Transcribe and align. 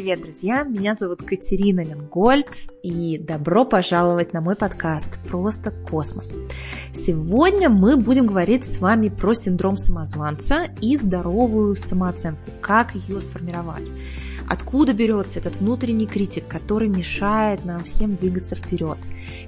привет, 0.00 0.22
друзья! 0.22 0.64
Меня 0.64 0.94
зовут 0.94 1.20
Катерина 1.22 1.84
Ленгольд, 1.84 2.46
и 2.82 3.18
добро 3.18 3.66
пожаловать 3.66 4.32
на 4.32 4.40
мой 4.40 4.56
подкаст 4.56 5.18
«Просто 5.28 5.72
космос». 5.72 6.32
Сегодня 6.94 7.68
мы 7.68 7.98
будем 7.98 8.26
говорить 8.26 8.64
с 8.64 8.78
вами 8.78 9.10
про 9.10 9.34
синдром 9.34 9.76
самозванца 9.76 10.68
и 10.80 10.96
здоровую 10.96 11.76
самооценку, 11.76 12.50
как 12.62 12.94
ее 12.94 13.20
сформировать. 13.20 13.92
Откуда 14.70 14.92
берется 14.92 15.40
этот 15.40 15.56
внутренний 15.56 16.06
критик, 16.06 16.46
который 16.46 16.86
мешает 16.86 17.64
нам 17.64 17.82
всем 17.82 18.14
двигаться 18.14 18.54
вперед? 18.54 18.98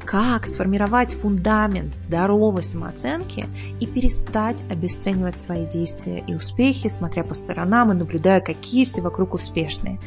Как 0.04 0.48
сформировать 0.48 1.14
фундамент 1.14 1.94
здоровой 1.94 2.64
самооценки 2.64 3.46
и 3.78 3.86
перестать 3.86 4.64
обесценивать 4.68 5.38
свои 5.38 5.64
действия 5.64 6.24
и 6.26 6.34
успехи, 6.34 6.88
смотря 6.88 7.22
по 7.22 7.34
сторонам 7.34 7.92
и 7.92 7.94
наблюдая, 7.94 8.40
какие 8.40 8.84
все 8.84 9.00
вокруг 9.00 9.34
успешные. 9.34 10.00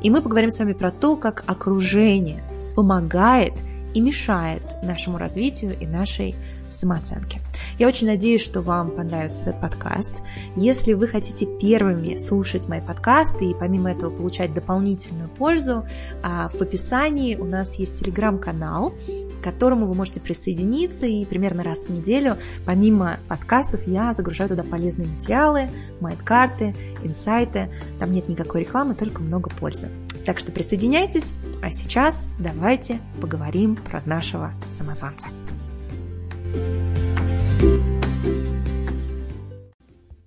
И 0.00 0.08
мы 0.08 0.22
поговорим 0.22 0.50
с 0.50 0.58
вами 0.58 0.72
про 0.72 0.90
то, 0.90 1.16
как 1.16 1.44
окружение 1.46 2.42
помогает 2.74 3.52
и 3.92 4.00
мешает 4.00 4.62
нашему 4.82 5.18
развитию 5.18 5.78
и 5.78 5.84
нашей 5.84 6.34
самооценки. 6.70 7.42
Я 7.82 7.88
очень 7.88 8.06
надеюсь, 8.06 8.44
что 8.44 8.60
вам 8.60 8.92
понравится 8.92 9.42
этот 9.42 9.60
подкаст. 9.60 10.14
Если 10.54 10.92
вы 10.92 11.08
хотите 11.08 11.46
первыми 11.46 12.16
слушать 12.16 12.68
мои 12.68 12.80
подкасты 12.80 13.46
и 13.46 13.54
помимо 13.54 13.90
этого 13.90 14.08
получать 14.08 14.54
дополнительную 14.54 15.28
пользу, 15.28 15.84
а, 16.22 16.48
в 16.48 16.62
описании 16.62 17.34
у 17.34 17.44
нас 17.44 17.74
есть 17.80 17.98
телеграм-канал, 17.98 18.94
к 19.40 19.42
которому 19.42 19.86
вы 19.86 19.94
можете 19.94 20.20
присоединиться 20.20 21.06
и 21.06 21.24
примерно 21.24 21.64
раз 21.64 21.86
в 21.86 21.88
неделю, 21.88 22.36
помимо 22.64 23.16
подкастов, 23.26 23.84
я 23.88 24.12
загружаю 24.12 24.50
туда 24.50 24.62
полезные 24.62 25.08
материалы, 25.08 25.68
майнд-карты, 25.98 26.76
инсайты. 27.02 27.68
Там 27.98 28.12
нет 28.12 28.28
никакой 28.28 28.60
рекламы, 28.60 28.94
только 28.94 29.22
много 29.22 29.50
пользы. 29.50 29.88
Так 30.24 30.38
что 30.38 30.52
присоединяйтесь, 30.52 31.32
а 31.60 31.72
сейчас 31.72 32.28
давайте 32.38 33.00
поговорим 33.20 33.74
про 33.74 34.02
нашего 34.06 34.52
самозванца. 34.68 35.30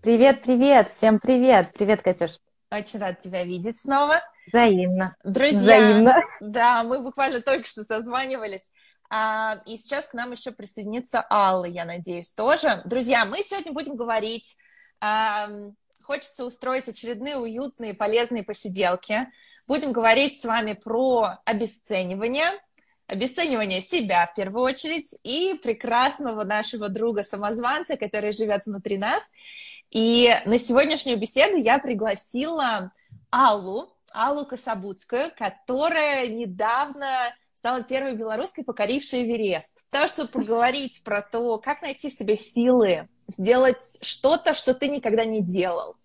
Привет, 0.02 0.44
привет, 0.44 0.90
всем 0.90 1.20
привет. 1.20 1.72
Привет, 1.74 2.02
Катюш. 2.02 2.38
Очень 2.72 3.00
рад 3.00 3.20
тебя 3.20 3.44
видеть 3.44 3.80
снова. 3.80 4.22
Взаимно. 4.48 5.16
Друзья, 5.24 5.60
Взаимно. 5.60 6.22
да, 6.40 6.84
мы 6.84 7.00
буквально 7.00 7.42
только 7.42 7.68
что 7.68 7.84
созванивались. 7.84 8.72
А, 9.10 9.62
и 9.66 9.78
сейчас 9.78 10.08
к 10.08 10.14
нам 10.14 10.32
еще 10.32 10.52
присоединится 10.52 11.26
Алла, 11.30 11.66
я 11.66 11.86
надеюсь, 11.86 12.32
тоже. 12.32 12.82
Друзья, 12.86 13.26
мы 13.26 13.40
сегодня 13.40 13.72
будем 13.72 13.96
говорить, 13.96 14.58
а, 15.02 15.50
хочется 16.04 16.46
устроить 16.46 16.88
очередные 16.88 17.38
уютные, 17.38 17.94
полезные 17.94 18.44
посиделки. 18.44 19.28
Будем 19.68 19.92
говорить 19.92 20.42
с 20.42 20.46
вами 20.46 20.74
про 20.74 21.40
обесценивание, 21.46 22.52
обесценивание 23.08 23.82
себя 23.82 24.26
в 24.26 24.34
первую 24.34 24.64
очередь 24.64 25.16
и 25.24 25.54
прекрасного 25.62 26.44
нашего 26.44 26.90
друга-самозванца, 26.90 27.98
который 27.98 28.34
живет 28.34 28.66
внутри 28.66 28.98
нас. 28.98 29.32
И 29.92 30.34
на 30.46 30.58
сегодняшнюю 30.58 31.20
беседу 31.20 31.58
я 31.58 31.78
пригласила 31.80 32.92
Аллу, 33.30 33.96
Аллу 34.12 34.46
Кособудскую, 34.46 35.32
которая 35.38 36.28
недавно 36.28 37.34
стала 37.54 37.84
первой 37.84 38.16
белорусской, 38.16 38.64
покорившей 38.64 39.24
Эверест. 39.24 39.84
То, 39.90 40.08
чтобы 40.08 40.30
поговорить 40.30 41.04
про 41.04 41.22
то, 41.22 41.58
как 41.58 41.82
найти 41.82 42.10
в 42.10 42.14
себе 42.14 42.38
силы, 42.38 43.10
сделать 43.28 44.00
что-то, 44.02 44.54
что 44.54 44.74
ты 44.74 44.88
никогда 44.88 45.26
не 45.26 45.42
делал, 45.42 45.96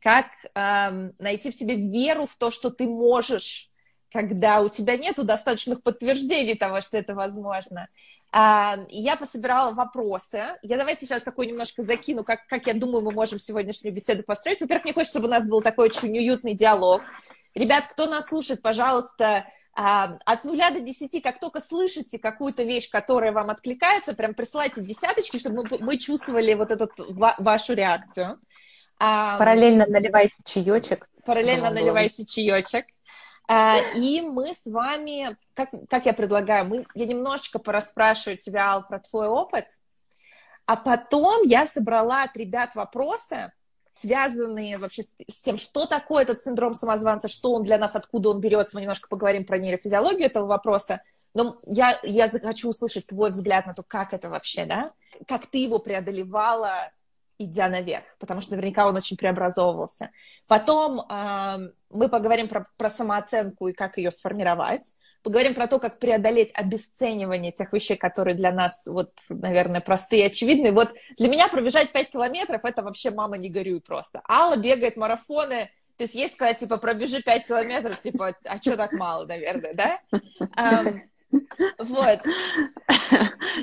как 0.00 0.26
эм, 0.54 1.14
найти 1.18 1.50
в 1.50 1.54
себе 1.54 1.76
веру 1.76 2.26
в 2.26 2.36
то, 2.36 2.50
что 2.50 2.70
ты 2.70 2.86
можешь, 2.86 3.71
когда 4.12 4.60
у 4.60 4.68
тебя 4.68 4.96
нет 4.96 5.16
достаточных 5.16 5.82
подтверждений 5.82 6.54
того, 6.54 6.80
что 6.80 6.96
это 6.98 7.14
возможно. 7.14 7.88
А, 8.30 8.78
я 8.88 9.16
пособирала 9.16 9.72
вопросы. 9.72 10.42
Я 10.62 10.76
давайте 10.76 11.06
сейчас 11.06 11.22
такой 11.22 11.46
немножко 11.46 11.82
закину, 11.82 12.24
как, 12.24 12.46
как 12.46 12.66
я 12.66 12.74
думаю, 12.74 13.04
мы 13.04 13.12
можем 13.12 13.38
сегодняшнюю 13.38 13.94
беседу 13.94 14.22
построить. 14.22 14.60
Во-первых, 14.60 14.84
мне 14.84 14.94
хочется, 14.94 15.18
чтобы 15.18 15.28
у 15.28 15.30
нас 15.30 15.46
был 15.46 15.62
такой 15.62 15.86
очень 15.86 16.16
уютный 16.16 16.54
диалог. 16.54 17.02
Ребят, 17.54 17.84
кто 17.88 18.06
нас 18.06 18.26
слушает, 18.26 18.62
пожалуйста, 18.62 19.46
а, 19.74 20.18
от 20.24 20.44
нуля 20.44 20.70
до 20.70 20.80
десяти, 20.80 21.20
как 21.20 21.40
только 21.40 21.60
слышите 21.60 22.18
какую-то 22.18 22.62
вещь, 22.62 22.90
которая 22.90 23.32
вам 23.32 23.50
откликается, 23.50 24.14
прям 24.14 24.34
присылайте 24.34 24.82
десяточки, 24.82 25.38
чтобы 25.38 25.64
мы, 25.64 25.78
мы 25.80 25.98
чувствовали 25.98 26.54
вот 26.54 26.70
эту 26.70 26.90
вашу 27.08 27.74
реакцию. 27.74 28.38
А, 28.98 29.38
параллельно 29.38 29.86
наливайте 29.86 30.36
чаечек. 30.44 31.08
Параллельно 31.24 31.70
наливайте 31.70 32.24
чаечек. 32.24 32.86
А, 33.48 33.78
и 33.94 34.20
мы 34.20 34.54
с 34.54 34.66
вами, 34.66 35.36
как, 35.54 35.70
как 35.88 36.06
я 36.06 36.12
предлагаю, 36.12 36.66
мы, 36.66 36.86
я 36.94 37.06
немножечко 37.06 37.58
порасспрашиваю 37.58 38.38
тебя, 38.38 38.70
Ал, 38.70 38.86
про 38.86 38.98
твой 39.00 39.28
опыт, 39.28 39.66
а 40.66 40.76
потом 40.76 41.42
я 41.42 41.66
собрала 41.66 42.22
от 42.22 42.36
ребят 42.36 42.74
вопросы, 42.74 43.52
связанные 43.94 44.78
вообще 44.78 45.02
с, 45.02 45.14
с 45.28 45.42
тем, 45.42 45.58
что 45.58 45.86
такое 45.86 46.22
этот 46.22 46.42
синдром 46.42 46.74
самозванца, 46.74 47.28
что 47.28 47.52
он 47.52 47.64
для 47.64 47.78
нас, 47.78 47.94
откуда 47.94 48.30
он 48.30 48.40
берется. 48.40 48.76
Мы 48.76 48.82
немножко 48.82 49.08
поговорим 49.08 49.44
про 49.44 49.58
нейрофизиологию 49.58 50.26
этого 50.26 50.46
вопроса. 50.46 51.02
Но 51.34 51.54
я, 51.66 51.98
я 52.02 52.28
хочу 52.28 52.68
услышать 52.68 53.06
твой 53.06 53.30
взгляд 53.30 53.66
на 53.66 53.74
то, 53.74 53.82
как 53.82 54.12
это 54.12 54.28
вообще, 54.28 54.66
да? 54.66 54.92
Как 55.26 55.46
ты 55.46 55.58
его 55.58 55.78
преодолевала, 55.78 56.90
идя 57.38 57.68
наверх, 57.68 58.04
потому 58.18 58.40
что 58.40 58.52
наверняка 58.52 58.86
он 58.86 58.96
очень 58.96 59.16
преобразовывался. 59.16 60.10
Потом 60.46 61.00
э, 61.00 61.70
мы 61.90 62.08
поговорим 62.08 62.48
про, 62.48 62.66
про 62.76 62.90
самооценку 62.90 63.68
и 63.68 63.72
как 63.72 63.98
ее 63.98 64.10
сформировать. 64.10 64.94
Поговорим 65.22 65.54
про 65.54 65.68
то, 65.68 65.78
как 65.78 66.00
преодолеть 66.00 66.50
обесценивание 66.54 67.52
тех 67.52 67.72
вещей, 67.72 67.96
которые 67.96 68.34
для 68.34 68.52
нас, 68.52 68.86
вот, 68.86 69.12
наверное, 69.28 69.80
простые 69.80 70.24
и 70.24 70.26
очевидные. 70.26 70.72
Вот 70.72 70.92
для 71.16 71.28
меня 71.28 71.48
пробежать 71.48 71.92
5 71.92 72.10
километров– 72.10 72.62
это 72.64 72.82
вообще 72.82 73.12
мама 73.12 73.38
не 73.38 73.48
горюй 73.48 73.80
просто. 73.80 74.20
Алла 74.28 74.56
бегает 74.56 74.96
марафоны, 74.96 75.70
то 75.96 76.04
есть 76.04 76.14
есть 76.16 76.34
сказать, 76.34 76.58
типа, 76.58 76.78
пробежи 76.78 77.22
5 77.22 77.46
километров, 77.46 78.00
типа, 78.00 78.34
а 78.44 78.60
что 78.60 78.76
так 78.76 78.92
мало, 78.92 79.24
наверное, 79.24 79.74
да? 79.74 80.00
Um, 80.56 81.02
вот. 81.78 82.20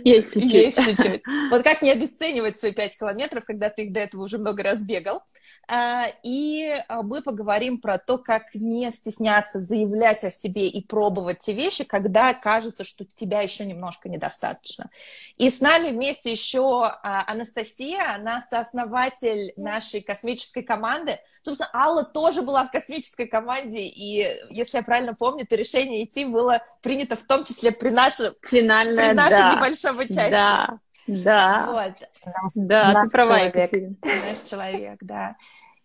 Есть 0.04 0.34
чуть-чуть. 0.34 0.52
Есть 0.52 0.84
чуть-чуть. 0.84 1.22
Вот 1.52 1.64
как 1.64 1.82
не 1.82 1.92
обесценивать 1.92 2.60
свои 2.60 2.72
5 2.72 2.98
километров, 2.98 3.46
когда 3.46 3.70
ты 3.70 3.84
их 3.84 3.94
до 3.94 4.02
этого 4.02 4.24
уже 4.24 4.38
много 4.38 4.64
раз 4.64 4.84
бегал. 4.84 5.24
А, 5.72 6.08
и 6.24 6.68
а, 6.88 7.04
мы 7.04 7.22
поговорим 7.22 7.80
про 7.80 8.00
то, 8.00 8.18
как 8.18 8.56
не 8.56 8.90
стесняться 8.90 9.60
заявлять 9.60 10.24
о 10.24 10.32
себе 10.32 10.68
и 10.68 10.84
пробовать 10.84 11.40
те 11.40 11.54
вещи, 11.54 11.84
когда 11.84 12.34
кажется, 12.34 12.84
что 12.84 13.06
тебя 13.06 13.42
еще 13.42 13.68
немножко 13.68 14.10
недостаточно. 14.10 14.90
И 15.38 15.52
с 15.52 15.62
нами 15.62 15.92
вместе 15.92 16.32
еще 16.32 16.86
а, 16.86 17.24
Анастасия, 17.32 18.16
она 18.16 18.42
сооснователь 18.42 19.54
нашей 19.58 20.02
космической 20.02 20.64
команды. 20.64 21.20
Собственно, 21.44 21.70
Алла 21.72 22.04
тоже 22.04 22.42
была 22.42 22.64
в 22.64 22.72
космической 22.72 23.28
команде, 23.28 23.82
и, 23.82 24.26
если 24.50 24.78
я 24.78 24.84
правильно 24.84 25.14
помню, 25.14 25.46
то 25.46 25.56
решение 25.56 26.04
идти 26.04 26.26
было 26.26 26.64
принято 26.82 27.16
в 27.16 27.24
том 27.24 27.46
числе 27.46 27.72
при, 27.72 27.90
нашем, 27.90 28.34
Финальное, 28.42 29.10
при 29.10 29.16
нашем 29.16 29.40
да. 29.40 29.56
небольшом 29.56 30.00
участии. 30.00 30.32
Да, 30.32 30.80
да. 31.10 31.72
Вот. 31.72 32.34
Да, 32.56 32.92
наш 32.94 33.10
ты 33.10 33.12
права, 33.12 33.40
человек. 33.40 33.98
Наш 34.04 34.42
человек, 34.50 34.98
да. 35.02 35.36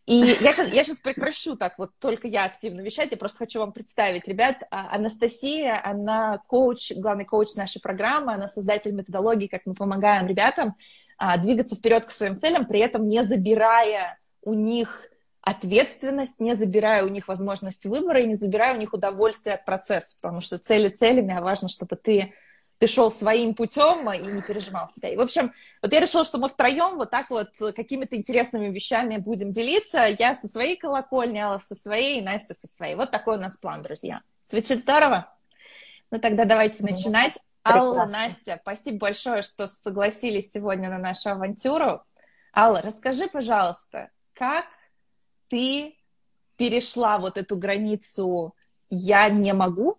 И 0.06 0.16
я 0.16 0.52
сейчас, 0.52 0.70
я 0.70 0.84
сейчас 0.84 0.98
прекращу 0.98 1.56
так 1.56 1.78
вот 1.78 1.90
только 1.98 2.28
я 2.28 2.44
активно 2.44 2.82
вещать, 2.82 3.10
я 3.10 3.16
просто 3.16 3.38
хочу 3.38 3.60
вам 3.60 3.72
представить. 3.72 4.28
Ребят, 4.28 4.62
а, 4.70 4.94
Анастасия, 4.94 5.80
она 5.82 6.42
коуч, 6.46 6.92
главный 6.92 7.24
коуч 7.24 7.54
нашей 7.54 7.80
программы, 7.80 8.34
она 8.34 8.46
создатель 8.46 8.92
методологии, 8.92 9.46
как 9.46 9.62
мы 9.64 9.74
помогаем 9.74 10.26
ребятам 10.26 10.74
а, 11.16 11.38
двигаться 11.38 11.74
вперед 11.74 12.04
к 12.04 12.10
своим 12.10 12.38
целям, 12.38 12.66
при 12.66 12.80
этом 12.80 13.08
не 13.08 13.24
забирая 13.24 14.18
у 14.42 14.53
них 14.53 15.09
ответственность, 15.41 16.38
не 16.38 16.54
забирая 16.54 17.04
у 17.04 17.09
них 17.09 17.28
возможность 17.28 17.86
выбора 17.86 18.20
и 18.20 18.27
не 18.27 18.34
забирая 18.34 18.74
у 18.74 18.78
них 18.78 18.92
удовольствие 18.92 19.54
от 19.54 19.65
процесса, 19.65 20.16
потому 20.20 20.41
что 20.41 20.59
цели 20.59 20.88
целями, 20.88 21.34
а 21.34 21.41
важно, 21.41 21.68
чтобы 21.68 21.97
ты 21.97 22.34
ты 22.78 22.86
шел 22.86 23.10
своим 23.10 23.54
путем 23.54 24.10
и 24.10 24.18
не 24.18 24.42
переживал 24.42 24.88
себя. 24.88 25.09
И, 25.09 25.16
в 25.16 25.21
общем, 25.21 25.53
вот 25.80 25.92
я 25.92 26.00
решила, 26.00 26.24
что 26.24 26.38
мы 26.38 26.48
втроем 26.48 26.97
вот 26.97 27.10
так 27.10 27.30
вот 27.30 27.50
какими-то 27.74 28.16
интересными 28.16 28.68
вещами 28.71 29.16
будем 29.16 29.53
делиться. 29.53 30.06
Я 30.18 30.34
со 30.34 30.48
своей 30.48 30.76
колокольни, 30.76 31.38
Алла 31.38 31.59
со 31.59 31.74
своей, 31.74 32.21
Настя 32.21 32.54
со 32.54 32.66
своей. 32.66 32.94
Вот 32.97 33.10
такой 33.10 33.36
у 33.36 33.41
нас 33.41 33.56
план, 33.59 33.82
друзья. 33.82 34.22
Звучит 34.44 34.80
здорово? 34.80 35.32
Ну, 36.10 36.18
тогда 36.18 36.44
давайте 36.44 36.82
начинать. 36.82 37.38
Алла, 37.66 38.04
Настя, 38.04 38.59
спасибо 38.60 38.98
большое, 38.98 39.41
что 39.41 39.66
согласились 39.66 40.53
сегодня 40.53 40.91
на 40.91 40.98
нашу 40.98 41.30
авантюру. 41.30 42.03
Алла, 42.54 42.82
расскажи, 42.82 43.27
пожалуйста, 43.27 44.10
как 44.34 44.66
ты 45.48 45.97
перешла 46.56 47.18
вот 47.18 47.38
эту 47.38 47.56
границу 47.56 48.54
«я 48.91 49.30
не 49.30 49.54
могу» 49.54 49.98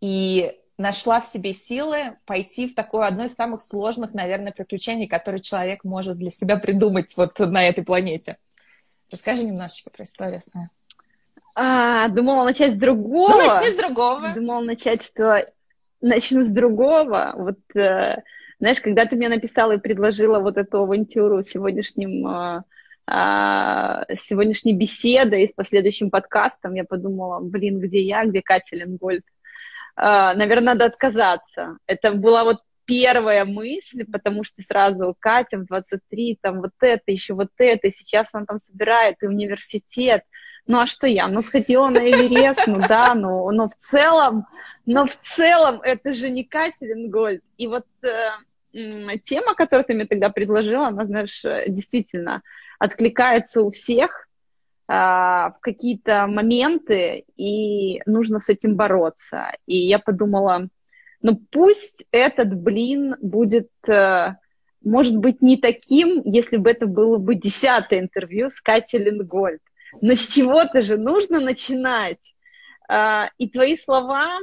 и 0.00 0.56
нашла 0.78 1.20
в 1.20 1.26
себе 1.26 1.52
силы 1.52 2.16
пойти 2.24 2.68
в 2.68 2.74
такое 2.74 3.06
одно 3.06 3.24
из 3.24 3.34
самых 3.34 3.60
сложных, 3.60 4.14
наверное, 4.14 4.52
приключений, 4.52 5.08
которые 5.08 5.40
человек 5.40 5.84
может 5.84 6.16
для 6.16 6.30
себя 6.30 6.56
придумать 6.56 7.16
вот 7.16 7.38
на 7.40 7.66
этой 7.66 7.84
планете. 7.84 8.38
Расскажи 9.10 9.42
немножечко 9.42 9.90
про 9.90 10.04
историю 10.04 10.40
свою. 10.40 10.68
А, 11.54 12.08
думала 12.08 12.44
начать 12.44 12.72
с 12.72 12.76
другого. 12.76 13.30
Ну, 13.30 13.38
начни 13.38 13.70
с 13.70 13.76
другого. 13.76 14.32
Думала 14.34 14.60
начать, 14.60 15.02
что 15.02 15.44
начну 16.00 16.44
с 16.44 16.50
другого. 16.50 17.34
Вот, 17.36 17.58
э, 17.74 18.22
знаешь, 18.60 18.80
когда 18.80 19.06
ты 19.06 19.16
мне 19.16 19.28
написала 19.28 19.72
и 19.72 19.78
предложила 19.78 20.38
вот 20.38 20.56
эту 20.56 20.82
авантюру 20.82 21.42
сегодняшним, 21.42 22.28
э, 22.28 22.62
э, 23.10 24.14
сегодняшней 24.14 24.74
беседой 24.74 25.42
и 25.42 25.48
с 25.48 25.52
последующим 25.52 26.10
подкастом, 26.10 26.74
я 26.74 26.84
подумала, 26.84 27.40
блин, 27.40 27.80
где 27.80 28.02
я, 28.02 28.24
где 28.24 28.40
Катя 28.40 28.76
Ленгольд? 28.76 29.24
Э, 29.98 30.34
наверное, 30.34 30.74
надо 30.74 30.86
отказаться. 30.86 31.78
Это 31.86 32.12
была 32.12 32.44
вот 32.44 32.58
первая 32.84 33.44
мысль, 33.44 34.04
потому 34.10 34.44
что 34.44 34.62
сразу 34.62 35.14
Катя 35.18 35.58
в 35.58 35.66
23, 35.66 36.38
там 36.40 36.62
вот 36.62 36.70
это, 36.80 37.02
еще 37.06 37.34
вот 37.34 37.50
это, 37.58 37.90
сейчас 37.90 38.34
она 38.34 38.46
там 38.46 38.58
собирает 38.58 39.16
и 39.22 39.26
университет. 39.26 40.22
Ну 40.66 40.78
а 40.80 40.86
что 40.86 41.06
я? 41.06 41.28
Ну 41.28 41.42
сходила 41.42 41.88
на 41.88 41.98
Эверест, 41.98 42.66
ну 42.66 42.80
да, 42.88 43.14
но, 43.14 43.50
но 43.50 43.68
в 43.68 43.74
целом, 43.76 44.46
но 44.86 45.06
в 45.06 45.16
целом 45.16 45.80
это 45.82 46.14
же 46.14 46.30
не 46.30 46.44
Катя 46.44 46.86
Ленгольд. 46.86 47.42
И 47.56 47.66
вот 47.66 47.86
э, 48.02 48.30
тема, 49.24 49.54
которую 49.54 49.84
ты 49.84 49.94
мне 49.94 50.06
тогда 50.06 50.30
предложила, 50.30 50.88
она, 50.88 51.04
знаешь, 51.04 51.42
действительно 51.66 52.42
откликается 52.78 53.62
у 53.62 53.70
всех 53.70 54.27
э, 54.27 54.27
в 54.88 55.58
какие-то 55.60 56.26
моменты, 56.26 57.24
и 57.36 58.00
нужно 58.06 58.40
с 58.40 58.48
этим 58.48 58.74
бороться. 58.74 59.52
И 59.66 59.76
я 59.76 59.98
подумала, 59.98 60.68
ну, 61.20 61.36
пусть 61.50 62.06
этот 62.10 62.54
блин 62.54 63.16
будет, 63.20 63.68
э, 63.86 64.34
может 64.82 65.16
быть, 65.16 65.42
не 65.42 65.56
таким, 65.56 66.22
если 66.24 66.56
бы 66.56 66.70
это 66.70 66.86
было 66.86 67.18
бы 67.18 67.34
десятое 67.34 68.00
интервью 68.00 68.50
с 68.50 68.60
Катей 68.60 69.00
Ленгольд. 69.00 69.60
Но 70.00 70.14
с 70.14 70.26
чего-то 70.28 70.82
же 70.82 70.96
нужно 70.96 71.40
начинать. 71.40 72.34
А, 72.88 73.30
и 73.36 73.48
твои 73.48 73.76
слова, 73.76 74.38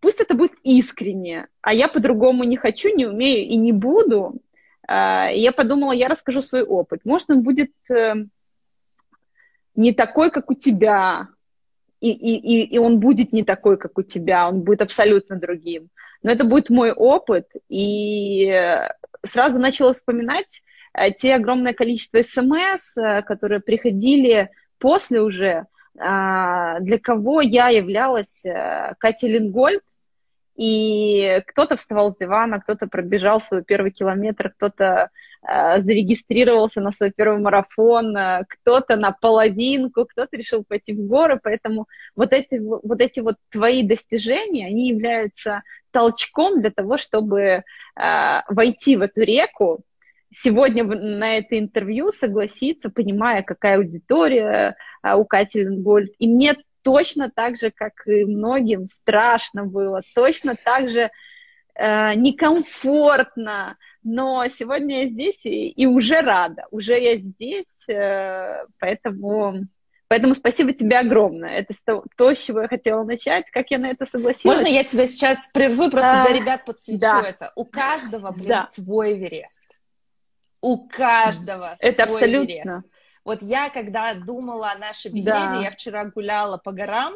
пусть 0.00 0.20
это 0.20 0.34
будет 0.34 0.52
искренне, 0.64 1.48
а 1.60 1.72
я 1.72 1.88
по-другому 1.88 2.44
не 2.44 2.56
хочу, 2.56 2.94
не 2.94 3.06
умею 3.06 3.48
и 3.48 3.56
не 3.56 3.72
буду. 3.72 4.40
А, 4.86 5.28
я 5.30 5.52
подумала, 5.52 5.92
я 5.92 6.08
расскажу 6.08 6.42
свой 6.42 6.62
опыт. 6.62 7.00
Может, 7.04 7.30
он 7.30 7.42
будет 7.42 7.72
э, 7.88 8.14
не 9.74 9.92
такой, 9.92 10.30
как 10.30 10.50
у 10.50 10.54
тебя, 10.54 11.28
и, 12.00 12.10
и, 12.10 12.64
и 12.64 12.78
он 12.78 13.00
будет 13.00 13.32
не 13.32 13.44
такой, 13.44 13.76
как 13.76 13.98
у 13.98 14.02
тебя, 14.02 14.48
он 14.48 14.60
будет 14.60 14.82
абсолютно 14.82 15.36
другим. 15.36 15.88
Но 16.22 16.30
это 16.30 16.44
будет 16.44 16.70
мой 16.70 16.92
опыт, 16.92 17.46
и 17.68 18.52
сразу 19.24 19.58
начала 19.60 19.92
вспоминать 19.92 20.62
э, 20.94 21.12
те 21.12 21.34
огромное 21.34 21.72
количество 21.74 22.22
смс, 22.22 22.96
э, 22.96 23.22
которые 23.22 23.60
приходили 23.60 24.50
после 24.78 25.20
уже, 25.20 25.66
а, 25.98 26.80
для 26.80 26.98
кого 26.98 27.40
я 27.40 27.68
являлась 27.68 28.44
э, 28.44 28.94
Катей 28.98 29.32
Лингольд, 29.32 29.82
и 30.56 31.42
кто-то 31.46 31.76
вставал 31.76 32.12
с 32.12 32.16
дивана, 32.16 32.60
кто-то 32.60 32.86
пробежал 32.86 33.40
свой 33.40 33.62
первый 33.62 33.90
километр, 33.90 34.50
кто-то 34.50 34.84
Э, 34.84 35.08
зарегистрировался 35.42 36.80
на 36.80 36.92
свой 36.92 37.10
первый 37.10 37.40
марафон, 37.40 38.16
э, 38.16 38.44
кто-то 38.48 38.96
на 38.96 39.10
половинку, 39.10 40.04
кто-то 40.04 40.36
решил 40.36 40.64
пойти 40.64 40.92
в 40.92 41.06
горы, 41.06 41.40
поэтому 41.42 41.88
вот 42.14 42.32
эти 42.32 42.58
вот, 42.58 43.00
эти 43.00 43.20
вот 43.20 43.36
твои 43.50 43.82
достижения, 43.82 44.66
они 44.66 44.88
являются 44.88 45.62
толчком 45.90 46.60
для 46.60 46.70
того, 46.70 46.96
чтобы 46.96 47.40
э, 47.40 47.62
войти 48.48 48.96
в 48.96 49.02
эту 49.02 49.22
реку, 49.22 49.82
сегодня 50.32 50.84
на 50.84 51.38
это 51.38 51.58
интервью 51.58 52.12
согласиться, 52.12 52.90
понимая, 52.90 53.42
какая 53.42 53.78
аудитория 53.78 54.76
э, 55.02 55.14
у 55.14 55.24
Кати 55.24 55.60
Ленгольд. 55.60 56.12
И 56.18 56.28
мне 56.28 56.56
точно 56.82 57.30
так 57.30 57.56
же, 57.56 57.70
как 57.70 58.06
и 58.06 58.24
многим, 58.24 58.86
страшно 58.86 59.64
было, 59.64 60.00
точно 60.14 60.56
так 60.56 60.88
же 60.88 61.10
э, 61.74 62.14
некомфортно, 62.14 63.76
но 64.02 64.46
сегодня 64.48 65.02
я 65.02 65.08
здесь 65.08 65.44
и, 65.44 65.68
и 65.68 65.86
уже 65.86 66.20
рада, 66.20 66.66
уже 66.70 66.98
я 66.98 67.16
здесь, 67.18 67.66
э, 67.88 68.64
поэтому, 68.78 69.66
поэтому 70.08 70.34
спасибо 70.34 70.72
тебе 70.72 70.98
огромное. 70.98 71.58
Это 71.58 71.74
то, 71.84 72.04
то, 72.16 72.34
с 72.34 72.38
чего 72.38 72.62
я 72.62 72.68
хотела 72.68 73.04
начать, 73.04 73.50
как 73.50 73.70
я 73.70 73.78
на 73.78 73.90
это 73.90 74.06
согласилась. 74.06 74.58
Можно 74.58 74.72
я 74.72 74.84
тебя 74.84 75.06
сейчас 75.06 75.48
прерву, 75.52 75.90
просто 75.90 76.20
а, 76.20 76.26
для 76.26 76.36
ребят 76.38 76.64
подсвечу 76.64 77.00
да. 77.00 77.22
это? 77.22 77.52
У 77.54 77.64
каждого, 77.64 78.32
блин, 78.32 78.48
да. 78.48 78.66
свой 78.66 79.14
Эверест. 79.14 79.64
У 80.60 80.88
каждого 80.88 81.76
это 81.80 82.06
свой 82.06 82.14
абсолютно. 82.14 82.84
Вот 83.24 83.40
я, 83.42 83.70
когда 83.70 84.14
думала 84.14 84.72
о 84.72 84.78
нашей 84.78 85.12
беседе, 85.12 85.30
да. 85.30 85.60
я 85.60 85.70
вчера 85.70 86.04
гуляла 86.06 86.56
по 86.58 86.72
горам, 86.72 87.14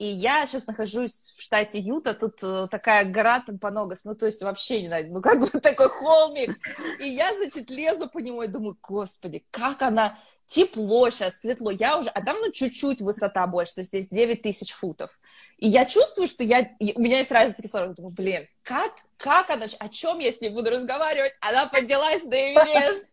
и 0.00 0.06
я 0.06 0.46
сейчас 0.46 0.66
нахожусь 0.66 1.34
в 1.36 1.42
штате 1.42 1.78
Юта, 1.78 2.14
тут 2.14 2.42
э, 2.42 2.68
такая 2.70 3.04
гора 3.04 3.40
Тампоногас, 3.40 4.06
ну, 4.06 4.14
то 4.14 4.24
есть 4.24 4.40
вообще 4.42 4.80
не 4.80 4.88
знаю, 4.88 5.12
ну, 5.12 5.20
как 5.20 5.38
бы 5.38 5.46
такой 5.60 5.90
холмик. 5.90 6.56
И 7.00 7.06
я, 7.06 7.34
значит, 7.34 7.68
лезу 7.68 8.08
по 8.08 8.16
нему 8.16 8.42
и 8.42 8.46
думаю, 8.46 8.78
господи, 8.80 9.44
как 9.50 9.82
она 9.82 10.18
тепло 10.46 11.10
сейчас, 11.10 11.40
светло. 11.40 11.70
Я 11.70 11.98
уже, 11.98 12.08
а 12.08 12.24
там, 12.24 12.38
ну, 12.40 12.50
чуть-чуть 12.50 13.02
высота 13.02 13.46
больше, 13.46 13.74
то 13.74 13.80
есть 13.82 13.90
здесь 13.90 14.08
9 14.08 14.40
тысяч 14.40 14.72
футов. 14.72 15.10
И 15.58 15.68
я 15.68 15.84
чувствую, 15.84 16.28
что 16.28 16.44
я, 16.44 16.70
у 16.94 17.00
меня 17.00 17.18
есть 17.18 17.30
разница 17.30 17.60
кислорода. 17.60 17.92
Думаю, 17.96 18.14
блин, 18.14 18.48
как, 18.62 18.92
как 19.18 19.50
она, 19.50 19.66
о 19.78 19.88
чем 19.90 20.18
я 20.20 20.32
с 20.32 20.40
ней 20.40 20.48
буду 20.48 20.70
разговаривать? 20.70 21.34
Она 21.42 21.66
поднялась 21.66 22.24
на 22.24 22.34
Эверест. 22.34 23.04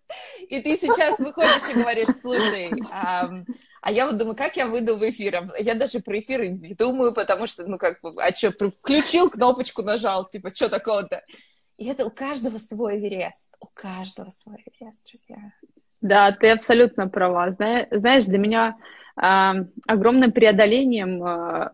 И 0.48 0.62
ты 0.62 0.78
сейчас 0.78 1.20
выходишь 1.20 1.70
и 1.70 1.74
говоришь, 1.74 2.16
слушай, 2.22 2.72
а 3.88 3.92
я 3.92 4.06
вот 4.06 4.18
думаю, 4.18 4.36
как 4.36 4.58
я 4.58 4.68
выйду 4.68 4.98
в 4.98 5.10
эфир? 5.10 5.50
Я 5.58 5.74
даже 5.74 6.02
про 6.02 6.20
эфир 6.20 6.42
не 6.42 6.76
думаю, 6.78 7.14
потому 7.14 7.48
что, 7.48 7.66
ну, 7.66 7.78
как 7.78 8.02
бы, 8.02 8.22
а 8.22 8.36
что, 8.36 8.52
включил 8.52 9.30
кнопочку, 9.30 9.82
нажал, 9.82 10.28
типа, 10.28 10.54
что 10.54 10.68
такого-то? 10.68 11.24
И 11.78 11.86
это 11.86 12.06
у 12.06 12.10
каждого 12.10 12.58
свой 12.58 12.98
Эверест. 12.98 13.56
У 13.62 13.68
каждого 13.74 14.30
свой 14.30 14.58
Эверест, 14.58 15.08
друзья. 15.10 15.38
Да, 16.02 16.34
ты 16.34 16.50
абсолютно 16.50 17.08
права. 17.08 17.52
Знаешь, 17.52 18.26
для 18.26 18.38
меня 18.38 18.76
э, 19.16 19.66
огромным 19.88 20.34
преодолением 20.34 21.24
э, 21.24 21.70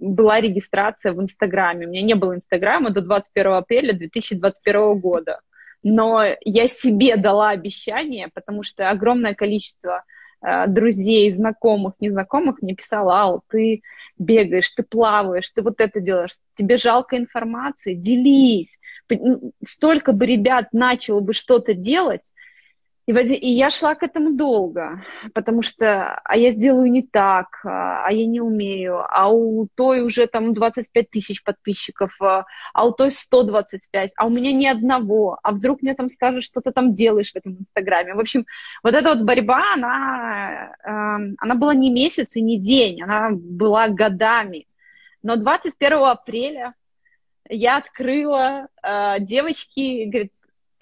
была 0.00 0.40
регистрация 0.40 1.12
в 1.12 1.22
Инстаграме. 1.22 1.86
У 1.86 1.90
меня 1.90 2.02
не 2.02 2.14
было 2.16 2.34
Инстаграма 2.34 2.90
до 2.90 3.02
21 3.02 3.52
апреля 3.52 3.92
2021 3.92 4.98
года. 4.98 5.38
Но 5.84 6.24
я 6.40 6.66
себе 6.66 7.14
дала 7.14 7.50
обещание, 7.50 8.30
потому 8.34 8.64
что 8.64 8.90
огромное 8.90 9.34
количество 9.34 10.02
друзей, 10.68 11.30
знакомых, 11.30 11.94
незнакомых 12.00 12.62
мне 12.62 12.74
писала, 12.74 13.14
Ал, 13.14 13.44
ты 13.48 13.82
бегаешь, 14.18 14.70
ты 14.70 14.82
плаваешь, 14.82 15.48
ты 15.50 15.62
вот 15.62 15.80
это 15.80 16.00
делаешь, 16.00 16.36
тебе 16.54 16.76
жалко 16.76 17.16
информации, 17.16 17.94
делись. 17.94 18.78
Столько 19.64 20.12
бы 20.12 20.26
ребят 20.26 20.68
начало 20.72 21.20
бы 21.20 21.34
что-то 21.34 21.74
делать, 21.74 22.31
и, 23.06 23.12
и 23.12 23.52
я 23.52 23.70
шла 23.70 23.94
к 23.96 24.04
этому 24.04 24.36
долго, 24.36 25.04
потому 25.34 25.62
что, 25.62 26.14
а 26.24 26.36
я 26.36 26.50
сделаю 26.50 26.90
не 26.90 27.02
так, 27.02 27.60
а, 27.64 28.06
а 28.06 28.12
я 28.12 28.26
не 28.26 28.40
умею, 28.40 29.04
а 29.08 29.28
у 29.28 29.66
той 29.74 30.02
уже 30.02 30.28
там 30.28 30.54
25 30.54 31.10
тысяч 31.10 31.42
подписчиков, 31.42 32.14
а, 32.20 32.44
а 32.72 32.86
у 32.86 32.92
той 32.92 33.10
125, 33.10 34.12
а 34.16 34.26
у 34.26 34.30
меня 34.30 34.52
ни 34.52 34.66
одного, 34.66 35.38
а 35.42 35.50
вдруг 35.50 35.82
мне 35.82 35.94
там 35.94 36.08
скажут, 36.08 36.44
что 36.44 36.60
ты 36.60 36.70
там 36.70 36.94
делаешь 36.94 37.32
в 37.32 37.36
этом 37.36 37.58
Инстаграме. 37.58 38.14
В 38.14 38.20
общем, 38.20 38.46
вот 38.84 38.94
эта 38.94 39.08
вот 39.08 39.22
борьба, 39.24 39.74
она, 39.74 40.72
эм, 40.84 41.34
она 41.38 41.54
была 41.56 41.74
не 41.74 41.90
месяц 41.90 42.36
и 42.36 42.42
не 42.42 42.60
день, 42.60 43.02
она 43.02 43.30
была 43.32 43.88
годами. 43.88 44.66
Но 45.24 45.36
21 45.36 46.04
апреля 46.04 46.74
я 47.48 47.78
открыла, 47.78 48.68
э, 48.82 49.16
девочки, 49.20 50.04
говорит, 50.04 50.32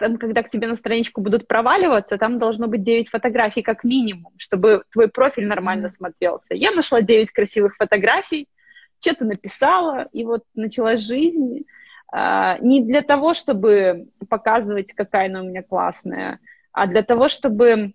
там, 0.01 0.17
когда 0.17 0.43
к 0.43 0.49
тебе 0.49 0.67
на 0.67 0.75
страничку 0.75 1.21
будут 1.21 1.47
проваливаться, 1.47 2.17
там 2.17 2.39
должно 2.39 2.67
быть 2.67 2.83
9 2.83 3.07
фотографий 3.07 3.61
как 3.61 3.83
минимум, 3.85 4.33
чтобы 4.37 4.83
твой 4.91 5.07
профиль 5.07 5.47
нормально 5.47 5.87
смотрелся. 5.87 6.53
Я 6.53 6.71
нашла 6.71 7.01
9 7.01 7.31
красивых 7.31 7.75
фотографий, 7.77 8.49
что-то 8.99 9.25
написала, 9.25 10.07
и 10.11 10.25
вот 10.25 10.43
началась 10.53 11.01
жизнь. 11.01 11.65
А, 12.11 12.57
не 12.59 12.83
для 12.83 13.01
того, 13.01 13.33
чтобы 13.33 14.09
показывать, 14.29 14.93
какая 14.93 15.27
она 15.27 15.41
у 15.41 15.45
меня 15.45 15.63
классная, 15.63 16.39
а 16.73 16.87
для 16.87 17.03
того, 17.03 17.29
чтобы 17.29 17.93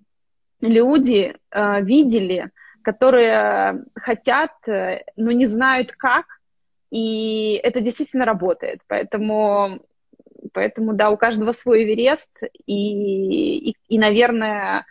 люди 0.61 1.37
а, 1.51 1.81
видели, 1.81 2.51
которые 2.83 3.85
хотят, 3.97 4.53
э, 4.69 5.03
но 5.17 5.33
не 5.33 5.47
знают 5.47 5.91
как, 5.93 6.25
и 6.91 7.61
это 7.63 7.81
действительно 7.81 8.25
работает. 8.25 8.81
Поэтому 8.87 9.81
Поэтому, 10.53 10.95
да, 10.95 11.11
у 11.11 11.17
каждого 11.17 11.53
свой 11.53 11.85
Эверест, 11.85 12.39
и, 12.67 13.71
и, 13.71 13.77
и 13.89 13.99
наверное, 13.99 14.87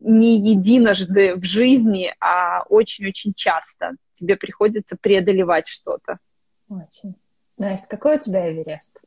не 0.00 0.38
единожды 0.38 1.34
в 1.34 1.44
жизни, 1.44 2.14
а 2.20 2.62
очень-очень 2.68 3.34
часто 3.34 3.96
тебе 4.12 4.36
приходится 4.36 4.96
преодолевать 5.00 5.68
что-то. 5.68 6.18
Очень. 6.68 7.14
Настя, 7.56 7.88
какой 7.88 8.16
у 8.16 8.18
тебя 8.18 8.50
Эверест? 8.50 8.98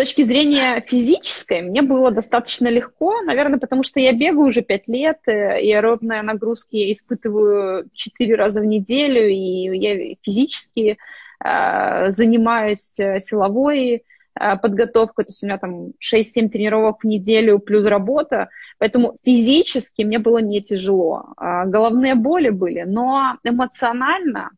точки 0.00 0.22
зрения 0.22 0.80
физической 0.80 1.60
мне 1.60 1.82
было 1.82 2.10
достаточно 2.10 2.68
легко, 2.68 3.20
наверное, 3.20 3.58
потому 3.58 3.82
что 3.82 4.00
я 4.00 4.12
бегаю 4.12 4.46
уже 4.46 4.62
пять 4.62 4.88
лет, 4.88 5.18
э, 5.26 5.60
и 5.60 5.70
аэробные 5.70 6.22
нагрузки 6.22 6.76
я 6.76 6.90
испытываю 6.90 7.86
четыре 7.92 8.34
раза 8.36 8.62
в 8.62 8.64
неделю, 8.64 9.28
и 9.28 9.76
я 9.76 10.16
физически 10.22 10.96
занимаюсь 11.42 12.98
э, 12.98 13.20
силовой 13.20 14.04
э, 14.38 14.56
подготовкой, 14.58 15.24
то 15.24 15.30
есть 15.30 15.42
у 15.42 15.46
меня 15.46 15.58
там 15.58 15.92
6-7 16.00 16.48
тренировок 16.50 17.02
в 17.02 17.06
неделю 17.06 17.58
плюс 17.58 17.86
работа, 17.86 18.48
поэтому 18.78 19.16
физически 19.24 20.02
мне 20.02 20.18
было 20.18 20.38
не 20.38 20.60
тяжело. 20.60 21.34
Э, 21.40 21.64
головные 21.66 22.14
боли 22.14 22.50
были, 22.50 22.82
но 22.82 23.38
эмоционально, 23.42 24.50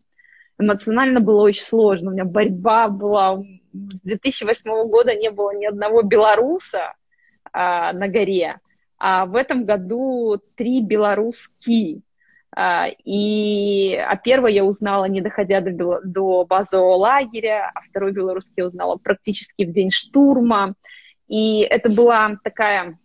эмоционально 0.58 1.20
было 1.20 1.42
очень 1.42 1.62
сложно, 1.62 2.10
у 2.10 2.14
меня 2.14 2.24
борьба 2.24 2.88
была 2.88 3.42
с 3.72 4.00
2008 4.02 4.88
года 4.88 5.14
не 5.14 5.30
было 5.30 5.54
ни 5.56 5.64
одного 5.64 6.02
белоруса 6.02 6.94
а, 7.52 7.92
на 7.92 8.08
горе, 8.08 8.60
а 8.98 9.26
в 9.26 9.34
этом 9.34 9.64
году 9.64 10.40
три 10.56 10.80
белорусские. 10.80 12.02
А, 12.54 12.88
и 13.04 13.94
а 13.94 14.16
первое 14.16 14.50
я 14.50 14.64
узнала, 14.64 15.06
не 15.06 15.20
доходя 15.20 15.60
до, 15.60 16.00
до 16.04 16.44
базового 16.44 16.96
лагеря, 16.96 17.70
а 17.74 17.80
второй 17.80 18.12
белорусский 18.12 18.54
я 18.58 18.66
узнала 18.66 18.96
практически 18.96 19.64
в 19.64 19.72
день 19.72 19.90
штурма. 19.90 20.74
И 21.28 21.60
это 21.60 21.94
была 21.94 22.36
такая 22.44 22.98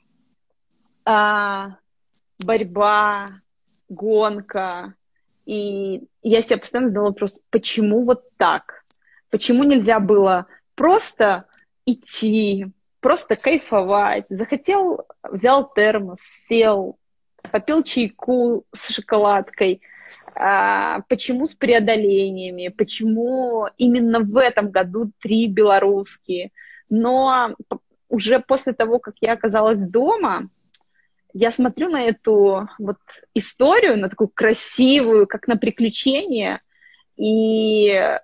а, 1.06 1.78
борьба, 2.46 3.30
гонка. 3.88 4.96
И 5.46 6.04
я 6.24 6.42
себе 6.42 6.58
постоянно 6.58 6.90
задала 6.90 7.08
вопрос, 7.08 7.40
почему 7.50 8.04
вот 8.04 8.24
так? 8.36 8.84
Почему 9.30 9.64
нельзя 9.64 10.02
было 10.02 10.48
просто 10.76 11.46
идти, 11.86 12.68
просто 13.00 13.38
кайфовать. 13.38 14.26
Захотел, 14.28 15.06
взял 15.24 15.72
термос, 15.74 16.20
сел, 16.20 16.98
попил 17.52 17.84
чайку 17.84 18.66
с 18.72 18.94
шоколадкой. 18.94 19.82
А, 20.40 21.02
почему 21.10 21.46
с 21.46 21.54
преодолениями? 21.54 22.70
Почему 22.70 23.68
именно 23.78 24.20
в 24.20 24.38
этом 24.38 24.72
году 24.72 25.12
три 25.20 25.48
белорусские? 25.48 26.52
Но 26.90 27.56
уже 28.10 28.40
после 28.40 28.74
того, 28.74 29.00
как 29.00 29.16
я 29.22 29.34
оказалась 29.34 29.86
дома, 29.86 30.50
я 31.34 31.52
смотрю 31.52 31.90
на 31.90 32.04
эту 32.04 32.68
вот 32.80 32.98
историю, 33.34 34.00
на 34.00 34.10
такую 34.10 34.30
красивую, 34.30 35.28
как 35.28 35.48
на 35.48 35.58
приключение, 35.58 36.62
и, 37.18 38.20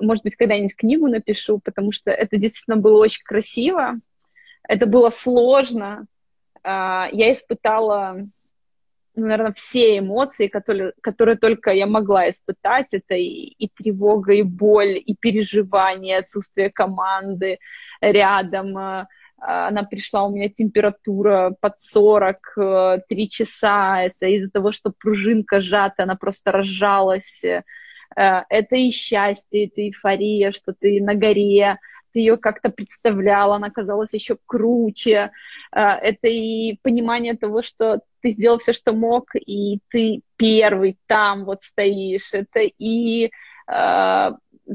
может 0.00 0.24
быть, 0.24 0.36
когда-нибудь 0.36 0.76
книгу 0.76 1.06
напишу, 1.06 1.58
потому 1.58 1.92
что 1.92 2.10
это 2.10 2.36
действительно 2.36 2.76
было 2.76 2.98
очень 2.98 3.22
красиво, 3.24 3.94
это 4.68 4.86
было 4.86 5.10
сложно. 5.10 6.06
А, 6.62 7.08
я 7.12 7.32
испытала, 7.32 8.26
наверное, 9.14 9.52
все 9.52 9.98
эмоции, 9.98 10.48
которые, 10.48 10.92
которые 11.00 11.36
только 11.36 11.70
я 11.70 11.86
могла 11.86 12.28
испытать. 12.30 12.88
Это 12.92 13.14
и, 13.14 13.54
и 13.58 13.68
тревога, 13.68 14.32
и 14.32 14.42
боль, 14.42 15.00
и 15.04 15.14
переживание, 15.14 16.18
отсутствие 16.18 16.70
команды 16.70 17.58
рядом. 18.00 18.76
А, 18.76 19.06
она 19.38 19.82
пришла, 19.82 20.24
у 20.24 20.30
меня 20.30 20.48
температура 20.48 21.54
под 21.60 21.74
40, 21.80 22.36
э, 22.56 22.98
три 23.08 23.28
часа. 23.28 24.02
Это 24.02 24.26
из-за 24.26 24.50
того, 24.50 24.70
что 24.72 24.92
пружинка 24.96 25.60
сжата, 25.60 26.04
она 26.04 26.14
просто 26.14 26.52
разжалась 26.52 27.42
Э, 28.16 28.42
это 28.48 28.76
и 28.76 28.90
счастье, 28.90 29.66
это 29.66 29.80
эйфория, 29.82 30.52
что 30.52 30.72
ты 30.72 31.00
на 31.02 31.14
горе, 31.14 31.78
ее 32.20 32.36
как-то 32.36 32.70
представляла, 32.70 33.56
она 33.56 33.70
казалась 33.70 34.14
еще 34.14 34.36
круче. 34.46 35.30
Э, 35.74 35.80
это 35.80 36.28
и 36.28 36.78
понимание 36.82 37.36
того, 37.36 37.62
что 37.62 38.00
ты 38.20 38.30
сделал 38.30 38.58
все, 38.58 38.72
что 38.72 38.92
мог, 38.92 39.34
и 39.34 39.80
ты 39.88 40.22
первый 40.36 40.98
там 41.06 41.44
вот 41.44 41.62
стоишь. 41.62 42.32
Это 42.32 42.60
и 42.60 43.30
э, 43.70 44.30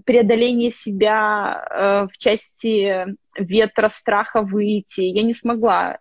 преодоление 0.06 0.72
себя 0.72 2.08
в 2.12 2.18
части 2.18 3.06
ветра, 3.38 3.88
страха 3.88 4.42
выйти. 4.42 5.02
Я 5.02 5.24
не 5.24 5.34
смогла 5.34 5.98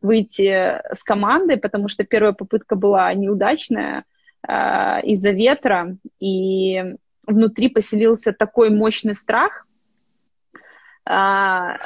выйти 0.00 0.80
с 0.94 1.02
командой, 1.02 1.56
потому 1.56 1.88
что 1.88 2.04
первая 2.04 2.32
попытка 2.32 2.76
была 2.76 3.12
неудачная. 3.12 4.04
Из-за 4.46 5.32
ветра, 5.32 5.96
и 6.20 6.94
внутри 7.30 7.68
поселился 7.68 8.32
такой 8.32 8.70
мощный 8.70 9.14
страх. 9.14 9.66
Э, 11.10 11.78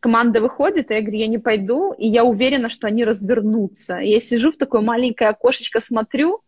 команда 0.00 0.40
выходит, 0.40 0.90
и 0.90 0.94
я 0.94 1.00
говорю, 1.00 1.18
я 1.18 1.26
не 1.26 1.38
пойду, 1.38 1.92
и 1.92 2.08
я 2.08 2.24
уверена, 2.24 2.68
что 2.68 2.86
они 2.86 3.04
развернутся. 3.04 3.96
Я 3.96 4.20
сижу 4.20 4.52
в 4.52 4.56
такое 4.56 4.80
маленькое 4.80 5.30
окошечко, 5.30 5.80
смотрю, 5.80 6.40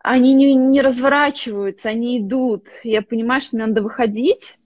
они 0.00 0.34
не, 0.34 0.54
не 0.54 0.80
разворачиваются, 0.80 1.88
они 1.88 2.18
идут. 2.18 2.68
Я 2.84 3.02
понимаю, 3.02 3.40
что 3.40 3.56
мне 3.56 3.66
надо 3.66 3.82
выходить, 3.82 4.58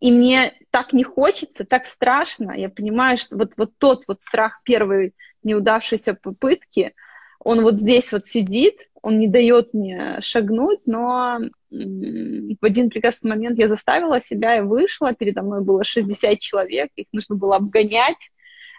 и 0.00 0.12
мне 0.12 0.54
так 0.70 0.92
не 0.92 1.04
хочется, 1.04 1.64
так 1.64 1.86
страшно. 1.86 2.52
Я 2.52 2.68
понимаю, 2.68 3.18
что 3.18 3.36
вот, 3.36 3.52
вот 3.56 3.72
тот 3.78 4.04
вот 4.08 4.22
страх 4.22 4.60
первой 4.64 5.14
неудавшейся 5.42 6.14
попытки– 6.14 6.94
он 7.48 7.62
вот 7.62 7.76
здесь 7.76 8.12
вот 8.12 8.26
сидит, 8.26 8.90
он 9.00 9.18
не 9.18 9.26
дает 9.26 9.72
мне 9.72 10.20
шагнуть, 10.20 10.80
но 10.84 11.38
в 11.70 12.64
один 12.64 12.90
прекрасный 12.90 13.30
момент 13.30 13.58
я 13.58 13.68
заставила 13.68 14.20
себя 14.20 14.58
и 14.58 14.60
вышла, 14.60 15.14
передо 15.14 15.40
мной 15.40 15.64
было 15.64 15.82
60 15.82 16.38
человек, 16.40 16.90
их 16.94 17.06
нужно 17.10 17.36
было 17.36 17.56
обгонять. 17.56 18.18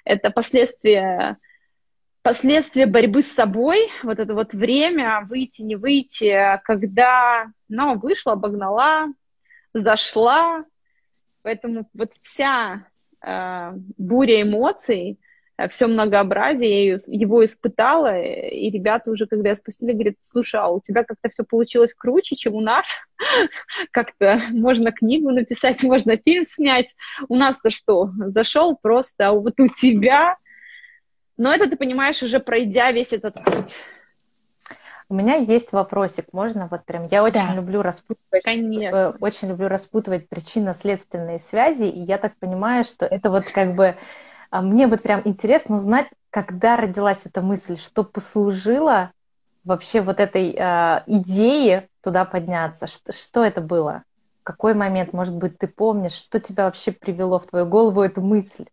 Это 0.05 0.29
последствия, 0.29 1.37
последствия 2.21 2.85
борьбы 2.85 3.23
с 3.23 3.31
собой, 3.31 3.89
вот 4.03 4.19
это 4.19 4.35
вот 4.35 4.53
время, 4.53 5.25
выйти, 5.27 5.63
не 5.63 5.75
выйти, 5.75 6.61
когда, 6.63 7.47
ну, 7.69 7.97
вышла, 7.97 8.33
обогнала, 8.33 9.07
зашла, 9.73 10.63
поэтому 11.41 11.89
вот 11.95 12.11
вся 12.21 12.85
э, 13.25 13.71
буря 13.97 14.43
эмоций, 14.43 15.17
все 15.67 15.87
многообразие, 15.87 16.87
я 16.87 16.97
его 17.07 17.43
испытала, 17.43 18.21
и 18.21 18.69
ребята 18.69 19.11
уже, 19.11 19.27
когда 19.27 19.49
я 19.49 19.55
спустили, 19.55 19.91
говорят, 19.91 20.15
слушай, 20.21 20.59
а 20.59 20.69
у 20.69 20.79
тебя 20.79 21.03
как-то 21.03 21.29
все 21.29 21.43
получилось 21.43 21.93
круче, 21.93 22.35
чем 22.35 22.55
у 22.55 22.61
нас, 22.61 22.87
как-то 23.91 24.41
можно 24.51 24.91
книгу 24.91 25.31
написать, 25.31 25.83
можно 25.83 26.15
фильм 26.17 26.45
снять, 26.45 26.95
у 27.27 27.35
нас-то 27.35 27.71
что, 27.71 28.11
зашел 28.27 28.77
просто, 28.81 29.27
а 29.27 29.31
вот 29.33 29.59
у 29.59 29.67
тебя, 29.67 30.37
но 31.37 31.53
это 31.53 31.69
ты 31.69 31.77
понимаешь, 31.77 32.23
уже 32.23 32.39
пройдя 32.39 32.91
весь 32.91 33.13
этот 33.13 33.35
путь. 33.43 33.75
У 35.11 35.15
меня 35.15 35.35
есть 35.35 35.71
вопросик, 35.71 36.25
можно 36.33 36.67
вот 36.69 36.85
прям, 36.85 37.07
я 37.09 37.23
очень 37.23 37.47
да. 37.47 37.55
люблю 37.55 37.81
распутывать, 37.81 38.43
Конечно. 38.43 38.95
Э, 38.95 39.13
очень 39.19 39.47
люблю 39.47 39.67
распутывать 39.67 40.29
причинно-следственные 40.29 41.39
связи, 41.39 41.85
и 41.85 41.99
я 41.99 42.19
так 42.19 42.37
понимаю, 42.37 42.83
что 42.83 43.07
это 43.07 43.31
вот 43.31 43.45
как 43.45 43.73
бы 43.73 43.95
мне 44.51 44.87
вот 44.87 45.01
прям 45.01 45.21
интересно 45.25 45.77
узнать, 45.77 46.07
когда 46.29 46.75
родилась 46.75 47.19
эта 47.23 47.41
мысль, 47.41 47.77
что 47.77 48.03
послужило 48.03 49.11
вообще 49.63 50.01
вот 50.01 50.19
этой 50.19 50.53
э, 50.53 51.03
идее 51.07 51.89
туда 52.01 52.25
подняться? 52.25 52.87
Что, 52.87 53.13
что 53.13 53.43
это 53.43 53.61
было? 53.61 54.03
В 54.41 54.43
какой 54.43 54.73
момент, 54.73 55.13
может 55.13 55.35
быть, 55.35 55.57
ты 55.57 55.67
помнишь, 55.67 56.13
что 56.13 56.39
тебя 56.39 56.65
вообще 56.65 56.91
привело 56.91 57.39
в 57.39 57.47
твою 57.47 57.65
голову 57.65 58.01
эту 58.01 58.21
мысль? 58.21 58.65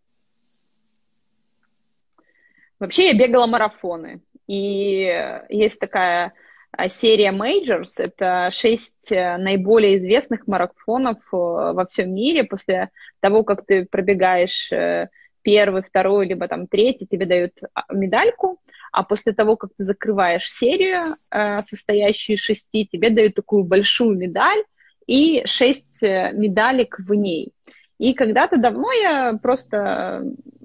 Вообще 2.79 3.09
я 3.09 3.15
бегала 3.15 3.47
марафоны. 3.47 4.21
И 4.47 5.43
есть 5.49 5.81
такая 5.81 6.33
а, 6.73 6.89
серия 6.89 7.33
Majors. 7.33 7.93
Это 7.99 8.51
шесть 8.53 9.11
э, 9.11 9.37
наиболее 9.39 9.97
известных 9.97 10.47
марафонов 10.47 11.19
э, 11.33 11.37
во 11.37 11.87
всем 11.87 12.15
мире. 12.15 12.45
После 12.45 12.91
того, 13.21 13.45
как 13.45 13.65
ты 13.65 13.87
пробегаешь 13.87 14.71
э, 14.71 15.09
первый, 15.47 15.83
второй, 15.83 16.27
либо 16.27 16.49
там 16.49 16.67
третий, 16.67 17.07
тебе 17.07 17.25
дают 17.25 17.53
а, 17.73 17.85
медальку, 17.95 18.59
а 18.91 19.05
после 19.05 19.33
того, 19.33 19.55
как 19.55 19.71
ты 19.77 19.85
закрываешь 19.85 20.51
серию, 20.51 21.15
э, 21.31 21.63
состоящую 21.63 22.35
из 22.35 22.41
шести, 22.41 22.85
тебе 22.85 23.11
дают 23.11 23.37
такую 23.37 23.63
большую 23.63 24.19
медаль 24.19 24.65
и 25.07 25.43
шесть 25.47 26.03
э, 26.03 26.33
медалек 26.33 26.99
в 26.99 27.15
ней. 27.15 27.53
И 27.99 28.13
когда-то 28.13 28.57
давно 28.57 28.91
я 28.91 29.39
просто 29.41 30.25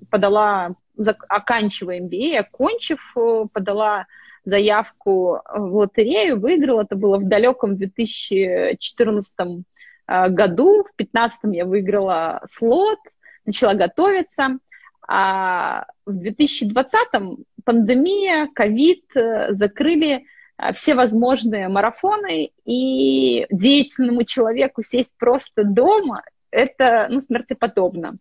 подала, 0.10 0.74
оканчивая 1.30 2.00
MBA, 2.00 2.38
окончив, 2.38 3.00
э, 3.16 3.46
подала 3.54 4.08
заявку 4.46 5.42
в 5.54 5.76
лотерею, 5.76 6.40
выиграла, 6.40 6.82
это 6.82 6.96
было 6.96 7.20
в 7.20 7.28
далеком 7.28 7.78
2014 7.78 9.64
году, 10.08 10.84
в 10.86 10.98
2015 10.98 11.40
я 11.54 11.66
выиграла 11.66 12.42
слот, 12.48 12.98
начала 13.46 13.76
готовиться, 13.76 14.58
а 15.14 15.88
в 16.06 16.24
2020-м 16.24 17.44
пандемия, 17.66 18.48
ковид 18.56 19.04
э, 19.14 19.52
закрыли 19.52 20.24
э, 20.58 20.74
все 20.74 20.96
возможные 20.96 21.68
марафоны, 21.68 22.52
и 22.64 23.46
деятельному 23.50 24.24
человеку 24.24 24.84
сесть 24.84 25.14
просто 25.18 25.66
дома 25.66 26.24
это, 26.50 27.08
ну, 27.10 27.20
смертеподобно. 27.20 28.20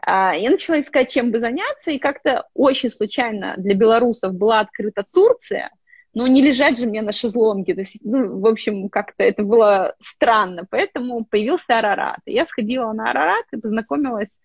А, 0.00 0.36
я 0.36 0.50
начала 0.50 0.78
искать, 0.78 1.10
чем 1.10 1.32
бы 1.32 1.40
заняться, 1.40 1.90
и 1.90 1.98
как-то 1.98 2.46
очень 2.54 2.90
случайно 2.90 3.54
для 3.56 3.74
белорусов 3.74 4.32
была 4.32 4.60
открыта 4.60 5.04
Турция, 5.12 5.72
но 6.14 6.28
не 6.28 6.40
лежать 6.40 6.78
же 6.78 6.86
мне 6.86 7.02
на 7.02 7.12
шезлонге. 7.12 7.74
То 7.74 7.80
есть, 7.80 7.96
ну, 8.04 8.38
в 8.38 8.46
общем, 8.46 8.88
как-то 8.88 9.24
это 9.24 9.42
было 9.42 9.96
странно. 9.98 10.68
Поэтому 10.70 11.24
появился 11.24 11.78
Арарат. 11.78 12.20
И 12.26 12.32
я 12.32 12.46
сходила 12.46 12.92
на 12.92 13.10
Арарат 13.10 13.46
и 13.52 13.56
познакомилась 13.56 14.38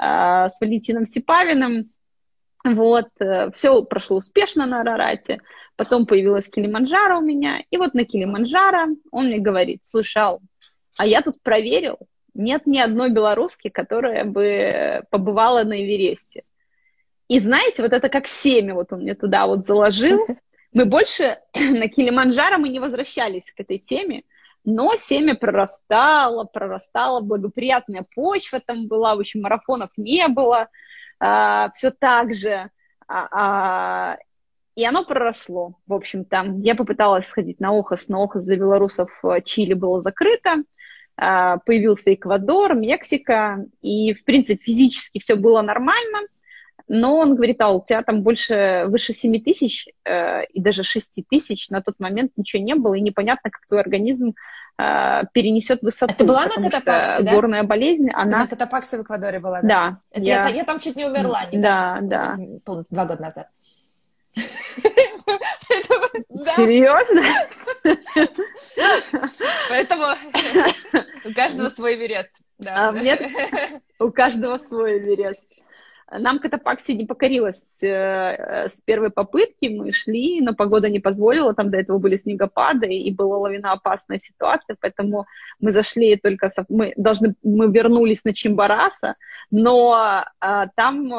с 0.00 0.60
Валентином 0.60 1.06
Сипавиным. 1.06 1.90
Вот, 2.64 3.08
э, 3.20 3.50
все 3.52 3.82
прошло 3.82 4.18
успешно 4.18 4.66
на 4.66 4.80
Арарате. 4.80 5.40
Потом 5.76 6.06
появилась 6.06 6.48
Килиманджаро 6.48 7.18
у 7.18 7.22
меня. 7.22 7.62
И 7.70 7.76
вот 7.76 7.94
на 7.94 8.04
Килиманджаро 8.04 8.96
он 9.10 9.26
мне 9.26 9.38
говорит, 9.38 9.80
слушай, 9.82 10.38
а 10.98 11.06
я 11.06 11.22
тут 11.22 11.42
проверил, 11.42 11.98
нет 12.34 12.66
ни 12.66 12.78
одной 12.78 13.10
белоруски, 13.10 13.68
которая 13.68 14.24
бы 14.24 15.02
побывала 15.10 15.64
на 15.64 15.82
Эвересте. 15.82 16.42
И 17.28 17.38
знаете, 17.38 17.82
вот 17.82 17.92
это 17.92 18.08
как 18.08 18.26
семя, 18.26 18.74
вот 18.74 18.92
он 18.92 19.02
мне 19.02 19.14
туда 19.14 19.46
вот 19.46 19.62
заложил. 19.62 20.26
Мы 20.72 20.84
больше 20.84 21.38
на 21.54 21.88
Килиманджаро 21.88 22.58
мы 22.58 22.68
не 22.68 22.78
возвращались 22.78 23.50
к 23.50 23.58
этой 23.58 23.78
теме, 23.78 24.22
но 24.64 24.96
семя 24.96 25.34
прорастало, 25.34 26.44
прорастало, 26.44 27.20
благоприятная 27.20 28.04
почва 28.14 28.60
там 28.60 28.86
была, 28.86 29.14
в 29.14 29.20
общем, 29.20 29.42
марафонов 29.42 29.90
не 29.96 30.28
было, 30.28 30.68
а, 31.18 31.70
все 31.72 31.90
так 31.90 32.34
же. 32.34 32.70
А, 33.06 33.28
а, 33.32 34.18
и 34.76 34.84
оно 34.84 35.04
проросло, 35.04 35.74
в 35.86 35.92
общем, 35.92 36.24
там. 36.24 36.60
Я 36.60 36.74
попыталась 36.74 37.26
сходить 37.26 37.60
на 37.60 37.70
ОХОС, 37.70 38.08
но 38.08 38.22
ОХОС 38.22 38.44
для 38.44 38.56
белорусов 38.56 39.10
э, 39.24 39.42
Чили 39.44 39.74
было 39.74 40.00
закрыто. 40.00 40.62
А, 41.16 41.58
появился 41.58 42.14
Эквадор, 42.14 42.74
Мексика, 42.74 43.66
и, 43.82 44.14
в 44.14 44.24
принципе, 44.24 44.62
физически 44.62 45.18
все 45.18 45.34
было 45.34 45.60
нормально, 45.60 46.20
но 46.92 47.18
он 47.18 47.36
говорит, 47.36 47.60
а 47.60 47.70
у 47.70 47.84
тебя 47.84 48.02
там 48.02 48.22
больше, 48.22 48.86
выше 48.88 49.12
7 49.12 49.40
тысяч 49.44 49.86
э, 50.04 50.44
и 50.46 50.60
даже 50.60 50.82
6 50.82 51.22
тысяч, 51.30 51.68
на 51.68 51.82
тот 51.82 52.00
момент 52.00 52.32
ничего 52.36 52.60
не 52.60 52.74
было, 52.74 52.94
и 52.94 53.00
непонятно, 53.00 53.48
как 53.48 53.64
твой 53.68 53.80
организм 53.80 54.34
э, 54.76 55.22
перенесет 55.32 55.82
высоту. 55.82 56.12
А 56.12 56.16
ты 56.16 56.24
была 56.24 56.46
на 56.46 56.68
Катапаксе, 56.68 57.22
да? 57.22 57.30
горная 57.30 57.62
болезнь, 57.62 58.10
она... 58.12 58.38
Ты 58.38 58.44
на 58.44 58.48
Катапаксе 58.48 58.98
в 58.98 59.02
Эквадоре 59.02 59.38
была, 59.38 59.62
да? 59.62 59.68
Да. 59.68 59.98
Это 60.10 60.24
я... 60.24 60.48
Я, 60.48 60.56
я 60.56 60.64
там 60.64 60.80
чуть 60.80 60.96
не 60.96 61.04
умерла. 61.04 61.42
Да, 61.52 62.00
да. 62.02 62.36
Два 62.66 63.04
года 63.04 63.22
назад. 63.22 63.46
Серьезно? 66.56 67.22
Поэтому 69.68 70.06
у 71.24 71.32
каждого 71.34 71.68
свой 71.68 71.94
Эверест. 71.94 72.34
А, 72.66 72.92
у 74.00 74.10
каждого 74.10 74.58
свой 74.58 74.98
Эверест. 74.98 75.44
Нам 76.10 76.40
Катапакси 76.40 76.92
не 76.92 77.06
покорилась 77.06 77.82
э, 77.82 78.68
с 78.68 78.80
первой 78.80 79.10
попытки, 79.10 79.68
мы 79.68 79.92
шли, 79.92 80.40
но 80.40 80.54
погода 80.54 80.88
не 80.88 80.98
позволила, 80.98 81.54
там 81.54 81.70
до 81.70 81.78
этого 81.78 81.98
были 81.98 82.16
снегопады, 82.16 82.92
и 82.92 83.12
была 83.12 83.38
лавиноопасная 83.38 84.18
ситуация, 84.18 84.76
поэтому 84.80 85.26
мы 85.60 85.72
зашли 85.72 86.16
только, 86.16 86.50
мы 86.68 86.92
должны, 86.96 87.34
мы 87.44 87.70
вернулись 87.70 88.24
на 88.24 88.34
Чимбараса, 88.34 89.14
но 89.50 89.92
а, 90.40 90.66
там 90.74 91.12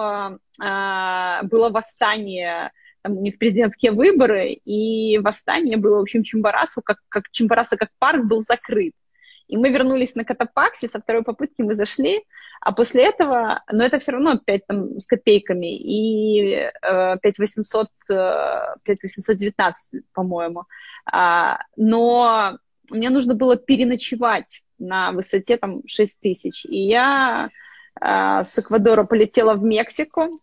а, 0.59 1.43
было 1.43 1.69
восстание 1.69 2.71
там 3.03 3.17
у 3.17 3.21
них 3.21 3.39
президентские 3.39 3.93
выборы, 3.93 4.51
и 4.53 5.17
восстание 5.17 5.77
было, 5.77 5.97
в 5.97 6.01
общем, 6.01 6.23
Чимбарасу, 6.23 6.81
как, 6.83 6.99
как 7.09 7.31
Чимбараса 7.31 7.75
как 7.75 7.89
парк 7.97 8.25
был 8.25 8.41
закрыт. 8.41 8.93
И 9.51 9.57
мы 9.57 9.69
вернулись 9.69 10.15
на 10.15 10.23
Катапаксе, 10.23 10.87
со 10.87 11.01
второй 11.01 11.23
попытки 11.23 11.61
мы 11.61 11.75
зашли, 11.75 12.23
а 12.61 12.71
после 12.71 13.03
этого, 13.03 13.61
но 13.69 13.83
это 13.83 13.99
все 13.99 14.13
равно 14.13 14.37
5 14.37 14.67
там, 14.67 14.99
с 14.99 15.05
копейками, 15.05 15.77
и 15.77 16.53
э, 16.53 17.17
5800, 17.21 17.87
э, 18.09 18.75
5819, 18.83 20.03
по-моему. 20.13 20.63
А, 21.05 21.59
но 21.75 22.57
мне 22.89 23.09
нужно 23.09 23.35
было 23.35 23.57
переночевать 23.57 24.61
на 24.79 25.11
высоте 25.11 25.57
там 25.57 25.81
6 25.85 26.21
тысяч. 26.21 26.65
И 26.65 26.77
я 26.77 27.49
э, 27.99 28.43
с 28.43 28.57
Эквадора 28.57 29.03
полетела 29.03 29.55
в 29.55 29.63
Мексику, 29.63 30.41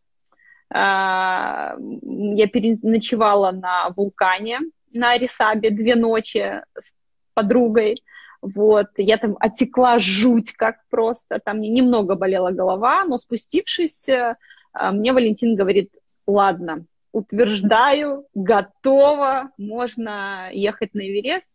а, 0.71 1.77
я 1.79 2.47
переночевала 2.47 3.53
на 3.53 3.89
вулкане 3.97 4.61
на 4.93 5.13
Арисабе 5.13 5.71
две 5.71 5.95
ночи 5.95 6.63
с 6.79 6.95
подругой. 7.33 8.03
Вот, 8.41 8.87
я 8.97 9.17
там 9.19 9.37
отекла 9.41 9.99
жуть 9.99 10.53
как 10.53 10.77
просто, 10.91 11.41
там 11.45 11.59
мне 11.59 11.69
немного 11.69 12.15
болела 12.15 12.51
голова, 12.51 13.05
но 13.05 13.17
спустившись, 13.17 14.09
а, 14.09 14.93
мне 14.93 15.13
Валентин 15.13 15.57
говорит, 15.57 15.91
ладно, 16.27 16.85
утверждаю, 17.13 18.27
готова, 18.35 19.51
можно 19.59 20.51
ехать 20.53 20.95
на 20.95 21.01
Эверест. 21.01 21.49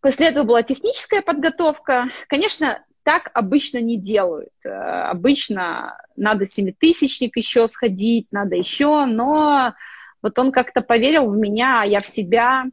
После 0.00 0.28
этого 0.28 0.44
была 0.44 0.62
техническая 0.62 1.22
подготовка. 1.22 2.08
Конечно, 2.28 2.84
так 3.02 3.30
обычно 3.34 3.78
не 3.78 3.98
делают. 3.98 4.52
Э, 4.64 4.68
обычно 4.68 5.98
надо 6.16 6.46
семитысячник 6.46 7.36
еще 7.36 7.66
сходить, 7.66 8.28
надо 8.30 8.56
еще, 8.56 9.04
но 9.06 9.74
вот 10.22 10.38
он 10.38 10.52
как-то 10.52 10.82
поверил 10.82 11.30
в 11.30 11.36
меня, 11.36 11.82
а 11.82 11.86
я 11.86 12.00
в 12.00 12.08
себя. 12.08 12.64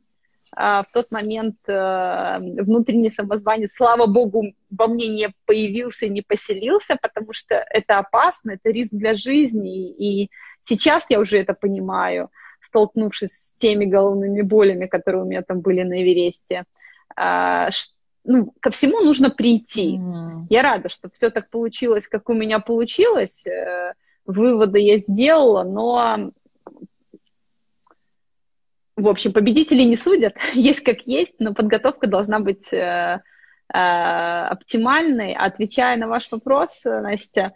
А, 0.56 0.84
в 0.84 0.92
тот 0.94 1.12
момент 1.12 1.58
э, 1.68 2.38
внутренний 2.40 3.10
самозванец, 3.10 3.74
слава 3.74 4.06
богу, 4.06 4.54
во 4.70 4.88
мне 4.88 5.08
не 5.08 5.30
появился, 5.46 6.08
не 6.08 6.22
поселился, 6.22 6.98
потому 7.02 7.34
что 7.34 7.56
это 7.56 8.00
опасно, 8.00 8.52
это 8.52 8.70
риск 8.70 8.94
для 8.94 9.16
жизни. 9.16 9.90
И 9.90 10.30
сейчас 10.62 11.06
я 11.10 11.20
уже 11.20 11.40
это 11.40 11.54
понимаю, 11.54 12.30
столкнувшись 12.62 13.32
с 13.32 13.56
теми 13.58 13.86
головными 13.86 14.42
болями, 14.42 14.88
которые 14.88 15.24
у 15.24 15.28
меня 15.28 15.42
там 15.42 15.62
были 15.62 15.84
на 15.84 16.02
Эвересте, 16.02 16.64
а, 17.16 17.70
ну, 18.24 18.54
ко 18.60 18.70
всему 18.70 19.02
нужно 19.02 19.30
прийти. 19.30 19.98
Mm. 19.98 20.48
Я 20.50 20.62
рада, 20.62 20.90
что 20.90 21.10
все 21.10 21.30
так 21.30 21.50
получилось, 21.50 22.08
как 22.08 22.30
у 22.30 22.34
меня 22.34 22.60
получилось. 22.60 23.46
Э, 23.48 23.94
выводы 24.26 24.80
я 24.80 24.98
сделала, 24.98 25.64
но 25.64 26.32
в 28.98 29.08
общем, 29.08 29.32
победители 29.32 29.84
не 29.84 29.96
судят, 29.96 30.36
есть 30.54 30.82
как 30.82 31.02
есть, 31.06 31.36
но 31.40 31.54
подготовка 31.54 32.08
должна 32.08 32.40
быть 32.40 32.74
э, 32.74 33.22
э, 33.74 33.78
оптимальной. 33.78 35.34
Отвечая 35.34 35.98
на 35.98 36.08
ваш 36.08 36.30
вопрос, 36.32 36.84
Настя, 36.84 37.54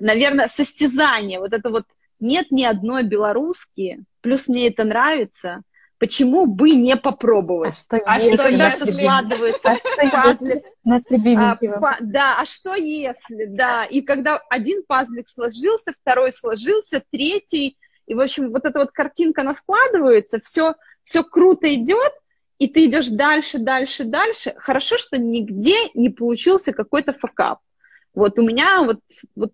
наверное, 0.00 0.48
состязание, 0.48 1.38
вот 1.38 1.52
это 1.52 1.70
вот 1.70 1.84
нет 2.20 2.50
ни 2.50 2.64
одной 2.64 3.02
белорусски, 3.02 4.04
плюс 4.22 4.48
мне 4.48 4.68
это 4.68 4.84
нравится, 4.84 5.62
почему 5.98 6.46
бы 6.46 6.70
не 6.70 6.96
попробовать? 6.96 7.74
А 7.90 7.98
что, 7.98 8.02
а 8.06 8.18
если, 8.18 8.36
что 8.36 8.48
если 8.48 8.84
складывается 8.86 9.72
а 9.72 10.10
пазлик? 10.10 10.64
Наш 10.84 11.02
а, 11.36 11.56
по, 11.56 11.96
да, 12.00 12.36
а 12.40 12.46
что 12.46 12.74
если, 12.74 13.44
да, 13.44 13.84
и 13.84 14.00
когда 14.00 14.40
один 14.48 14.84
пазлик 14.86 15.28
сложился, 15.28 15.92
второй 15.92 16.32
сложился, 16.32 17.02
третий, 17.10 17.76
и, 18.12 18.14
в 18.14 18.20
общем, 18.20 18.50
вот 18.50 18.66
эта 18.66 18.78
вот 18.78 18.90
картинка, 18.90 19.40
она 19.40 19.54
складывается, 19.54 20.38
все, 20.38 20.74
все 21.02 21.24
круто 21.24 21.72
идет, 21.74 22.12
и 22.58 22.68
ты 22.68 22.84
идешь 22.84 23.08
дальше, 23.08 23.58
дальше, 23.58 24.04
дальше. 24.04 24.54
Хорошо, 24.58 24.98
что 24.98 25.16
нигде 25.16 25.88
не 25.94 26.10
получился 26.10 26.74
какой-то 26.74 27.14
факап. 27.14 27.60
Вот 28.14 28.38
у 28.38 28.42
меня 28.42 28.82
вот, 28.82 29.00
вот 29.34 29.52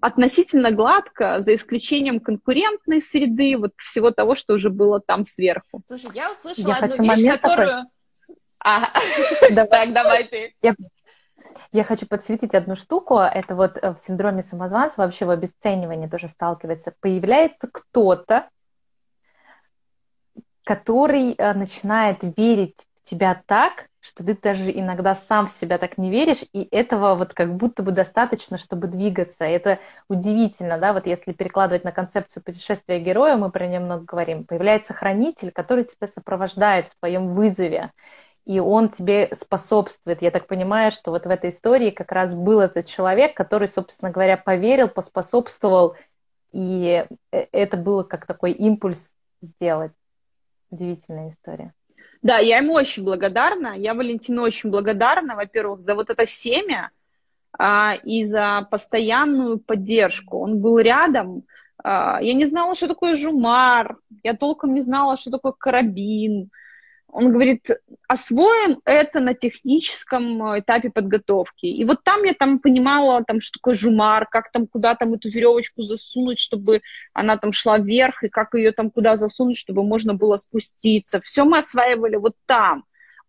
относительно 0.00 0.70
гладко, 0.70 1.42
за 1.42 1.54
исключением 1.54 2.20
конкурентной 2.20 3.02
среды, 3.02 3.58
вот 3.58 3.72
всего 3.76 4.12
того, 4.12 4.34
что 4.34 4.54
уже 4.54 4.70
было 4.70 4.98
там 5.00 5.24
сверху. 5.24 5.82
Слушай, 5.86 6.10
я 6.14 6.32
услышала 6.32 6.68
я 6.68 6.76
одну 6.76 7.04
вещь, 7.04 7.38
которую... 7.38 7.84
А, 8.64 8.92
так, 9.54 9.92
давай 9.92 10.24
ты. 10.24 10.54
Я 10.62 10.74
хочу 11.84 12.06
подсветить 12.06 12.54
одну 12.54 12.76
штуку. 12.76 13.18
Это 13.18 13.54
вот 13.54 13.76
в 13.76 13.96
синдроме 13.98 14.42
самозванца, 14.42 15.00
вообще 15.00 15.24
в 15.24 15.30
обесценивании 15.30 16.08
тоже 16.08 16.28
сталкивается. 16.28 16.94
Появляется 17.00 17.68
кто-то, 17.72 18.48
который 20.64 21.32
э, 21.32 21.52
начинает 21.54 22.18
верить 22.36 22.76
в 23.02 23.10
тебя 23.10 23.42
так, 23.46 23.88
что 24.00 24.24
ты 24.24 24.36
даже 24.40 24.70
иногда 24.70 25.14
сам 25.14 25.48
в 25.48 25.52
себя 25.52 25.78
так 25.78 25.98
не 25.98 26.10
веришь, 26.10 26.44
и 26.52 26.66
этого 26.70 27.14
вот 27.14 27.34
как 27.34 27.54
будто 27.54 27.82
бы 27.82 27.92
достаточно, 27.92 28.56
чтобы 28.56 28.86
двигаться. 28.86 29.44
Это 29.44 29.78
удивительно, 30.08 30.78
да, 30.78 30.92
вот 30.92 31.06
если 31.06 31.32
перекладывать 31.32 31.84
на 31.84 31.92
концепцию 31.92 32.42
путешествия 32.42 32.98
героя, 32.98 33.36
мы 33.36 33.50
про 33.50 33.66
нее 33.66 33.80
много 33.80 34.04
говорим, 34.04 34.44
появляется 34.44 34.94
хранитель, 34.94 35.52
который 35.52 35.84
тебя 35.84 36.06
сопровождает 36.06 36.86
в 36.86 36.98
твоем 36.98 37.34
вызове, 37.34 37.90
и 38.50 38.58
он 38.58 38.88
тебе 38.88 39.30
способствует. 39.36 40.22
Я 40.22 40.32
так 40.32 40.48
понимаю, 40.48 40.90
что 40.90 41.12
вот 41.12 41.24
в 41.24 41.30
этой 41.30 41.50
истории 41.50 41.90
как 41.90 42.10
раз 42.10 42.34
был 42.34 42.58
этот 42.58 42.86
человек, 42.86 43.36
который, 43.36 43.68
собственно 43.68 44.10
говоря, 44.10 44.36
поверил, 44.36 44.88
поспособствовал, 44.88 45.94
и 46.50 47.06
э, 47.30 47.46
это 47.52 47.76
было 47.76 48.02
как 48.02 48.26
такой 48.26 48.50
импульс 48.50 49.12
сделать. 49.40 49.92
Удивительная 50.68 51.30
история. 51.30 51.72
Да, 52.22 52.38
я 52.38 52.56
ему 52.56 52.72
очень 52.72 53.04
благодарна. 53.04 53.74
Я 53.76 53.94
Валентину 53.94 54.42
очень 54.42 54.70
благодарна, 54.70 55.36
во-первых, 55.36 55.80
за 55.80 55.94
вот 55.94 56.10
это 56.10 56.26
семя, 56.26 56.90
а, 57.56 57.94
и 58.02 58.24
за 58.24 58.66
постоянную 58.68 59.60
поддержку. 59.60 60.38
Он 60.38 60.58
был 60.58 60.80
рядом. 60.80 61.44
А, 61.84 62.18
я 62.20 62.34
не 62.34 62.46
знала, 62.46 62.74
что 62.74 62.88
такое 62.88 63.14
жумар, 63.14 63.96
я 64.24 64.34
толком 64.34 64.74
не 64.74 64.80
знала, 64.80 65.16
что 65.16 65.30
такое 65.30 65.52
карабин. 65.52 66.50
Он 67.12 67.32
говорит, 67.32 67.68
освоим 68.08 68.80
это 68.84 69.20
на 69.20 69.34
техническом 69.34 70.58
этапе 70.58 70.90
подготовки. 70.90 71.66
И 71.66 71.84
вот 71.84 72.04
там 72.04 72.22
я 72.24 72.34
там 72.34 72.58
понимала, 72.58 73.24
там, 73.24 73.40
что 73.40 73.58
такое 73.58 73.74
жумар, 73.74 74.26
как 74.26 74.52
там, 74.52 74.66
куда 74.66 74.94
там 74.94 75.14
эту 75.14 75.28
веревочку 75.28 75.82
засунуть, 75.82 76.38
чтобы 76.38 76.82
она 77.12 77.36
там 77.36 77.52
шла 77.52 77.78
вверх, 77.78 78.22
и 78.22 78.28
как 78.28 78.54
ее 78.54 78.72
там 78.72 78.90
куда 78.90 79.16
засунуть, 79.16 79.58
чтобы 79.58 79.82
можно 79.82 80.14
было 80.14 80.36
спуститься. 80.36 81.20
Все 81.20 81.44
мы 81.44 81.58
осваивали 81.58 82.16
вот 82.16 82.34
там. 82.46 82.84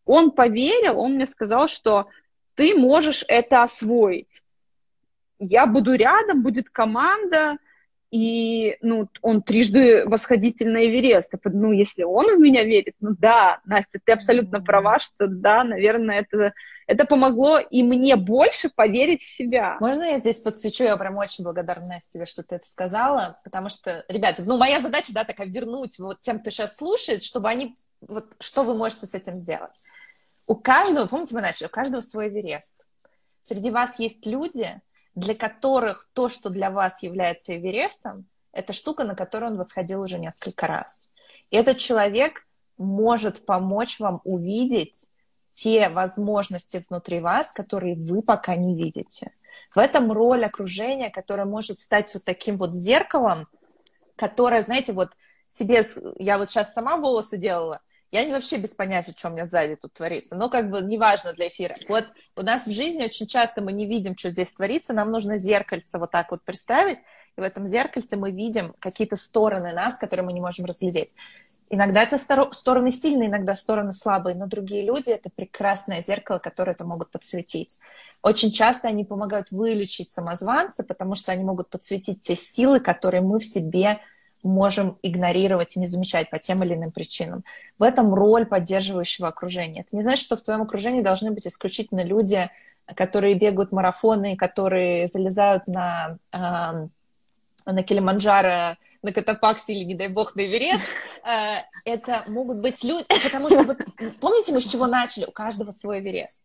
Он 0.05 0.31
поверил, 0.31 0.99
он 0.99 1.13
мне 1.15 1.25
сказал, 1.25 1.67
что 1.67 2.07
ты 2.55 2.75
можешь 2.75 3.23
это 3.27 3.63
освоить. 3.63 4.43
Я 5.39 5.65
буду 5.65 5.95
рядом, 5.95 6.43
будет 6.43 6.69
команда, 6.69 7.57
и 8.11 8.77
ну, 8.81 9.07
он 9.21 9.41
трижды 9.41 10.05
восходитель 10.05 10.69
на 10.69 10.85
Эверест. 10.85 11.33
Ну, 11.45 11.71
если 11.71 12.03
он 12.03 12.35
в 12.35 12.39
меня 12.39 12.63
верит, 12.63 12.95
ну 12.99 13.15
да, 13.17 13.61
Настя, 13.65 13.99
ты 14.03 14.11
абсолютно 14.11 14.61
права, 14.61 14.99
что 14.99 15.27
да, 15.27 15.63
наверное, 15.63 16.19
это, 16.19 16.53
это 16.87 17.05
помогло 17.05 17.57
и 17.57 17.81
мне 17.81 18.17
больше 18.17 18.69
поверить 18.69 19.21
в 19.21 19.33
себя. 19.33 19.77
Можно 19.79 20.03
я 20.03 20.17
здесь 20.17 20.41
подсвечу? 20.41 20.83
Я 20.83 20.97
прям 20.97 21.15
очень 21.17 21.45
благодарна 21.45 21.87
Настя 21.87 22.11
тебе, 22.11 22.25
что 22.25 22.43
ты 22.43 22.55
это 22.55 22.67
сказала, 22.67 23.39
потому 23.45 23.69
что, 23.69 24.03
ребята, 24.09 24.43
ну, 24.45 24.57
моя 24.57 24.81
задача, 24.81 25.13
да, 25.13 25.23
такая 25.23 25.47
вернуть 25.47 25.97
вот 25.97 26.19
тем, 26.19 26.41
кто 26.41 26.49
сейчас 26.49 26.75
слушает, 26.75 27.23
чтобы 27.23 27.47
они, 27.47 27.77
вот, 28.01 28.25
что 28.41 28.63
вы 28.63 28.75
можете 28.75 29.05
с 29.05 29.15
этим 29.15 29.39
сделать. 29.39 29.85
У 30.47 30.55
каждого, 30.55 31.05
помните, 31.05 31.33
мы 31.33 31.39
начали, 31.39 31.67
у 31.67 31.69
каждого 31.69 32.01
свой 32.01 32.27
Эверест. 32.27 32.85
Среди 33.39 33.71
вас 33.71 33.99
есть 33.99 34.25
люди, 34.25 34.81
для 35.15 35.35
которых 35.35 36.09
то, 36.13 36.29
что 36.29 36.49
для 36.49 36.71
вас 36.71 37.03
является 37.03 37.55
Эверестом, 37.55 38.25
это 38.51 38.73
штука, 38.73 39.03
на 39.03 39.15
которую 39.15 39.51
он 39.51 39.57
восходил 39.57 40.01
уже 40.01 40.19
несколько 40.19 40.67
раз. 40.67 41.11
И 41.49 41.55
этот 41.55 41.77
человек 41.77 42.45
может 42.77 43.45
помочь 43.45 43.99
вам 43.99 44.21
увидеть 44.23 45.07
те 45.53 45.89
возможности 45.89 46.83
внутри 46.89 47.19
вас, 47.19 47.51
которые 47.51 47.95
вы 47.95 48.21
пока 48.21 48.55
не 48.55 48.75
видите. 48.75 49.31
В 49.73 49.79
этом 49.79 50.11
роль 50.11 50.45
окружения, 50.45 51.09
которое 51.09 51.45
может 51.45 51.79
стать 51.79 52.13
вот 52.13 52.23
таким 52.25 52.57
вот 52.57 52.73
зеркалом, 52.73 53.47
которое, 54.15 54.61
знаете, 54.61 54.93
вот 54.93 55.11
себе, 55.47 55.85
я 56.17 56.37
вот 56.37 56.49
сейчас 56.49 56.73
сама 56.73 56.97
волосы 56.97 57.37
делала, 57.37 57.81
я 58.11 58.25
не 58.25 58.33
вообще 58.33 58.57
без 58.57 58.75
понятия, 58.75 59.13
что 59.15 59.29
у 59.29 59.31
меня 59.31 59.47
сзади 59.47 59.75
тут 59.75 59.93
творится. 59.93 60.35
Но 60.35 60.49
как 60.49 60.69
бы 60.69 60.81
неважно 60.81 61.33
для 61.33 61.47
эфира. 61.47 61.75
Вот 61.87 62.05
у 62.35 62.41
нас 62.41 62.67
в 62.67 62.71
жизни 62.71 63.03
очень 63.03 63.25
часто 63.25 63.61
мы 63.61 63.71
не 63.71 63.85
видим, 63.85 64.17
что 64.17 64.29
здесь 64.29 64.53
творится. 64.53 64.93
Нам 64.93 65.11
нужно 65.11 65.37
зеркальце 65.37 65.97
вот 65.97 66.11
так 66.11 66.31
вот 66.31 66.43
представить. 66.43 66.99
И 67.37 67.41
в 67.41 67.43
этом 67.43 67.65
зеркальце 67.65 68.17
мы 68.17 68.31
видим 68.31 68.75
какие-то 68.79 69.15
стороны 69.15 69.73
нас, 69.73 69.97
которые 69.97 70.25
мы 70.25 70.33
не 70.33 70.41
можем 70.41 70.65
разглядеть. 70.65 71.15
Иногда 71.73 72.03
это 72.03 72.17
стороны 72.17 72.91
сильные, 72.91 73.29
иногда 73.29 73.55
стороны 73.55 73.93
слабые, 73.93 74.35
но 74.35 74.45
другие 74.45 74.83
люди— 74.83 75.09
это 75.11 75.29
прекрасное 75.33 76.01
зеркало, 76.01 76.37
которое 76.37 76.73
это 76.73 76.83
могут 76.83 77.11
подсветить. 77.11 77.79
Очень 78.21 78.51
часто 78.51 78.89
они 78.89 79.05
помогают 79.05 79.51
вылечить 79.51 80.09
самозванца, 80.09 80.83
потому 80.83 81.15
что 81.15 81.31
они 81.31 81.45
могут 81.45 81.69
подсветить 81.69 82.19
те 82.19 82.35
силы, 82.35 82.81
которые 82.81 83.21
мы 83.21 83.39
в 83.39 83.45
себе 83.45 84.01
можем 84.43 84.97
игнорировать 85.01 85.75
и 85.75 85.79
не 85.79 85.87
замечать 85.87 86.29
по 86.29 86.39
тем 86.39 86.63
или 86.63 86.73
иным 86.73 86.91
причинам. 86.91 87.43
В 87.77 87.83
этом 87.83 88.13
роль 88.13 88.45
поддерживающего 88.45 89.27
окружения. 89.27 89.81
Это 89.81 89.95
не 89.95 90.03
значит, 90.03 90.23
что 90.23 90.37
в 90.37 90.41
твоем 90.41 90.61
окружении 90.63 91.01
должны 91.01 91.31
быть 91.31 91.47
исключительно 91.47 92.03
люди, 92.03 92.49
которые 92.95 93.35
бегают 93.35 93.71
марафоны, 93.71 94.35
которые 94.35 95.07
залезают 95.07 95.67
на, 95.67 96.17
э, 96.31 96.87
на 97.65 97.83
Килиманджаро, 97.83 98.77
на 99.01 99.11
Катапаксе 99.13 99.73
или, 99.73 99.83
не 99.83 99.95
дай 99.95 100.07
бог, 100.07 100.35
на 100.35 100.41
Эверест. 100.41 100.83
Э, 101.23 101.61
это 101.85 102.23
могут 102.27 102.57
быть 102.57 102.83
люди, 102.83 103.05
потому 103.23 103.49
что, 103.49 103.63
вот, 103.63 103.77
помните, 104.19 104.53
мы 104.53 104.61
с 104.61 104.67
чего 104.67 104.87
начали? 104.87 105.25
У 105.25 105.31
каждого 105.31 105.71
свой 105.71 105.99
Эверест. 105.99 106.43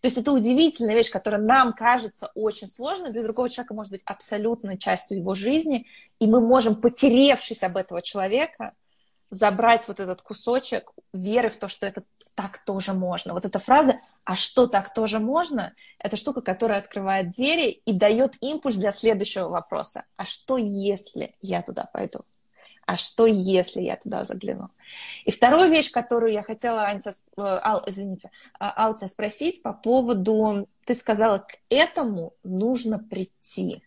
То 0.00 0.06
есть 0.06 0.16
это 0.16 0.32
удивительная 0.32 0.94
вещь, 0.94 1.10
которая 1.10 1.40
нам 1.40 1.74
кажется 1.74 2.30
очень 2.34 2.68
сложной, 2.68 3.10
для 3.10 3.22
другого 3.22 3.50
человека 3.50 3.74
может 3.74 3.92
быть 3.92 4.02
абсолютной 4.06 4.78
частью 4.78 5.18
его 5.18 5.34
жизни, 5.34 5.86
и 6.18 6.26
мы 6.26 6.40
можем, 6.40 6.80
потеревшись 6.80 7.62
об 7.62 7.76
этого 7.76 8.00
человека, 8.00 8.72
забрать 9.28 9.86
вот 9.86 10.00
этот 10.00 10.22
кусочек 10.22 10.90
веры 11.12 11.50
в 11.50 11.56
то, 11.56 11.68
что 11.68 11.86
это 11.86 12.02
так 12.34 12.64
тоже 12.64 12.94
можно. 12.94 13.34
Вот 13.34 13.44
эта 13.44 13.58
фраза 13.58 14.00
«а 14.24 14.36
что 14.36 14.66
так 14.66 14.92
тоже 14.92 15.18
можно?»— 15.20 15.74
это 15.98 16.16
штука, 16.16 16.40
которая 16.40 16.80
открывает 16.80 17.30
двери 17.30 17.70
и 17.70 17.92
дает 17.92 18.34
импульс 18.40 18.76
для 18.76 18.90
следующего 18.90 19.48
вопроса. 19.48 20.04
А 20.16 20.24
что, 20.24 20.56
если 20.56 21.36
я 21.42 21.62
туда 21.62 21.84
пойду? 21.92 22.20
А 22.90 22.96
что, 22.96 23.24
если 23.24 23.82
я 23.82 23.94
туда 23.94 24.24
загляну? 24.24 24.68
И 25.24 25.30
вторую 25.30 25.70
вещь, 25.70 25.92
которую 25.92 26.32
я 26.32 26.42
хотела, 26.42 26.86
Аньца, 26.86 27.12
э, 27.36 27.40
Ал, 27.40 27.84
извините, 27.86 28.32
а, 28.58 28.86
Алция, 28.86 29.08
спросить 29.08 29.62
по 29.62 29.72
поводу, 29.72 30.68
ты 30.84 30.96
сказала, 30.96 31.38
к 31.38 31.56
этому 31.68 32.34
нужно 32.42 32.98
прийти. 32.98 33.84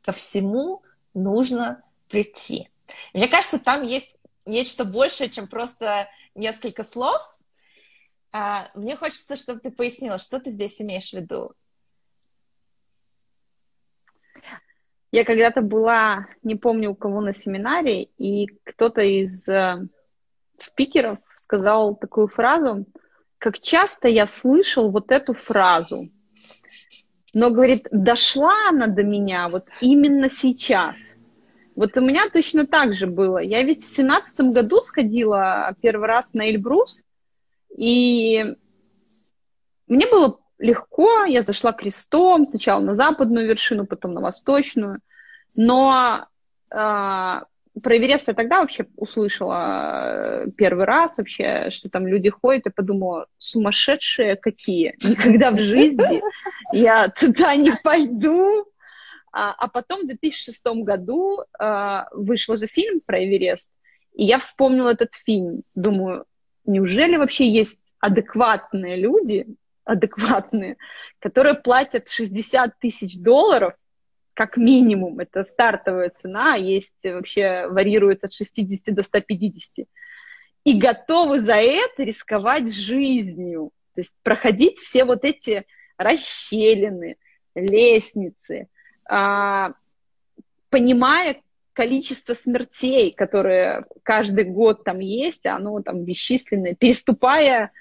Ко 0.00 0.12
всему 0.12 0.82
нужно 1.12 1.82
прийти. 2.08 2.70
Мне 3.12 3.28
кажется, 3.28 3.58
там 3.58 3.82
есть 3.82 4.16
нечто 4.46 4.86
большее, 4.86 5.28
чем 5.28 5.46
просто 5.46 6.08
несколько 6.34 6.82
слов. 6.82 7.20
А, 8.32 8.70
мне 8.74 8.96
хочется, 8.96 9.36
чтобы 9.36 9.60
ты 9.60 9.70
пояснила, 9.70 10.16
что 10.16 10.40
ты 10.40 10.48
здесь 10.48 10.80
имеешь 10.80 11.10
в 11.10 11.12
виду. 11.12 11.52
Я 15.12 15.24
когда-то 15.24 15.60
была, 15.60 16.26
не 16.42 16.54
помню 16.54 16.92
у 16.92 16.94
кого 16.94 17.20
на 17.20 17.32
семинаре, 17.32 18.04
и 18.16 18.46
кто-то 18.64 19.00
из 19.00 19.48
э, 19.48 19.88
спикеров 20.56 21.18
сказал 21.36 21.96
такую 21.96 22.28
фразу, 22.28 22.86
как 23.38 23.58
часто 23.58 24.06
я 24.06 24.26
слышал 24.26 24.90
вот 24.90 25.10
эту 25.10 25.34
фразу. 25.34 26.08
Но, 27.34 27.50
говорит, 27.50 27.88
дошла 27.90 28.54
она 28.68 28.86
до 28.86 29.02
меня 29.02 29.48
вот 29.48 29.62
именно 29.80 30.28
сейчас. 30.28 31.14
Вот 31.74 31.96
у 31.96 32.00
меня 32.00 32.28
точно 32.28 32.66
так 32.66 32.94
же 32.94 33.06
было. 33.06 33.38
Я 33.38 33.62
ведь 33.62 33.82
в 33.82 33.92
семнадцатом 33.92 34.52
году 34.52 34.80
сходила 34.80 35.74
первый 35.80 36.06
раз 36.06 36.34
на 36.34 36.48
Эльбрус, 36.48 37.02
и 37.76 38.54
мне 39.86 40.06
было 40.06 40.38
легко, 40.60 41.24
я 41.24 41.42
зашла 41.42 41.72
крестом, 41.72 42.46
сначала 42.46 42.80
на 42.80 42.94
западную 42.94 43.48
вершину, 43.48 43.86
потом 43.86 44.14
на 44.14 44.20
восточную, 44.20 45.00
но 45.56 46.26
э, 46.70 46.76
про 46.76 47.44
Эверест 47.96 48.28
я 48.28 48.34
тогда 48.34 48.60
вообще 48.60 48.86
услышала 48.96 49.98
э, 50.00 50.46
первый 50.56 50.84
раз 50.84 51.16
вообще, 51.16 51.70
что 51.70 51.88
там 51.88 52.06
люди 52.06 52.30
ходят, 52.30 52.66
и 52.66 52.70
подумала, 52.70 53.26
сумасшедшие 53.38 54.36
какие, 54.36 54.94
никогда 55.02 55.50
в 55.50 55.58
жизни 55.58 56.22
я 56.72 57.08
туда 57.08 57.56
не 57.56 57.72
пойду. 57.82 58.66
А, 59.32 59.52
а 59.52 59.68
потом 59.68 60.02
в 60.02 60.06
2006 60.06 60.66
году 60.82 61.44
э, 61.58 62.02
вышел 62.12 62.56
же 62.56 62.66
фильм 62.66 63.00
про 63.00 63.24
Эверест, 63.24 63.72
и 64.12 64.24
я 64.24 64.38
вспомнила 64.38 64.90
этот 64.90 65.14
фильм. 65.14 65.62
Думаю, 65.76 66.24
неужели 66.64 67.16
вообще 67.16 67.48
есть 67.48 67.78
адекватные 68.00 68.96
люди, 68.96 69.46
адекватные, 69.90 70.76
которые 71.18 71.54
платят 71.54 72.08
60 72.08 72.78
тысяч 72.78 73.18
долларов, 73.18 73.74
как 74.34 74.56
минимум, 74.56 75.18
это 75.18 75.42
стартовая 75.42 76.10
цена, 76.10 76.54
есть 76.54 76.94
вообще 77.02 77.66
варьируется 77.66 78.26
от 78.26 78.32
60 78.32 78.94
до 78.94 79.02
150, 79.02 79.86
и 80.64 80.78
готовы 80.78 81.40
за 81.40 81.56
это 81.56 82.04
рисковать 82.04 82.72
жизнью, 82.72 83.72
то 83.94 84.00
есть 84.00 84.14
проходить 84.22 84.78
все 84.78 85.04
вот 85.04 85.24
эти 85.24 85.66
расщелины, 85.96 87.16
лестницы, 87.54 88.68
а, 89.08 89.72
понимая 90.70 91.42
количество 91.72 92.34
смертей, 92.34 93.10
которые 93.10 93.84
каждый 94.04 94.44
год 94.44 94.84
там 94.84 95.00
есть, 95.00 95.46
оно 95.46 95.82
там 95.82 96.04
бесчисленное, 96.04 96.74
переступая 96.74 97.72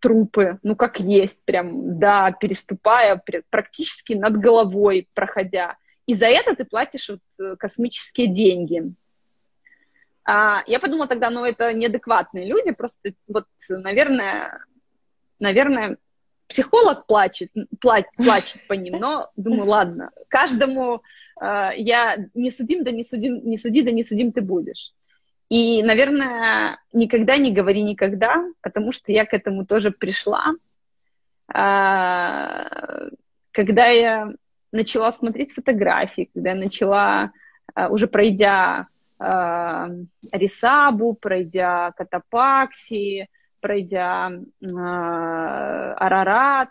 трупы, 0.00 0.58
ну 0.62 0.76
как 0.76 1.00
есть, 1.00 1.42
прям, 1.44 1.98
да, 1.98 2.32
переступая 2.32 3.22
практически 3.50 4.12
над 4.14 4.38
головой, 4.38 5.08
проходя. 5.14 5.76
И 6.06 6.14
за 6.14 6.26
это 6.26 6.54
ты 6.54 6.64
платишь 6.64 7.08
вот 7.08 7.20
э, 7.40 7.56
космические 7.56 8.28
деньги. 8.28 8.92
А, 10.24 10.62
я 10.66 10.78
подумала 10.78 11.08
тогда, 11.08 11.30
ну 11.30 11.44
это 11.44 11.72
неадекватные 11.72 12.46
люди, 12.46 12.70
просто 12.72 13.12
вот, 13.26 13.46
наверное, 13.68 14.64
наверное, 15.38 15.98
психолог 16.48 17.06
плачет, 17.06 17.50
плачет, 17.80 18.10
плачет 18.16 18.66
по 18.68 18.74
ним, 18.74 18.98
но 18.98 19.30
думаю, 19.36 19.68
ладно, 19.68 20.10
каждому 20.28 21.02
э, 21.40 21.70
я 21.76 22.16
не 22.34 22.50
судим, 22.50 22.84
да 22.84 22.92
не 22.92 23.04
судим, 23.04 23.40
не 23.44 23.56
суди, 23.56 23.82
да 23.82 23.90
не 23.90 24.04
судим 24.04 24.32
ты 24.32 24.42
будешь. 24.42 24.92
И, 25.48 25.82
наверное, 25.82 26.78
никогда 26.92 27.36
не 27.36 27.52
говори 27.52 27.82
никогда, 27.82 28.44
потому 28.62 28.92
что 28.92 29.12
я 29.12 29.24
к 29.24 29.32
этому 29.32 29.64
тоже 29.64 29.90
пришла. 29.92 30.54
а, 31.52 32.66
когда 33.52 33.86
я 33.86 34.28
начала 34.72 35.12
смотреть 35.12 35.52
фотографии, 35.52 36.30
когда 36.34 36.50
я 36.50 36.56
начала, 36.56 37.30
а, 37.74 37.88
уже 37.88 38.08
пройдя 38.08 38.86
а, 39.18 39.88
Рисабу, 40.32 41.14
пройдя 41.14 41.92
Катапакси, 41.92 43.28
пройдя 43.60 44.32
Арарат, 45.96 46.70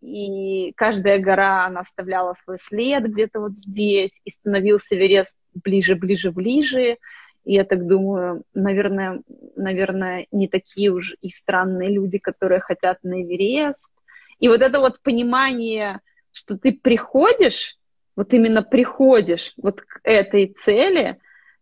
и 0.00 0.72
каждая 0.76 1.18
гора, 1.18 1.66
она 1.66 1.80
оставляла 1.80 2.34
свой 2.34 2.58
след 2.58 3.04
где-то 3.04 3.40
вот 3.40 3.58
здесь, 3.58 4.20
и 4.24 4.30
становился 4.30 4.96
Эверест 4.96 5.36
ближе, 5.54 5.96
ближе, 5.96 6.30
ближе. 6.30 6.98
И 7.44 7.54
я 7.54 7.64
так 7.64 7.86
думаю, 7.86 8.42
наверное, 8.54 9.22
наверное, 9.56 10.26
не 10.32 10.48
такие 10.48 10.90
уж 10.90 11.14
и 11.20 11.28
странные 11.28 11.90
люди, 11.90 12.18
которые 12.18 12.60
хотят 12.60 12.98
на 13.02 13.22
Эверест. 13.22 13.90
И 14.38 14.48
вот 14.48 14.60
это 14.60 14.80
вот 14.80 15.00
понимание, 15.00 16.00
что 16.32 16.58
ты 16.58 16.72
приходишь, 16.72 17.76
вот 18.16 18.32
именно 18.34 18.62
приходишь 18.62 19.54
вот 19.56 19.80
к 19.80 20.00
этой 20.02 20.54
цели, 20.60 21.18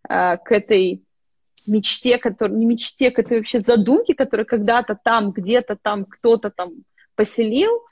а, 0.09 0.37
к 0.37 0.53
этой 0.53 1.03
мечте, 1.67 2.19
которая, 2.19 2.57
не 2.57 2.67
мечте, 2.67 3.11
к 3.11 3.19
этой 3.19 3.39
вообще 3.39 3.61
задумке, 3.61 4.15
которая 4.15 4.45
когда-то 4.45 4.99
там, 5.03 5.33
где-то 5.33 5.77
там 5.81 6.05
кто-то 6.05 6.51
там 6.51 6.73
поселил, 7.15 7.83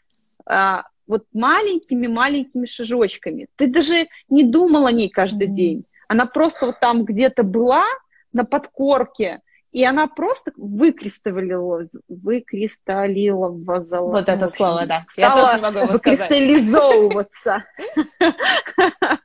а, 0.47 0.85
вот 1.07 1.25
маленькими-маленькими 1.33 2.67
шажочками. 2.67 3.49
Ты 3.57 3.67
даже 3.67 4.07
не 4.29 4.45
думал 4.45 4.87
о 4.87 4.93
ней 4.93 5.09
каждый 5.09 5.49
mm-hmm. 5.49 5.53
день. 5.53 5.85
Она 6.09 6.27
просто 6.27 6.67
вот 6.67 6.81
там 6.81 7.05
где-то 7.05 7.43
была 7.43 7.85
на 8.33 8.45
подкорке, 8.45 9.41
и 9.75 9.85
она 9.85 10.07
просто 10.07 10.53
выкристаллилась, 10.57 11.91
выкристаллиловалась. 12.09 13.91
Вот 13.91 14.29
это 14.29 14.47
слово, 14.47 14.87
да. 14.87 15.01
Я 15.17 15.35
тоже 15.35 15.61
могу 15.61 15.79
его 15.79 15.93
выкристаллизовываться. 15.93 17.65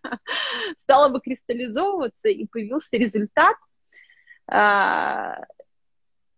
Стала 0.80 1.10
выкристаллизовываться, 1.10 2.30
и 2.30 2.48
появился 2.48 2.98
результат. 2.98 3.56
А, 4.48 5.39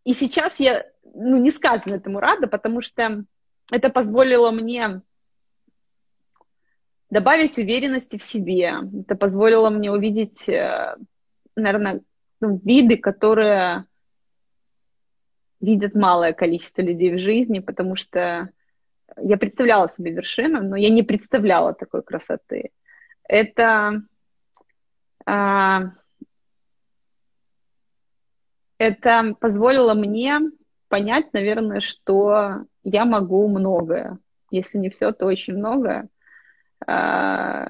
и 0.03 0.13
сейчас 0.13 0.59
я, 0.59 0.85
ну, 1.13 1.37
не 1.37 1.51
сказано 1.51 1.95
этому 1.95 2.19
рада, 2.19 2.47
потому 2.47 2.81
что 2.81 3.23
это 3.71 3.89
позволило 3.89 4.51
мне 4.51 5.01
добавить 7.11 7.57
уверенности 7.59 8.17
в 8.17 8.23
себе. 8.23 8.73
Это 9.01 9.15
позволило 9.15 9.69
мне 9.69 9.91
увидеть, 9.91 10.47
э, 10.49 10.95
наверное, 11.55 12.01
ну, 12.39 12.59
виды, 12.63 12.97
которые 12.97 13.85
видят 15.59 15.93
малое 15.93 16.33
количество 16.33 16.81
людей 16.81 17.13
в 17.13 17.19
жизни, 17.19 17.59
потому 17.59 17.95
что 17.95 18.49
я 19.17 19.37
представляла 19.37 19.89
себе 19.89 20.11
вершину, 20.11 20.63
но 20.63 20.75
я 20.77 20.89
не 20.89 21.03
представляла 21.03 21.73
такой 21.73 22.01
красоты. 22.01 22.71
Это, 23.27 24.01
а, 25.25 25.91
это 28.77 29.35
позволило 29.39 29.93
мне 29.93 30.39
понять, 30.87 31.33
наверное, 31.33 31.81
что 31.81 32.65
я 32.83 33.03
могу 33.03 33.47
многое. 33.49 34.17
Если 34.49 34.77
не 34.77 34.89
все, 34.89 35.11
то 35.11 35.25
очень 35.25 35.57
многое. 35.57 36.09
А, 36.87 37.67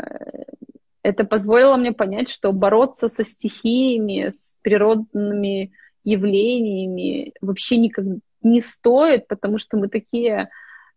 это 1.04 1.24
позволило 1.24 1.76
мне 1.78 1.92
понять, 1.92 2.30
что 2.30 2.52
бороться 2.52 3.10
со 3.10 3.26
стихиями, 3.26 4.30
с 4.30 4.58
природными 4.62 5.72
явлениями 6.04 7.34
вообще 7.42 7.78
никак 7.78 8.06
не 8.42 8.62
стоит, 8.62 9.28
потому 9.28 9.60
что 9.60 9.78
мы 9.78 9.88
такие 9.88 10.50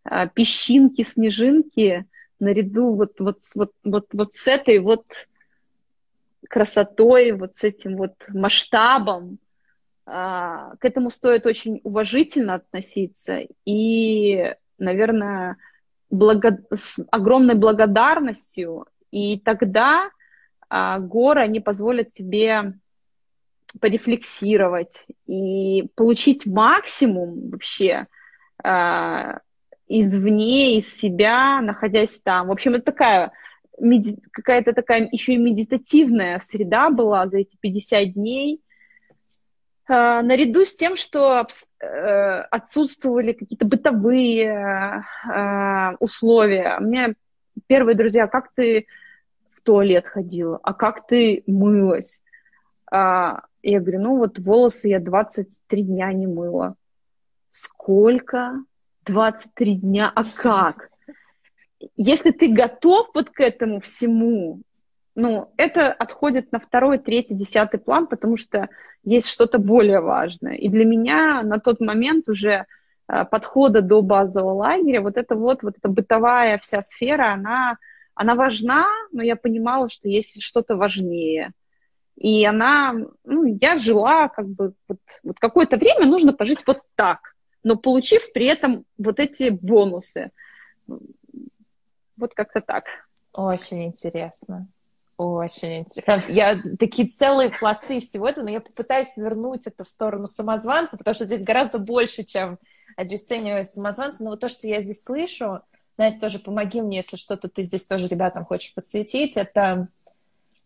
а, 0.05 0.27
песчинки, 0.27 1.03
снежинки 1.03 2.07
наряду 2.39 2.95
вот, 2.95 3.19
вот, 3.19 3.39
вот, 3.55 3.73
вот, 3.85 4.07
вот 4.13 4.33
с 4.33 4.47
этой 4.49 4.79
вот 4.79 5.05
красотой, 6.49 7.33
вот 7.33 7.55
с 7.55 7.65
этим 7.65 7.97
вот 7.97 8.15
масштабом, 8.29 9.39
а, 10.07 10.77
к 10.77 10.85
этому 10.85 11.11
стоит 11.11 11.47
очень 11.47 11.81
уважительно 11.85 12.55
относиться. 12.55 13.41
И, 13.65 14.55
наверное, 14.79 15.57
благо... 16.15 16.59
с 16.73 17.05
огромной 17.11 17.55
благодарностью. 17.55 18.87
И 19.11 19.39
тогда 19.39 20.11
а, 20.69 20.99
горы, 20.99 21.41
они 21.41 21.61
позволят 21.61 22.13
тебе 22.13 22.75
порефлексировать 23.81 25.07
и 25.27 25.89
получить 25.97 26.47
максимум 26.47 27.51
вообще 27.51 28.07
а, 28.63 29.41
извне, 29.89 30.79
из 30.79 30.97
себя, 30.97 31.61
находясь 31.61 32.21
там. 32.21 32.49
В 32.49 32.53
общем, 32.53 32.75
это 32.75 32.87
такая 32.87 33.33
меди... 33.79 34.19
какая-то 34.33 34.73
такая 34.73 35.09
еще 35.11 35.35
и 35.35 35.39
медитативная 35.39 36.39
среда 36.39 36.91
была 36.91 37.29
за 37.29 37.39
эти 37.39 37.57
50 37.61 38.15
дней, 38.15 38.61
наряду 39.89 40.65
с 40.65 40.75
тем, 40.75 40.97
что 40.97 41.47
э, 41.81 41.87
отсутствовали 42.51 43.33
какие-то 43.33 43.67
бытовые 43.67 45.05
э, 45.27 45.97
условия. 46.01 46.79
Мне 46.81 47.15
первые 47.67 47.95
друзья, 47.95 48.27
как 48.27 48.53
ты 48.55 48.87
в 49.55 49.61
туалет 49.63 50.07
ходила, 50.07 50.59
а 50.63 50.73
как 50.73 51.07
ты 51.07 51.43
мылась? 51.47 52.23
А, 52.91 53.43
я 53.63 53.81
говорю, 53.81 54.01
ну 54.01 54.17
вот 54.19 54.39
волосы 54.39 54.89
я 54.89 55.01
23 55.01 55.83
дня 55.83 56.13
не 56.13 56.27
мыла. 56.27 56.77
Сколько? 57.51 58.63
23 59.05 59.77
дня, 59.77 60.11
а 60.15 60.25
как? 60.25 60.91
Если 61.97 62.31
ты 62.31 62.49
готов 62.49 63.09
вот 63.15 63.31
к 63.31 63.41
этому 63.41 63.81
всему, 63.81 64.63
ну, 65.15 65.53
это 65.57 65.93
отходит 65.93 66.51
на 66.53 66.59
второй, 66.59 66.99
третий, 66.99 67.35
десятый 67.35 67.79
план, 67.79 68.07
потому 68.07 68.37
что 68.37 68.69
есть 69.05 69.29
что-то 69.29 69.59
более 69.59 70.01
важное. 70.01 70.55
И 70.55 70.69
для 70.69 70.85
меня 70.85 71.43
на 71.43 71.61
тот 71.61 71.81
момент 71.81 72.29
уже 72.29 72.67
э, 73.09 73.25
подхода 73.25 73.81
до 73.81 74.03
базового 74.03 74.55
лагеря, 74.55 75.01
вот 75.01 75.17
это 75.17 75.37
вот, 75.37 75.63
вот 75.63 75.77
эта 75.79 75.89
бытовая 75.89 76.59
вся 76.59 76.83
сфера, 76.83 77.33
она, 77.33 77.77
она 78.15 78.35
важна, 78.35 78.87
но 79.13 79.23
я 79.23 79.37
понимала, 79.37 79.89
что 79.89 80.09
есть 80.09 80.43
что-то 80.43 80.75
важнее. 80.75 81.53
И 82.17 82.45
она, 82.45 82.95
ну, 83.25 83.45
я 83.61 83.79
жила 83.79 84.29
как 84.29 84.49
бы, 84.49 84.75
вот, 84.89 85.01
вот 85.23 85.39
какое-то 85.39 85.77
время 85.77 86.07
нужно 86.07 86.33
пожить 86.33 86.65
вот 86.67 86.81
так, 86.97 87.35
но 87.63 87.77
получив 87.77 88.33
при 88.33 88.47
этом 88.47 88.85
вот 88.99 89.21
эти 89.21 89.51
бонусы. 89.51 90.31
Вот 92.17 92.35
как-то 92.35 92.61
так. 92.61 92.85
Очень 93.33 93.85
интересно. 93.85 94.69
Очень 95.17 95.81
интересно. 95.81 96.33
Я 96.33 96.57
такие 96.79 97.09
целые 97.09 97.51
пласты 97.51 98.01
всего 98.01 98.29
этого, 98.29 98.47
но 98.47 98.51
я 98.51 98.61
попытаюсь 98.61 99.17
вернуть 99.17 99.67
это 99.67 99.85
в 99.85 99.89
сторону 99.89 100.27
самозванца, 100.27 100.97
потому 100.97 101.15
что 101.15 101.25
здесь 101.25 101.45
гораздо 101.45 101.79
больше, 101.79 102.25
чем 102.25 102.59
обесценивая 102.97 103.65
самозванца. 103.65 104.25
Но 104.25 104.31
вот 104.31 104.41
то, 104.41 104.49
что 104.49 104.67
я 104.67 104.81
здесь 104.81 105.05
слышу, 105.05 105.61
Настя, 105.97 106.21
тоже 106.21 106.41
помоги 106.41 106.83
мне, 106.83 106.99
если 106.99 107.17
что-то 107.17 107.49
ты 107.49 107.63
здесь 107.63 107.87
тоже 107.87 108.09
ребятам 108.09 108.45
хочешь 108.45 108.75
подсветить, 108.75 109.37
это 109.37 109.87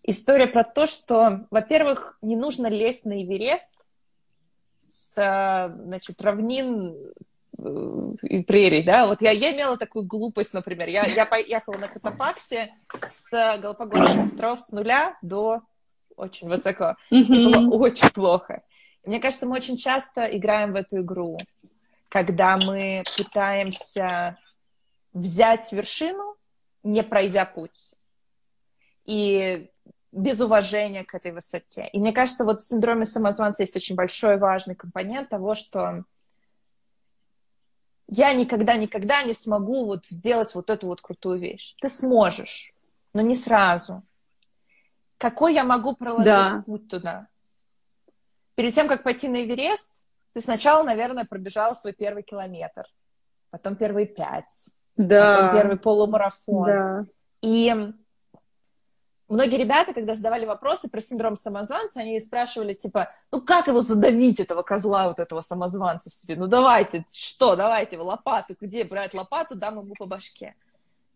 история 0.02 0.46
про 0.46 0.64
то, 0.64 0.86
что, 0.86 1.46
во-первых, 1.50 2.16
не 2.22 2.36
нужно 2.36 2.68
лезть 2.68 3.04
на 3.04 3.22
Эверест 3.22 3.70
с, 4.88 5.74
значит, 5.84 6.22
равнин 6.22 6.96
и 7.58 8.42
прерий, 8.44 8.84
да, 8.84 9.06
вот 9.06 9.20
я, 9.20 9.32
я 9.32 9.52
имела 9.52 9.76
такую 9.76 10.04
глупость, 10.04 10.52
например, 10.52 10.88
я, 10.88 11.04
я 11.06 11.26
поехала 11.26 11.76
на 11.78 11.88
Катапаксе 11.88 12.72
с 13.08 13.30
Галапагосских 13.30 14.26
островов 14.26 14.60
с 14.60 14.70
нуля 14.70 15.18
до 15.22 15.62
очень 16.16 16.48
высоко, 16.48 16.96
и 17.10 17.22
было 17.24 17.68
очень 17.76 18.10
плохо. 18.10 18.62
Мне 19.04 19.20
кажется, 19.20 19.46
мы 19.46 19.56
очень 19.56 19.76
часто 19.76 20.24
играем 20.24 20.72
в 20.72 20.76
эту 20.76 21.00
игру, 21.00 21.38
когда 22.08 22.56
мы 22.56 23.02
пытаемся 23.16 24.38
взять 25.12 25.72
вершину, 25.72 26.36
не 26.84 27.02
пройдя 27.02 27.44
путь, 27.44 27.94
и 29.04 29.70
без 30.12 30.40
уважения 30.40 31.04
к 31.04 31.14
этой 31.14 31.32
высоте. 31.32 31.88
И 31.92 31.98
мне 31.98 32.12
кажется, 32.12 32.44
вот 32.44 32.60
в 32.60 32.66
синдроме 32.66 33.04
самозванца 33.04 33.62
есть 33.62 33.76
очень 33.76 33.94
большой 33.94 34.38
важный 34.38 34.74
компонент 34.74 35.28
того, 35.28 35.54
что 35.54 36.04
я 38.08 38.32
никогда-никогда 38.32 39.22
не 39.22 39.34
смогу 39.34 39.86
вот 39.86 40.06
сделать 40.06 40.54
вот 40.54 40.70
эту 40.70 40.86
вот 40.86 41.00
крутую 41.00 41.38
вещь. 41.38 41.74
Ты 41.80 41.88
сможешь, 41.88 42.72
но 43.12 43.20
не 43.20 43.34
сразу. 43.34 44.02
Какой 45.18 45.54
я 45.54 45.64
могу 45.64 45.94
проложить 45.94 46.24
да. 46.24 46.62
путь 46.64 46.88
туда? 46.88 47.28
Перед 48.54 48.74
тем, 48.74 48.88
как 48.88 49.02
пойти 49.02 49.28
на 49.28 49.44
Эверест, 49.44 49.92
ты 50.32 50.40
сначала, 50.40 50.82
наверное, 50.82 51.24
пробежала 51.24 51.74
свой 51.74 51.92
первый 51.92 52.22
километр, 52.22 52.84
потом 53.50 53.76
первые 53.76 54.06
пять, 54.06 54.70
да. 54.96 55.34
потом 55.34 55.52
первый 55.52 55.78
полумарафон. 55.78 56.66
Да. 56.66 57.06
И 57.42 57.92
многие 59.28 59.56
ребята, 59.56 59.92
когда 59.92 60.14
задавали 60.14 60.46
вопросы 60.46 60.88
про 60.88 61.00
синдром 61.00 61.36
самозванца, 61.36 62.00
они 62.00 62.18
спрашивали, 62.20 62.74
типа, 62.74 63.10
ну 63.30 63.40
как 63.40 63.68
его 63.68 63.80
задавить, 63.80 64.40
этого 64.40 64.62
козла, 64.62 65.08
вот 65.08 65.18
этого 65.18 65.40
самозванца 65.40 66.10
в 66.10 66.14
себе? 66.14 66.36
Ну 66.36 66.46
давайте, 66.46 67.04
что, 67.12 67.56
давайте, 67.56 67.98
лопату, 67.98 68.56
где 68.60 68.84
брать 68.84 69.14
лопату, 69.14 69.54
дам 69.54 69.78
ему 69.78 69.94
по 69.98 70.06
башке. 70.06 70.54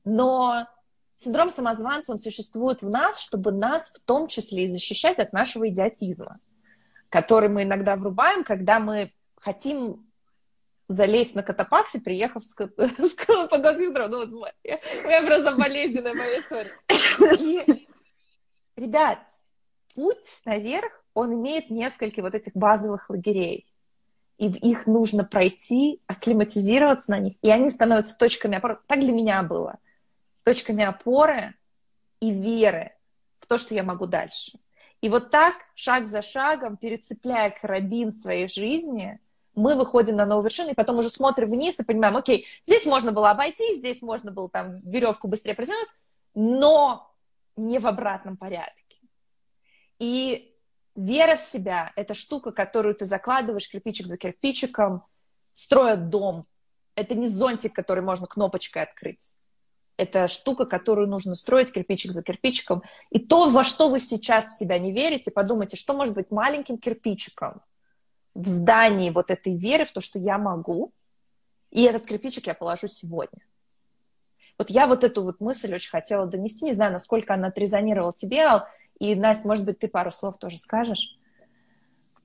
Но 0.04 0.66
синдром 1.16 1.50
самозванца, 1.50 2.12
он 2.12 2.18
существует 2.18 2.82
в 2.82 2.90
нас, 2.90 3.18
чтобы 3.20 3.52
нас 3.52 3.90
в 3.90 4.00
том 4.00 4.28
числе 4.28 4.64
и 4.64 4.68
защищать 4.68 5.18
от 5.18 5.32
нашего 5.32 5.68
идиотизма, 5.68 6.38
который 7.08 7.48
мы 7.48 7.62
иногда 7.62 7.96
врубаем, 7.96 8.44
когда 8.44 8.78
мы 8.78 9.12
хотим 9.36 10.06
залезть 10.88 11.34
на 11.34 11.42
катапаксе, 11.42 12.00
приехав 12.00 12.44
с, 12.44 12.54
с 12.78 13.48
по 13.48 13.58
госсиндроmu. 13.58 14.08
Ну, 14.08 14.18
вот 14.18 14.30
моя, 14.30 14.80
моя 15.04 15.22
просто 15.22 15.56
болезненная 15.56 16.14
моя 16.14 16.38
история. 16.38 16.72
И, 17.38 17.88
ребят, 18.76 19.18
путь 19.94 20.42
наверх, 20.44 20.92
он 21.14 21.34
имеет 21.34 21.70
несколько 21.70 22.22
вот 22.22 22.34
этих 22.34 22.54
базовых 22.54 23.10
лагерей. 23.10 23.66
И 24.38 24.46
их 24.46 24.86
нужно 24.86 25.24
пройти, 25.24 26.00
акклиматизироваться 26.06 27.10
на 27.10 27.18
них, 27.18 27.34
и 27.42 27.50
они 27.50 27.70
становятся 27.70 28.16
точками 28.16 28.56
опоры. 28.56 28.78
Так 28.86 29.00
для 29.00 29.12
меня 29.12 29.42
было. 29.42 29.78
Точками 30.44 30.84
опоры 30.84 31.54
и 32.20 32.30
веры 32.30 32.92
в 33.38 33.46
то, 33.46 33.58
что 33.58 33.74
я 33.74 33.82
могу 33.82 34.06
дальше. 34.06 34.58
И 35.00 35.08
вот 35.08 35.30
так, 35.30 35.56
шаг 35.74 36.06
за 36.06 36.22
шагом, 36.22 36.76
перецепляя 36.76 37.50
карабин 37.50 38.12
своей 38.12 38.48
жизни– 38.48 39.18
мы 39.54 39.74
выходим 39.74 40.16
на 40.16 40.26
новую 40.26 40.44
вершину, 40.44 40.70
и 40.70 40.74
потом 40.74 40.98
уже 40.98 41.10
смотрим 41.10 41.48
вниз 41.48 41.78
и 41.78 41.84
понимаем, 41.84 42.16
окей, 42.16 42.46
здесь 42.64 42.86
можно 42.86 43.12
было 43.12 43.30
обойти, 43.30 43.76
здесь 43.76 44.02
можно 44.02 44.30
было 44.30 44.48
там 44.48 44.80
веревку 44.80 45.28
быстрее 45.28 45.54
протянуть, 45.54 45.88
но 46.34 47.11
не 47.56 47.78
в 47.78 47.86
обратном 47.86 48.36
порядке. 48.36 48.96
И 49.98 50.54
вера 50.94 51.36
в 51.36 51.42
себя– 51.42 51.92
это 51.96 52.14
штука, 52.14 52.52
которую 52.52 52.94
ты 52.94 53.04
закладываешь 53.04 53.68
кирпичик 53.68 54.06
за 54.06 54.16
кирпичиком, 54.16 55.04
строя 55.54 55.96
дом. 55.96 56.46
Это 56.94 57.14
не 57.14 57.28
зонтик, 57.28 57.74
который 57.74 58.02
можно 58.02 58.26
кнопочкой 58.26 58.82
открыть. 58.82 59.32
Это 59.96 60.26
штука, 60.28 60.66
которую 60.66 61.08
нужно 61.08 61.34
строить 61.36 61.72
кирпичик 61.72 62.12
за 62.12 62.22
кирпичиком. 62.22 62.82
И 63.10 63.18
то, 63.18 63.48
во 63.48 63.62
что 63.62 63.88
вы 63.88 64.00
сейчас 64.00 64.50
в 64.50 64.58
себя 64.58 64.78
не 64.78 64.92
верите, 64.92 65.30
подумайте, 65.30 65.76
что 65.76 65.92
может 65.94 66.14
быть 66.14 66.30
маленьким 66.30 66.78
кирпичиком– 66.78 67.62
в 68.34 68.48
здании 68.48 69.10
вот 69.10 69.30
этой 69.30 69.56
веры 69.56 69.84
в 69.84 69.92
то, 69.92 70.00
что 70.00 70.18
я 70.18 70.38
могу, 70.38 70.92
и 71.70 71.82
этот 71.82 72.06
кирпичик 72.06 72.46
я 72.46 72.54
положу 72.54 72.88
сегодня. 72.88 73.40
Вот 74.58 74.70
я 74.70 74.86
вот 74.86 75.04
эту 75.04 75.22
вот 75.22 75.40
мысль 75.40 75.74
очень 75.74 75.90
хотела 75.90 76.26
донести, 76.26 76.64
не 76.64 76.72
знаю, 76.72 76.92
насколько 76.92 77.34
она 77.34 77.48
отрезонировала 77.48 78.12
тебе, 78.12 78.42
Ал, 78.42 78.66
и, 78.98 79.14
Настя, 79.14 79.48
может 79.48 79.64
быть, 79.64 79.78
ты 79.78 79.88
пару 79.88 80.12
слов 80.12 80.38
тоже 80.38 80.58
скажешь? 80.58 81.18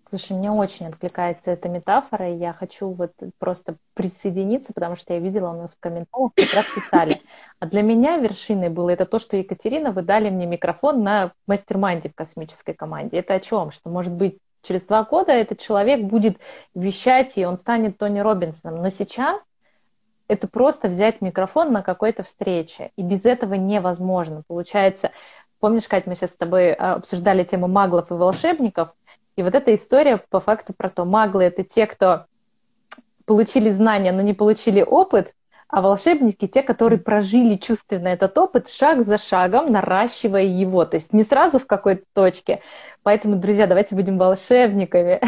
Слушай, 0.10 0.38
мне 0.38 0.50
очень 0.52 0.86
откликается 0.86 1.52
эта 1.52 1.68
метафора, 1.68 2.32
и 2.32 2.38
я 2.38 2.54
хочу 2.54 2.92
вот 2.92 3.12
просто 3.40 3.76
присоединиться, 3.94 4.72
потому 4.74 4.96
что 4.96 5.14
я 5.14 5.20
видела 5.20 5.50
у 5.50 5.58
нас 5.58 5.74
в 5.74 5.80
комментариях, 5.80 6.32
как 6.34 6.54
раз 6.54 6.66
писали. 6.74 7.22
А 7.60 7.66
для 7.66 7.82
меня 7.82 8.18
вершиной 8.18 8.70
было 8.70 8.92
это 8.92 9.06
то, 9.06 9.20
что 9.20 9.36
Екатерина, 9.36 9.92
вы 9.92 10.04
дали 10.04 10.30
мне 10.30 10.46
микрофон 10.46 11.02
на 11.02 11.34
мастер-майнде 11.46 12.10
в 12.10 12.16
космической 12.16 12.74
команде. 12.74 13.18
Это 13.18 13.34
о 13.34 13.40
чем? 13.42 13.72
Что, 13.72 13.90
может 13.90 14.14
быть, 14.14 14.38
через 14.62 14.84
два 14.84 15.04
года 15.04 15.34
этот 15.34 15.60
человек 15.60 16.02
будет 16.02 16.38
вещать, 16.74 17.38
и 17.38 17.46
он 17.46 17.58
станет 17.58 17.98
Тони 17.98 18.20
Робинсоном. 18.20 18.82
Но 18.82 18.90
сейчас 18.90 19.42
это 20.28 20.48
просто 20.48 20.88
взять 20.88 21.22
микрофон 21.22 21.72
на 21.72 21.82
какой-то 21.82 22.24
встрече. 22.24 22.92
И 22.96 23.02
без 23.02 23.26
этого 23.26 23.54
невозможно. 23.56 24.44
Получается, 24.48 25.12
помнишь, 25.60 25.88
Кать, 25.88 26.08
мы 26.08 26.16
сейчас 26.16 26.32
с 26.32 26.38
тобой 26.38 26.74
а, 26.74 26.96
обсуждали 26.96 27.44
тему 27.44 27.68
маглов 27.68 28.12
и 28.12 28.16
волшебников, 28.16 28.90
и 29.38 29.44
вот 29.44 29.54
эта 29.54 29.74
история 29.76 30.18
по 30.30 30.40
факту 30.40 30.74
про 30.74 30.90
то, 30.90 31.06
маглы— 31.06 31.44
это 31.46 31.64
те, 31.64 31.86
кто 31.86 32.26
получили 33.26 33.70
знания, 33.70 34.12
но 34.12 34.22
не 34.24 34.34
получили 34.34 34.82
опыт, 34.82 35.34
а 35.68 35.82
волшебники 35.82 36.48
те, 36.48 36.64
которые 36.64 37.00
прожили 37.00 37.56
чувственно 37.56 38.08
этот 38.08 38.36
опыт 38.38 38.68
шаг 38.70 39.04
за 39.04 39.18
шагом, 39.18 39.72
наращивая 39.72 40.44
его, 40.44 40.86
то 40.86 40.96
есть 40.96 41.14
не 41.14 41.24
сразу 41.24 41.60
в 41.60 41.68
какой-то 41.68 42.04
точке. 42.14 42.62
Поэтому, 43.04 43.36
друзья, 43.36 43.68
давайте 43.68 43.94
будем 43.94 44.18
волшебниками, 44.18 45.22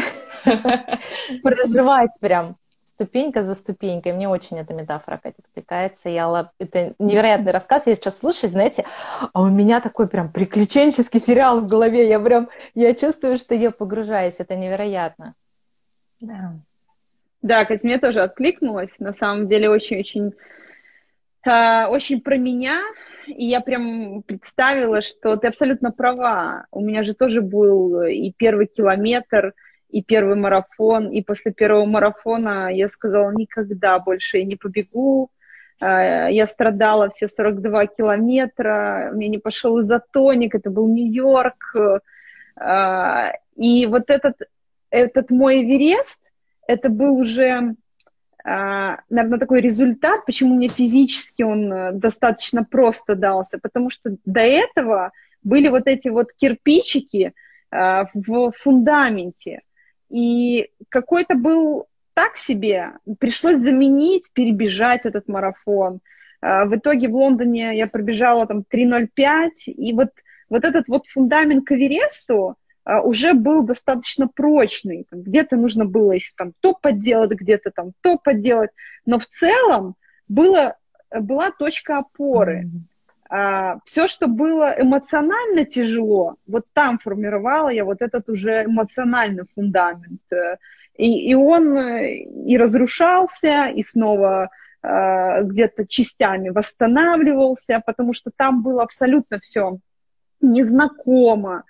проживать 1.42 2.10
прям 2.20 2.56
ступенька 3.00 3.42
за 3.42 3.54
ступенькой. 3.54 4.12
Мне 4.12 4.28
очень 4.28 4.58
эта 4.58 4.74
метафора, 4.74 5.18
Катя, 5.22 5.36
откликается. 5.38 6.10
Я, 6.10 6.50
это 6.58 6.94
невероятный 6.98 7.50
рассказ. 7.50 7.86
Я 7.86 7.94
сейчас 7.94 8.18
слушаю, 8.18 8.50
знаете, 8.50 8.84
а 9.32 9.40
у 9.40 9.48
меня 9.48 9.80
такой 9.80 10.06
прям 10.06 10.30
приключенческий 10.30 11.18
сериал 11.18 11.60
в 11.60 11.66
голове. 11.66 12.06
Я 12.08 12.20
прям, 12.20 12.50
я 12.74 12.94
чувствую, 12.94 13.38
что 13.38 13.54
я 13.54 13.70
погружаюсь. 13.70 14.34
Это 14.38 14.54
невероятно. 14.54 15.34
Да. 16.20 16.38
Да, 17.40 17.64
Катя, 17.64 17.86
мне 17.86 17.98
тоже 17.98 18.20
откликнулась. 18.20 18.90
На 18.98 19.14
самом 19.14 19.48
деле 19.48 19.70
очень-очень 19.70 20.34
э, 21.46 21.86
очень 21.86 22.20
про 22.20 22.36
меня, 22.36 22.82
и 23.26 23.46
я 23.46 23.60
прям 23.60 24.22
представила, 24.24 25.00
что 25.00 25.36
ты 25.36 25.46
абсолютно 25.46 25.90
права. 25.90 26.66
У 26.70 26.82
меня 26.82 27.02
же 27.02 27.14
тоже 27.14 27.40
был 27.40 28.02
и 28.02 28.30
первый 28.36 28.66
километр, 28.66 29.54
и 29.90 30.02
первый 30.02 30.36
марафон, 30.36 31.08
и 31.08 31.22
после 31.22 31.52
первого 31.52 31.84
марафона 31.86 32.72
я 32.72 32.88
сказала, 32.88 33.30
никогда 33.30 33.98
больше 33.98 34.38
я 34.38 34.44
не 34.44 34.56
побегу. 34.56 35.30
Э, 35.80 36.28
я 36.30 36.46
страдала 36.46 37.10
все 37.10 37.28
42 37.28 37.86
километра, 37.86 39.10
мне 39.12 39.28
не 39.28 39.38
пошел 39.38 39.80
изотоник, 39.80 40.54
это 40.54 40.70
был 40.70 40.88
Нью-Йорк. 40.88 42.00
Э, 42.60 43.32
и 43.56 43.86
вот 43.86 44.10
этот, 44.10 44.36
этот 44.90 45.30
мой 45.30 45.62
Эверест, 45.62 46.20
это 46.66 46.88
был 46.88 47.16
уже, 47.16 47.74
а, 48.44 49.00
наверное, 49.10 49.38
такой 49.38 49.60
результат, 49.60 50.24
почему 50.24 50.54
мне 50.54 50.68
физически 50.68 51.42
он 51.42 51.72
э, 51.72 51.92
достаточно 51.92 52.64
просто 52.64 53.16
дался, 53.16 53.58
потому 53.58 53.90
что 53.90 54.16
до 54.24 54.40
этого 54.40 55.10
были 55.42 55.68
вот 55.68 55.86
эти 55.86 56.08
вот 56.08 56.32
кирпичики 56.32 57.32
а, 57.70 58.06
в 58.14 58.52
фундаменте, 58.52 59.62
и 60.10 60.70
какой-то 60.88 61.34
был 61.34 61.86
так 62.14 62.36
себе, 62.36 62.92
пришлось 63.18 63.58
заменить, 63.58 64.30
перебежать 64.32 65.02
этот 65.04 65.28
марафон. 65.28 66.00
А, 66.42 66.64
в 66.66 66.76
итоге 66.76 67.08
в 67.08 67.14
Лондоне 67.14 67.76
я 67.76 67.86
пробежала 67.86 68.46
там 68.46 68.64
3.05, 68.70 69.50
и 69.66 69.92
вот, 69.94 70.10
вот 70.48 70.64
этот 70.64 70.88
вот 70.88 71.06
фундамент 71.06 71.64
к 71.66 71.72
Эвересту, 71.72 72.56
а, 72.84 73.00
уже 73.02 73.34
был 73.34 73.62
достаточно 73.62 74.26
прочный. 74.28 75.06
Где-то 75.10 75.56
нужно 75.56 75.84
было 75.84 76.12
еще 76.12 76.32
там 76.36 76.52
то 76.60 76.74
подделать, 76.74 77.30
где-то 77.30 77.70
там 77.70 77.92
то 78.02 78.18
подделать. 78.18 78.70
Но 79.06 79.18
в 79.18 79.26
целом 79.26 79.94
было, 80.28 80.76
была 81.10 81.52
точка 81.52 81.98
опоры. 81.98 82.64
Mm-hmm. 82.64 82.89
А, 83.32 83.78
все, 83.84 84.08
что 84.08 84.26
было 84.26 84.74
эмоционально 84.76 85.64
тяжело, 85.64 86.34
вот 86.48 86.64
там 86.72 86.98
формировала 86.98 87.68
я 87.68 87.84
вот 87.84 88.02
этот 88.02 88.28
уже 88.28 88.64
эмоциональный 88.64 89.44
фундамент. 89.54 90.20
И, 90.96 91.30
и 91.30 91.34
он 91.34 91.78
э, 91.78 92.16
и 92.46 92.58
разрушался, 92.58 93.66
и 93.68 93.82
снова 93.84 94.50
э, 94.82 95.42
где-то 95.44 95.86
частями 95.86 96.50
восстанавливался, 96.50 97.80
потому 97.86 98.12
что 98.12 98.30
там 98.36 98.62
было 98.62 98.82
абсолютно 98.82 99.38
все 99.38 99.78
незнакомо, 100.40 101.58
а, 101.58 101.62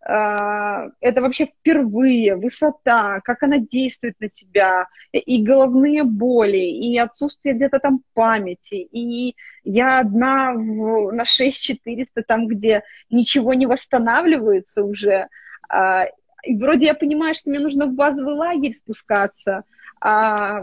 это 0.00 1.20
вообще 1.20 1.46
впервые, 1.46 2.36
высота, 2.36 3.20
как 3.24 3.42
она 3.42 3.58
действует 3.58 4.14
на 4.20 4.28
тебя, 4.28 4.86
и 5.12 5.42
головные 5.42 6.04
боли, 6.04 6.56
и 6.56 6.96
отсутствие 6.98 7.54
где-то 7.54 7.78
там 7.80 8.02
памяти, 8.14 8.76
и 8.76 9.34
я 9.64 10.00
одна 10.00 10.54
в, 10.54 11.12
на 11.12 11.24
6400, 11.24 12.22
там, 12.22 12.46
где 12.46 12.84
ничего 13.10 13.54
не 13.54 13.66
восстанавливается 13.66 14.84
уже, 14.84 15.28
а, 15.68 16.06
и 16.44 16.56
вроде 16.56 16.86
я 16.86 16.94
понимаю, 16.94 17.34
что 17.34 17.50
мне 17.50 17.58
нужно 17.58 17.86
в 17.86 17.94
базовый 17.94 18.34
лагерь 18.34 18.72
спускаться, 18.72 19.64
а 20.00 20.62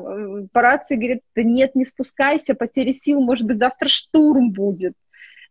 по 0.54 0.62
рации 0.62 0.96
говорит, 0.96 1.24
нет, 1.36 1.76
не 1.76 1.86
спускайся, 1.86 2.56
потери 2.56 2.94
сил, 2.94 3.20
может 3.20 3.46
быть, 3.46 3.58
завтра 3.58 3.90
штурм 3.90 4.52
будет. 4.52 4.94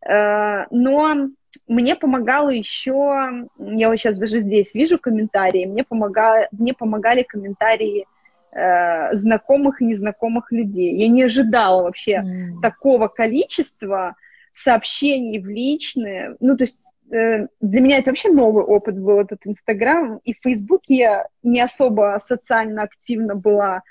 А, 0.05 0.65
но 0.71 1.29
мне 1.67 1.95
помогало 1.95 2.49
еще, 2.49 3.47
я 3.59 3.89
вот 3.89 3.97
сейчас 3.97 4.17
даже 4.17 4.39
здесь 4.39 4.73
вижу 4.73 4.97
комментарии, 4.97 5.65
мне, 5.65 5.83
помогали, 5.83 6.47
мне 6.51 6.73
помогали 6.73 7.23
комментарии 7.23 8.05
э, 8.51 9.15
знакомых 9.15 9.81
и 9.81 9.85
незнакомых 9.85 10.51
людей. 10.51 10.95
Я 10.95 11.07
не 11.07 11.23
ожидала 11.23 11.83
вообще 11.83 12.23
mm. 12.23 12.61
такого 12.61 13.07
количества 13.07 14.15
сообщений 14.51 15.39
в 15.39 15.47
личные. 15.47 16.35
Ну, 16.39 16.55
то 16.55 16.63
есть 16.63 16.79
э, 17.11 17.47
для 17.59 17.81
меня 17.81 17.97
это 17.97 18.11
вообще 18.11 18.29
новый 18.29 18.63
опыт 18.63 18.97
был, 18.99 19.19
этот 19.19 19.41
Инстаграм. 19.45 20.19
И 20.23 20.33
в 20.33 20.37
Фейсбуке 20.41 20.95
я 20.95 21.27
не 21.43 21.61
особо 21.61 22.17
социально 22.19 22.83
активно 22.83 23.35
была. 23.35 23.83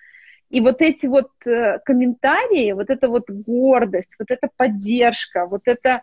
И 0.50 0.60
вот 0.60 0.80
эти 0.80 1.06
вот 1.06 1.30
э, 1.44 1.78
комментарии, 1.84 2.72
вот 2.72 2.88
эта 2.88 3.08
вот 3.08 3.28
гордость, 3.28 4.10
вот 4.18 4.30
эта 4.30 4.48
поддержка, 4.56 5.46
вот 5.46 5.62
это 5.66 6.02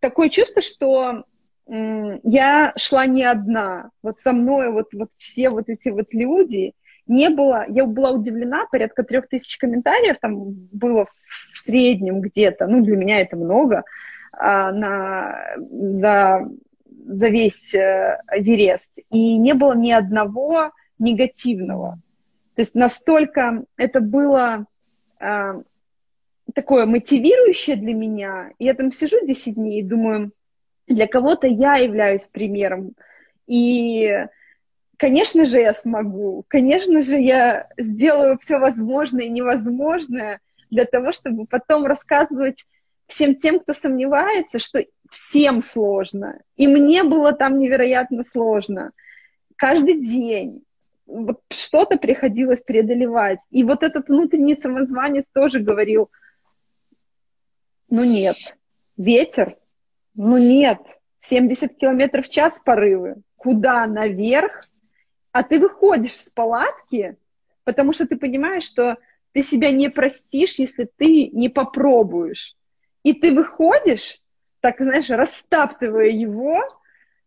такое 0.00 0.28
чувство, 0.28 0.62
что 0.62 1.24
я 1.66 2.72
шла 2.76 3.06
не 3.06 3.24
одна. 3.24 3.90
Вот 4.02 4.18
со 4.18 4.32
мной 4.32 4.70
вот, 4.70 4.92
вот 4.92 5.10
все 5.18 5.50
вот 5.50 5.68
эти 5.68 5.88
вот 5.88 6.12
люди, 6.12 6.72
не 7.06 7.28
было, 7.28 7.64
я 7.68 7.84
была 7.86 8.10
удивлена, 8.12 8.66
порядка 8.70 9.02
трех 9.02 9.28
тысяч 9.28 9.58
комментариев 9.58 10.16
там 10.20 10.52
было 10.72 11.06
в 11.52 11.58
среднем 11.58 12.20
где-то, 12.20 12.66
ну, 12.66 12.82
для 12.84 12.96
меня 12.96 13.20
это 13.20 13.36
много, 13.36 13.82
а, 14.32 14.70
на, 14.70 15.56
за, 15.58 16.48
за 17.06 17.28
весь 17.28 17.74
э, 17.74 18.20
Эверест, 18.30 18.92
и 19.10 19.38
не 19.38 19.54
было 19.54 19.74
ни 19.74 19.90
одного 19.90 20.70
негативного. 21.00 21.98
То 22.54 22.62
есть 22.62 22.76
настолько 22.76 23.64
это 23.76 24.00
было 24.00 24.66
а, 25.18 25.62
такое 26.54 26.86
мотивирующее 26.86 27.76
для 27.76 27.94
меня. 27.94 28.52
Я 28.58 28.74
там 28.74 28.92
сижу 28.92 29.24
10 29.24 29.54
дней 29.54 29.80
и 29.80 29.84
думаю, 29.84 30.32
для 30.86 31.06
кого-то 31.06 31.46
я 31.46 31.76
являюсь 31.76 32.26
примером. 32.30 32.94
И, 33.46 34.26
конечно 34.96 35.46
же, 35.46 35.58
я 35.58 35.74
смогу. 35.74 36.44
Конечно 36.48 37.02
же, 37.02 37.18
я 37.18 37.68
сделаю 37.78 38.38
все 38.40 38.58
возможное 38.58 39.24
и 39.24 39.30
невозможное 39.30 40.40
для 40.70 40.84
того, 40.84 41.12
чтобы 41.12 41.46
потом 41.46 41.86
рассказывать 41.86 42.64
всем 43.06 43.34
тем, 43.34 43.60
кто 43.60 43.74
сомневается, 43.74 44.58
что 44.58 44.84
всем 45.10 45.62
сложно. 45.62 46.40
И 46.56 46.68
мне 46.68 47.02
было 47.02 47.32
там 47.32 47.58
невероятно 47.58 48.24
сложно. 48.24 48.92
Каждый 49.56 50.00
день 50.00 50.62
вот 51.06 51.40
что-то 51.50 51.98
приходилось 51.98 52.62
преодолевать. 52.62 53.40
И 53.50 53.64
вот 53.64 53.82
этот 53.82 54.08
внутренний 54.08 54.54
самозванец 54.54 55.24
тоже 55.32 55.60
говорил, 55.60 56.10
ну 57.90 58.04
нет, 58.04 58.36
ветер, 58.96 59.56
ну 60.14 60.38
нет, 60.38 60.80
70 61.18 61.76
километров 61.76 62.26
в 62.26 62.30
час 62.30 62.60
порывы, 62.64 63.16
куда? 63.36 63.86
Наверх, 63.86 64.64
а 65.32 65.42
ты 65.42 65.58
выходишь 65.58 66.14
с 66.14 66.30
палатки, 66.30 67.16
потому 67.64 67.92
что 67.92 68.06
ты 68.06 68.16
понимаешь, 68.16 68.64
что 68.64 68.96
ты 69.32 69.42
себя 69.42 69.70
не 69.70 69.90
простишь, 69.90 70.58
если 70.58 70.88
ты 70.96 71.28
не 71.28 71.48
попробуешь. 71.48 72.56
И 73.02 73.12
ты 73.12 73.32
выходишь, 73.32 74.20
так, 74.60 74.76
знаешь, 74.78 75.08
растаптывая 75.08 76.08
его, 76.08 76.62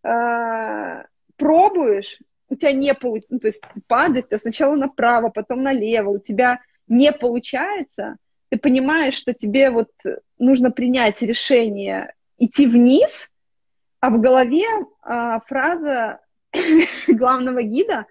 э, 0.03 1.03
пробуешь, 1.37 2.19
у 2.49 2.55
тебя 2.55 2.73
не 2.73 2.93
получается, 2.93 3.33
ну, 3.33 3.39
то 3.39 3.47
есть 3.47 3.61
ты 3.73 3.81
падаешь, 3.87 4.25
ты 4.29 4.37
сначала 4.37 4.75
направо, 4.75 5.29
потом 5.29 5.63
налево, 5.63 6.09
у 6.11 6.19
тебя 6.19 6.59
не 6.87 7.11
получается, 7.11 8.17
ты 8.53 8.59
понимаешь, 8.59 9.15
что 9.15 9.33
тебе 9.33 9.71
вот 9.71 9.89
нужно 10.37 10.69
принять 10.69 11.23
решение 11.23 12.13
идти 12.37 12.67
вниз, 12.67 13.31
а 13.99 14.11
в 14.11 14.21
голове 14.21 14.67
а, 15.01 15.39
фраза 15.39 16.19
главного 17.07 17.63
гида 17.63 18.05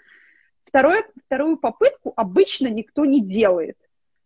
второе, 0.64 1.04
вторую 1.26 1.58
попытку 1.58 2.12
обычно 2.16 2.66
никто 2.66 3.04
не 3.04 3.24
делает. 3.24 3.76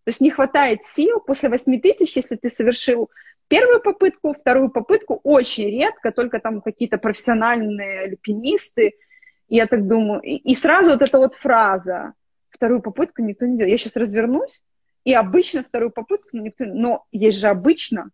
То 0.05 0.09
есть 0.09 0.23
не 0.23 0.31
хватает 0.31 0.87
сил 0.87 1.21
после 1.21 1.51
8 1.51 1.83
тысяч, 1.83 2.17
если 2.17 2.37
ты 2.37 2.49
совершил 2.49 3.11
первую 3.49 3.83
попытку, 3.83 4.33
вторую 4.33 4.71
попытку 4.71 5.21
очень 5.23 5.69
редко, 5.69 6.13
только 6.13 6.41
там 6.41 6.63
какие-то 6.63 6.97
профессиональные 6.97 8.05
альпинисты. 8.05 8.95
Я 9.49 9.67
так 9.67 9.87
думаю, 9.87 10.23
и, 10.23 10.37
и 10.37 10.55
сразу 10.55 10.93
вот 10.93 11.03
эта 11.03 11.19
вот 11.19 11.35
фраза, 11.35 12.15
вторую 12.49 12.81
попытку 12.81 13.21
никто 13.21 13.45
не 13.45 13.59
делает. 13.59 13.73
Я 13.73 13.77
сейчас 13.77 13.97
развернусь, 13.97 14.63
и 15.07 15.15
обычно 15.15 15.63
вторую 15.63 15.93
попытку, 15.93 16.31
но 16.33 16.43
никто, 16.43 16.65
но 16.65 17.07
есть 17.13 17.39
же 17.39 17.47
обычно, 17.47 18.11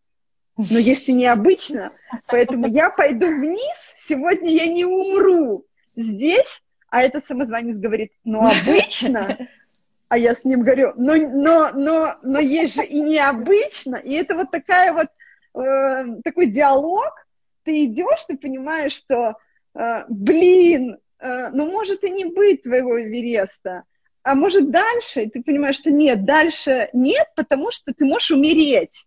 но 0.59 0.79
если 0.79 1.13
необычно, 1.13 1.93
поэтому 2.29 2.69
я 2.69 2.91
пойду 2.91 3.29
вниз, 3.29 3.95
сегодня 3.97 4.51
я 4.51 4.67
не 4.67 4.85
умру 4.85 5.65
здесь, 5.97 6.63
а 6.91 7.03
этот 7.03 7.25
самозванец 7.25 7.77
говорит, 7.77 8.13
ну 8.25 8.41
обычно, 8.41 9.49
а 10.09 10.19
я 10.19 10.35
с 10.35 10.45
ним 10.45 10.65
говорю, 10.65 10.93
но, 10.97 11.17
но, 11.17 11.71
но, 11.73 12.17
но 12.23 12.39
есть 12.39 12.75
же 12.75 12.85
и 12.85 13.01
необычно, 13.01 13.97
и 13.97 14.13
это 14.13 14.37
вот 14.37 14.51
такая 14.51 14.93
вот, 14.93 15.09
э, 15.55 16.21
такой 16.23 16.49
диалог, 16.49 17.27
ты 17.63 17.87
идешь, 17.87 18.25
ты 18.29 18.37
понимаешь, 18.37 18.93
что, 18.93 19.39
э, 19.75 20.05
блин, 20.11 20.99
э, 21.21 21.49
ну 21.49 21.71
может 21.71 22.05
и 22.05 22.11
не 22.11 22.27
быть 22.27 22.65
твоего 22.65 23.01
Эвереста, 23.01 23.85
а 24.23 24.35
может 24.35 24.71
дальше, 24.71 25.23
и 25.23 25.31
ты 25.31 25.43
понимаешь, 25.43 25.77
что 25.77 25.91
нет, 25.91 26.25
дальше 26.25 26.89
нет, 26.93 27.27
потому 27.35 27.73
что 27.73 27.93
ты 27.93 28.05
можешь 28.05 28.31
умереть. 28.31 29.07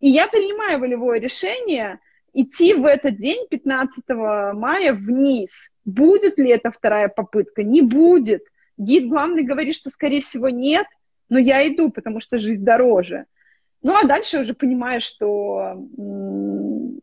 И 0.00 0.08
я 0.08 0.28
принимаю 0.28 0.78
волевое 0.78 1.20
решение 1.20 1.98
идти 2.32 2.74
в 2.74 2.84
этот 2.84 3.18
день, 3.18 3.46
15 3.48 4.04
мая, 4.08 4.92
вниз. 4.92 5.70
Будет 5.84 6.38
ли 6.38 6.50
это 6.50 6.70
вторая 6.70 7.08
попытка? 7.08 7.62
Не 7.62 7.80
будет. 7.80 8.44
Гид 8.76 9.08
главный 9.08 9.42
говорит, 9.42 9.74
что, 9.74 9.88
скорее 9.88 10.20
всего, 10.20 10.50
нет, 10.50 10.86
но 11.28 11.38
я 11.38 11.66
иду, 11.66 11.90
потому 11.90 12.20
что 12.20 12.38
жизнь 12.38 12.62
дороже. 12.62 13.24
Ну, 13.82 13.94
а 13.96 14.06
дальше 14.06 14.40
уже 14.40 14.54
понимаю, 14.54 15.00
что, 15.00 15.82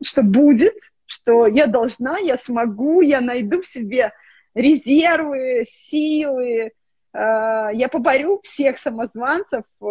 что 0.04 0.22
будет, 0.22 0.76
что 1.06 1.48
я 1.48 1.66
должна, 1.66 2.20
я 2.20 2.38
смогу, 2.38 3.02
я 3.02 3.22
найду 3.22 3.62
в 3.62 3.68
себе 3.68 4.12
резервы, 4.54 5.64
силы, 5.68 6.72
я 7.14 7.90
поборю 7.92 8.42
всех 8.44 8.80
самозванцев 8.80 9.64
э, 9.82 9.86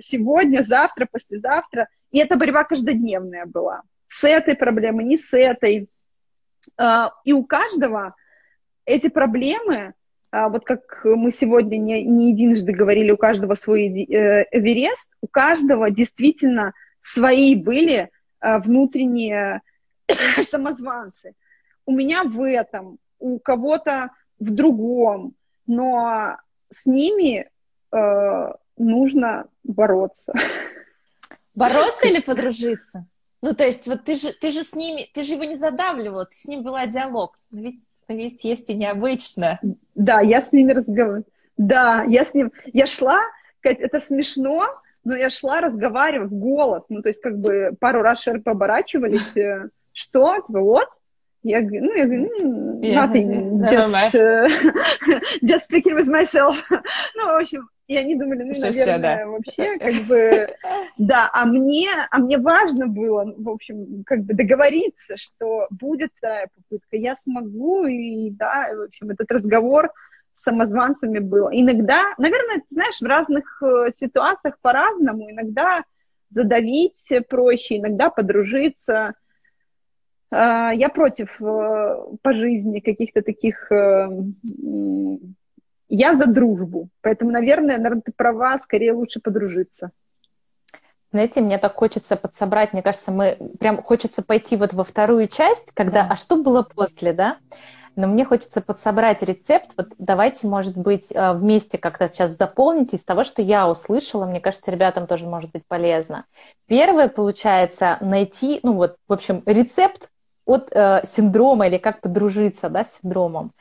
сегодня, 0.00 0.62
завтра, 0.62 1.06
послезавтра. 1.10 1.88
И 2.10 2.18
эта 2.18 2.36
борьба 2.36 2.64
каждодневная 2.64 3.44
была. 3.44 3.82
С 4.08 4.24
этой 4.24 4.54
проблемой, 4.54 5.04
не 5.04 5.18
с 5.18 5.36
этой. 5.36 5.88
А, 6.78 7.12
и 7.24 7.32
у 7.32 7.44
каждого 7.44 8.14
эти 8.86 9.08
проблемы, 9.08 9.94
вот 10.32 10.64
как 10.64 11.04
мы 11.04 11.30
сегодня 11.30 11.76
не, 11.76 12.02
не 12.04 12.30
единожды 12.30 12.72
говорили, 12.72 13.10
у 13.10 13.16
каждого 13.16 13.54
свой 13.54 13.88
э, 13.88 14.46
Эверест, 14.50 15.12
у 15.20 15.26
каждого 15.26 15.90
действительно 15.90 16.72
свои 17.02 17.54
были 17.54 18.10
внутренние 18.40 19.60
самозванцы. 20.08 21.34
У 21.84 21.92
меня 21.92 22.24
в 22.24 22.42
этом, 22.42 22.98
у 23.18 23.38
кого-то 23.38 24.10
в 24.38 24.50
другом, 24.50 25.34
но 25.66 26.36
с 26.70 26.86
ними 26.86 27.48
э, 27.92 28.52
нужно 28.76 29.48
бороться. 29.64 30.32
Бороться 31.54 32.08
или 32.08 32.20
подружиться? 32.20 33.06
Ну, 33.42 33.54
то 33.54 33.64
есть, 33.64 33.86
вот 33.86 34.04
ты 34.04 34.16
же, 34.16 34.32
ты 34.32 34.50
же 34.50 34.62
с 34.62 34.74
ними, 34.74 35.08
ты 35.14 35.22
же 35.22 35.34
его 35.34 35.44
не 35.44 35.56
задавливала, 35.56 36.26
ты 36.26 36.36
с 36.36 36.44
ним 36.46 36.62
вела 36.62 36.86
диалог. 36.86 37.36
Но 37.50 37.62
ведь, 37.62 37.80
но 38.08 38.14
ведь 38.14 38.44
есть 38.44 38.68
и 38.70 38.74
необычно. 38.74 39.60
Да, 39.94 40.20
я 40.20 40.40
с 40.40 40.52
ними 40.52 40.72
разговаривала. 40.72 41.24
Да, 41.56 42.04
я 42.04 42.24
с 42.24 42.34
ним, 42.34 42.52
я 42.72 42.86
шла, 42.86 43.20
это 43.62 44.00
смешно, 44.00 44.66
но 45.04 45.16
я 45.16 45.30
шла 45.30 45.60
разговаривать 45.60 46.30
в 46.30 46.34
голос. 46.34 46.84
Ну, 46.88 47.02
то 47.02 47.08
есть, 47.08 47.22
как 47.22 47.38
бы 47.38 47.70
пару 47.80 48.02
раз 48.02 48.20
шерпы 48.20 48.50
оборачивались. 48.50 49.34
Э, 49.36 49.68
что? 49.92 50.36
Типа, 50.46 50.60
вот? 50.60 50.88
Я 51.42 51.60
ну, 51.60 51.94
я 51.94 52.06
говорю, 52.06 52.30
ну, 52.40 52.80
nothing, 52.82 53.60
just, 53.70 54.14
uh, 54.14 54.48
just 55.42 55.68
speaking 55.68 55.94
with 55.94 56.08
myself. 56.08 56.62
ну, 57.14 57.26
в 57.26 57.40
общем, 57.40 57.68
и 57.86 57.96
они 57.96 58.16
думали, 58.16 58.42
ну, 58.42 58.54
Что 58.54 58.62
наверное, 58.66 58.98
да. 58.98 59.26
вообще, 59.26 59.78
как 59.78 59.94
бы, 60.08 60.48
да, 60.98 61.30
а 61.32 61.46
мне, 61.46 61.88
а 62.10 62.18
мне 62.18 62.38
важно 62.38 62.88
было, 62.88 63.32
в 63.36 63.48
общем, 63.48 64.02
как 64.04 64.24
бы 64.24 64.34
договориться, 64.34 65.16
что 65.16 65.68
будет 65.70 66.10
вторая 66.16 66.48
попытка, 66.54 66.96
я 66.96 67.14
смогу, 67.14 67.86
и 67.86 68.30
да, 68.30 68.68
в 68.74 68.82
общем, 68.86 69.10
этот 69.10 69.30
разговор 69.30 69.90
с 70.34 70.42
самозванцами 70.42 71.20
был. 71.20 71.48
Иногда, 71.52 72.12
наверное, 72.18 72.56
ты 72.56 72.66
знаешь, 72.70 73.00
в 73.00 73.04
разных 73.04 73.62
э, 73.62 73.90
ситуациях 73.94 74.58
по-разному, 74.60 75.30
иногда 75.30 75.84
задавить 76.30 77.08
проще, 77.28 77.78
иногда 77.78 78.10
подружиться. 78.10 79.14
А, 80.30 80.72
я 80.72 80.88
против 80.88 81.40
э, 81.40 81.96
по 82.22 82.32
жизни 82.32 82.80
каких-то 82.80 83.22
таких 83.22 83.70
э, 83.70 84.08
я 85.88 86.14
за 86.14 86.26
дружбу. 86.26 86.88
Поэтому, 87.00 87.30
наверное, 87.30 87.76
наверное, 87.76 88.02
ты 88.04 88.12
права, 88.12 88.58
скорее 88.58 88.92
лучше 88.92 89.20
подружиться. 89.20 89.90
Знаете, 91.12 91.40
мне 91.40 91.58
так 91.58 91.74
хочется 91.74 92.16
подсобрать, 92.16 92.72
мне 92.72 92.82
кажется, 92.82 93.10
мы 93.12 93.38
прям 93.58 93.82
хочется 93.82 94.22
пойти 94.22 94.56
вот 94.56 94.72
во 94.72 94.84
вторую 94.84 95.28
часть, 95.28 95.70
когда, 95.72 96.02
да. 96.02 96.08
а 96.10 96.16
что 96.16 96.36
было 96.36 96.62
после, 96.62 97.12
да? 97.12 97.38
Но 97.94 98.06
мне 98.06 98.26
хочется 98.26 98.60
подсобрать 98.60 99.22
рецепт. 99.22 99.70
Вот 99.78 99.86
давайте, 99.96 100.46
может 100.46 100.76
быть, 100.76 101.10
э, 101.10 101.32
вместе 101.32 101.78
как-то 101.78 102.08
сейчас 102.08 102.36
дополните 102.36 102.96
из 102.96 103.04
того, 103.04 103.24
что 103.24 103.40
я 103.40 103.68
услышала. 103.70 104.26
Мне 104.26 104.40
кажется, 104.40 104.70
ребятам 104.70 105.06
тоже 105.06 105.26
может 105.26 105.52
быть 105.52 105.62
полезно. 105.66 106.26
Первое, 106.66 107.08
получается, 107.08 107.96
найти, 108.02 108.60
ну 108.62 108.74
вот, 108.74 108.96
в 109.08 109.12
общем, 109.12 109.42
рецепт 109.46 110.10
от 110.46 110.68
э, 110.72 111.02
синдрома 111.04 111.66
или 111.66 111.76
как 111.76 112.00
подружиться, 112.00 112.70
да, 112.70 112.84
с 112.84 113.00
синдромом. 113.00 113.52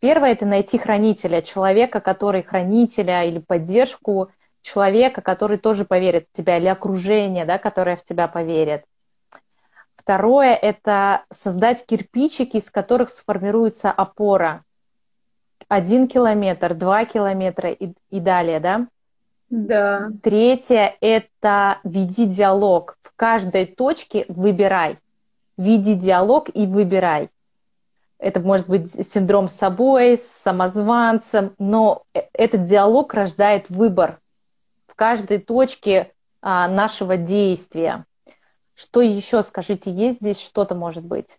Первое– 0.00 0.32
это 0.32 0.44
найти 0.44 0.76
хранителя, 0.76 1.40
человека, 1.40 2.00
который 2.00 2.42
хранителя 2.42 3.24
или 3.24 3.38
поддержку 3.38 4.30
человека, 4.60 5.22
который 5.22 5.56
тоже 5.56 5.84
поверит 5.86 6.26
в 6.30 6.36
тебя, 6.36 6.58
или 6.58 6.66
окружение, 6.66 7.46
да, 7.46 7.56
которое 7.56 7.96
в 7.96 8.04
тебя 8.04 8.28
поверит. 8.28 8.84
Второе– 9.96 10.54
это 10.62 11.24
создать 11.32 11.86
кирпичики, 11.86 12.58
из 12.58 12.70
которых 12.70 13.08
сформируется 13.08 13.90
опора. 13.90 14.64
Один 15.68 16.08
километр, 16.08 16.74
два 16.74 17.06
километра 17.06 17.70
и, 17.70 17.94
и 18.10 18.20
далее, 18.20 18.60
да? 18.60 18.86
Да. 19.48 20.10
Третье– 20.22 20.96
это 21.00 21.78
веди 21.84 22.26
диалог. 22.26 22.98
В 23.02 23.12
каждой 23.16 23.66
точке 23.66 24.26
выбирай. 24.28 24.98
Веди 25.56 25.94
диалог 25.94 26.48
и 26.52 26.66
выбирай. 26.66 27.30
Это 28.18 28.40
может 28.40 28.66
быть 28.68 28.90
синдром 29.12 29.48
с 29.48 29.52
собой, 29.52 30.16
с 30.16 30.26
самозванцем, 30.26 31.54
но 31.58 32.04
э, 32.14 32.22
этот 32.32 32.64
диалог 32.64 33.12
рождает 33.12 33.68
выбор 33.68 34.18
в 34.86 34.94
каждой 34.94 35.38
точке 35.38 36.12
а, 36.40 36.68
нашего 36.68 37.16
действия. 37.16 38.04
Что 38.74 39.02
еще, 39.02 39.42
скажите, 39.42 39.90
есть 39.90 40.20
здесь 40.20 40.40
что-то 40.40 40.74
может 40.74 41.04
быть? 41.04 41.38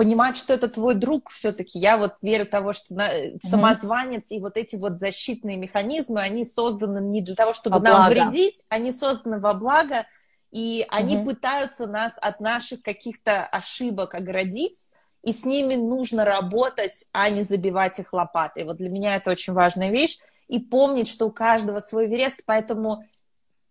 понимать, 0.00 0.38
что 0.38 0.54
это 0.54 0.68
твой 0.68 0.94
друг 0.94 1.28
все-таки. 1.28 1.78
Я 1.78 1.98
вот 1.98 2.14
верю 2.22 2.46
того, 2.46 2.72
что 2.72 2.94
на, 2.94 3.14
mm-hmm. 3.14 3.38
самозванец 3.46 4.30
и 4.30 4.40
вот 4.40 4.56
эти 4.56 4.76
вот 4.76 4.98
защитные 4.98 5.58
механизмы, 5.58 6.22
они 6.22 6.46
созданы 6.46 7.00
не 7.00 7.20
для 7.20 7.34
того, 7.34 7.52
чтобы 7.52 7.80
во 7.80 7.82
нам 7.82 7.96
благо. 7.96 8.10
вредить, 8.10 8.64
они 8.70 8.92
созданы 8.92 9.40
во 9.40 9.52
благо, 9.52 10.06
и 10.50 10.84
они 10.88 11.16
mm-hmm. 11.16 11.24
пытаются 11.24 11.86
нас 11.86 12.14
от 12.20 12.40
наших 12.40 12.82
каких-то 12.82 13.44
ошибок 13.44 14.14
оградить, 14.14 14.90
и 15.22 15.32
с 15.32 15.44
ними 15.44 15.74
нужно 15.74 16.24
работать, 16.24 17.04
а 17.12 17.28
не 17.28 17.42
забивать 17.42 17.98
их 17.98 18.12
лопатой. 18.12 18.64
Вот 18.64 18.78
для 18.78 18.88
меня 18.88 19.16
это 19.16 19.30
очень 19.30 19.52
важная 19.52 19.90
вещь. 19.90 20.18
И 20.48 20.58
помнить, 20.58 21.08
что 21.08 21.26
у 21.26 21.30
каждого 21.30 21.78
свой 21.78 22.06
верест, 22.06 22.40
поэтому 22.44 23.04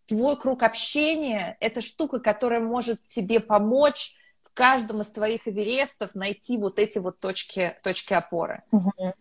твой 0.05 0.37
круг 0.39 0.63
общения– 0.63 1.57
это 1.59 1.81
штука, 1.81 2.19
которая 2.19 2.61
может 2.61 3.03
тебе 3.03 3.39
помочь 3.39 4.15
в 4.43 4.53
каждом 4.53 5.01
из 5.01 5.09
твоих 5.09 5.47
эверестов 5.47 6.15
найти 6.15 6.57
вот 6.57 6.79
эти 6.79 6.99
вот 6.99 7.19
точки, 7.19 7.77
точки 7.83 8.13
опоры. 8.13 8.61
Uh-huh. 8.71 9.13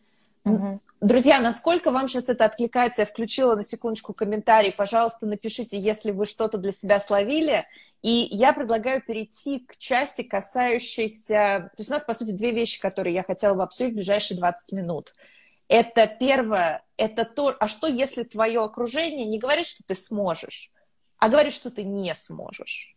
Uh-huh. 0.44 0.80
Друзья, 1.00 1.38
насколько 1.38 1.92
вам 1.92 2.08
сейчас 2.08 2.28
это 2.28 2.44
откликается? 2.44 3.02
Я 3.02 3.06
включила 3.06 3.54
на 3.54 3.62
секундочку 3.62 4.12
комментарий. 4.14 4.72
Пожалуйста, 4.72 5.26
напишите, 5.26 5.78
если 5.78 6.10
вы 6.10 6.26
что-то 6.26 6.58
для 6.58 6.72
себя 6.72 6.98
словили. 6.98 7.68
И 8.02 8.26
я 8.32 8.52
предлагаю 8.52 9.00
перейти 9.00 9.60
к 9.60 9.76
части, 9.76 10.22
касающейся... 10.22 11.70
То 11.76 11.80
есть 11.80 11.88
у 11.88 11.92
нас, 11.92 12.02
по 12.02 12.14
сути, 12.14 12.32
две 12.32 12.50
вещи, 12.50 12.80
которые 12.80 13.14
я 13.14 13.22
хотела 13.22 13.54
бы 13.54 13.62
обсудить 13.62 13.92
в 13.92 13.94
ближайшие 13.94 14.38
20 14.38 14.72
минут. 14.72 15.14
Это 15.68 16.08
первое, 16.08 16.82
это 16.96 17.24
то, 17.24 17.54
а 17.60 17.68
что 17.68 17.86
если 17.86 18.24
твое 18.24 18.60
окружение 18.60 19.26
не 19.26 19.38
говорит, 19.38 19.66
что 19.66 19.84
ты 19.84 19.94
сможешь, 19.94 20.72
а 21.18 21.28
говорит, 21.28 21.52
что 21.52 21.70
ты 21.70 21.84
не 21.84 22.12
сможешь? 22.14 22.96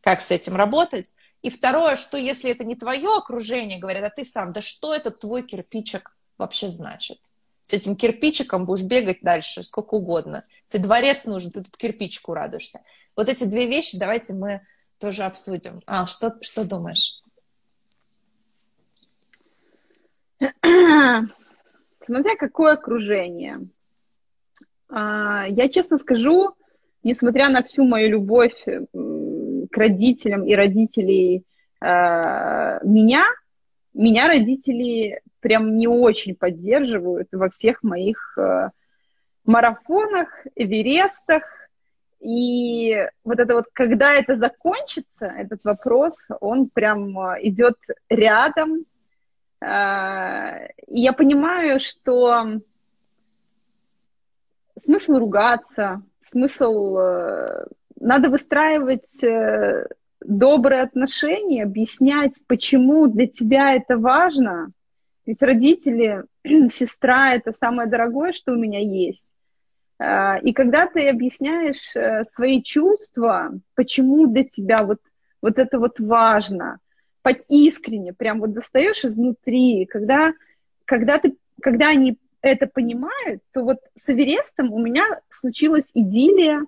Как 0.00 0.22
с 0.22 0.30
этим 0.30 0.56
работать? 0.56 1.12
И 1.42 1.50
второе, 1.50 1.96
что 1.96 2.16
если 2.16 2.50
это 2.50 2.64
не 2.64 2.74
твое 2.74 3.14
окружение, 3.14 3.78
говорят, 3.78 4.04
а 4.04 4.10
ты 4.10 4.24
сам, 4.24 4.54
да 4.54 4.62
что 4.62 4.94
это 4.94 5.10
твой 5.10 5.42
кирпичик 5.42 6.16
вообще 6.38 6.68
значит? 6.68 7.18
С 7.64 7.72
этим 7.72 7.96
кирпичиком 7.96 8.66
будешь 8.66 8.84
бегать 8.84 9.22
дальше 9.22 9.62
сколько 9.62 9.94
угодно. 9.94 10.44
Ты 10.68 10.78
дворец 10.78 11.24
нужен, 11.24 11.50
ты 11.50 11.62
тут 11.62 11.78
кирпичику 11.78 12.34
радуешься. 12.34 12.82
Вот 13.16 13.30
эти 13.30 13.44
две 13.44 13.66
вещи 13.66 13.98
давайте 13.98 14.34
мы 14.34 14.60
тоже 15.00 15.22
обсудим. 15.22 15.80
А, 15.86 16.06
что, 16.06 16.36
что 16.42 16.66
думаешь? 16.66 17.22
Смотря 22.04 22.36
какое 22.38 22.74
окружение. 22.74 23.60
А, 24.90 25.46
я 25.48 25.70
честно 25.70 25.96
скажу, 25.96 26.54
несмотря 27.02 27.48
на 27.48 27.62
всю 27.62 27.84
мою 27.84 28.10
любовь 28.10 28.62
к 28.62 29.76
родителям 29.78 30.44
и 30.44 30.54
родителей 30.54 31.46
э, 31.80 32.86
меня, 32.86 33.24
меня 33.94 34.28
родители 34.28 35.20
прям 35.40 35.76
не 35.76 35.86
очень 35.86 36.34
поддерживают 36.34 37.28
во 37.32 37.48
всех 37.48 37.82
моих 37.82 38.36
э, 38.38 38.70
марафонах, 39.44 40.28
эверестах. 40.54 41.42
И 42.20 43.06
вот 43.24 43.38
это 43.38 43.54
вот, 43.54 43.66
когда 43.72 44.14
это 44.14 44.36
закончится, 44.36 45.26
этот 45.26 45.64
вопрос, 45.64 46.26
он 46.40 46.68
прям 46.68 47.16
идет 47.42 47.76
рядом. 48.08 48.84
Э, 49.60 50.68
и 50.86 51.00
я 51.00 51.12
понимаю, 51.12 51.80
что 51.80 52.60
смысл 54.76 55.18
ругаться, 55.18 56.02
смысл 56.22 56.96
э, 56.98 57.66
надо 58.00 58.28
выстраивать 58.28 59.22
э, 59.22 59.86
добрые 60.24 60.82
отношения, 60.82 61.62
объяснять, 61.62 62.34
почему 62.46 63.06
для 63.06 63.26
тебя 63.26 63.74
это 63.74 63.96
важно. 63.96 64.70
Ведь 65.26 65.40
родители, 65.42 66.24
сестра— 66.68 67.34
это 67.36 67.52
самое 67.52 67.88
дорогое, 67.88 68.32
что 68.32 68.52
у 68.52 68.56
меня 68.56 68.80
есть. 68.80 69.24
Э, 69.98 70.40
и 70.42 70.52
когда 70.52 70.86
ты 70.86 71.08
объясняешь 71.08 71.94
э, 71.94 72.24
свои 72.24 72.62
чувства, 72.62 73.52
почему 73.74 74.26
для 74.26 74.44
тебя 74.44 74.84
вот, 74.84 74.98
вот 75.40 75.58
это 75.58 75.78
вот 75.78 76.00
важно, 76.00 76.78
искренне, 77.48 78.12
прям 78.12 78.40
вот 78.40 78.52
достаешь 78.52 79.04
изнутри, 79.04 79.86
когда, 79.86 80.32
когда, 80.84 81.18
ты, 81.18 81.36
когда 81.62 81.88
они 81.88 82.18
это 82.42 82.66
понимают, 82.66 83.42
то 83.52 83.62
вот 83.62 83.78
с 83.94 84.10
Эверестом 84.10 84.72
у 84.72 84.78
меня 84.78 85.04
случилась 85.30 85.90
идиллия, 85.94 86.66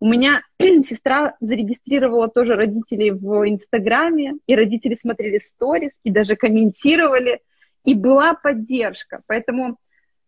у 0.00 0.08
меня 0.08 0.42
сестра 0.58 1.34
зарегистрировала 1.40 2.28
тоже 2.28 2.54
родителей 2.54 3.10
в 3.10 3.48
Инстаграме, 3.48 4.34
и 4.46 4.54
родители 4.54 4.94
смотрели 4.94 5.38
сторис, 5.38 5.92
и 6.04 6.10
даже 6.10 6.36
комментировали, 6.36 7.40
и 7.84 7.94
была 7.94 8.34
поддержка. 8.34 9.22
Поэтому 9.26 9.78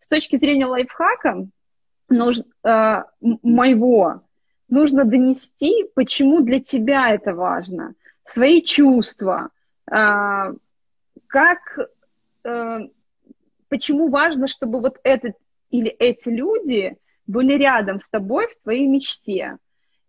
с 0.01 0.09
точки 0.09 0.37
зрения 0.37 0.67
лайфхака 0.67 1.47
нужно, 2.09 2.45
э, 2.65 3.03
моего, 3.21 4.23
нужно 4.69 5.05
донести, 5.05 5.87
почему 5.95 6.43
для 6.43 6.61
тебя 6.61 7.11
это 7.11 7.35
важно, 7.35 7.95
свои 8.25 8.63
чувства, 8.63 9.51
э, 9.91 10.55
как, 11.27 11.79
э, 12.45 12.79
почему 13.69 14.09
важно, 14.09 14.49
чтобы 14.49 14.81
вот 14.81 14.99
этот 15.03 15.35
или 15.71 15.89
эти 15.89 16.29
люди 16.29 16.97
были 17.27 17.55
рядом 17.55 18.01
с 18.01 18.09
тобой 18.09 18.49
в 18.49 18.63
твоей 18.63 18.87
мечте. 18.87 19.57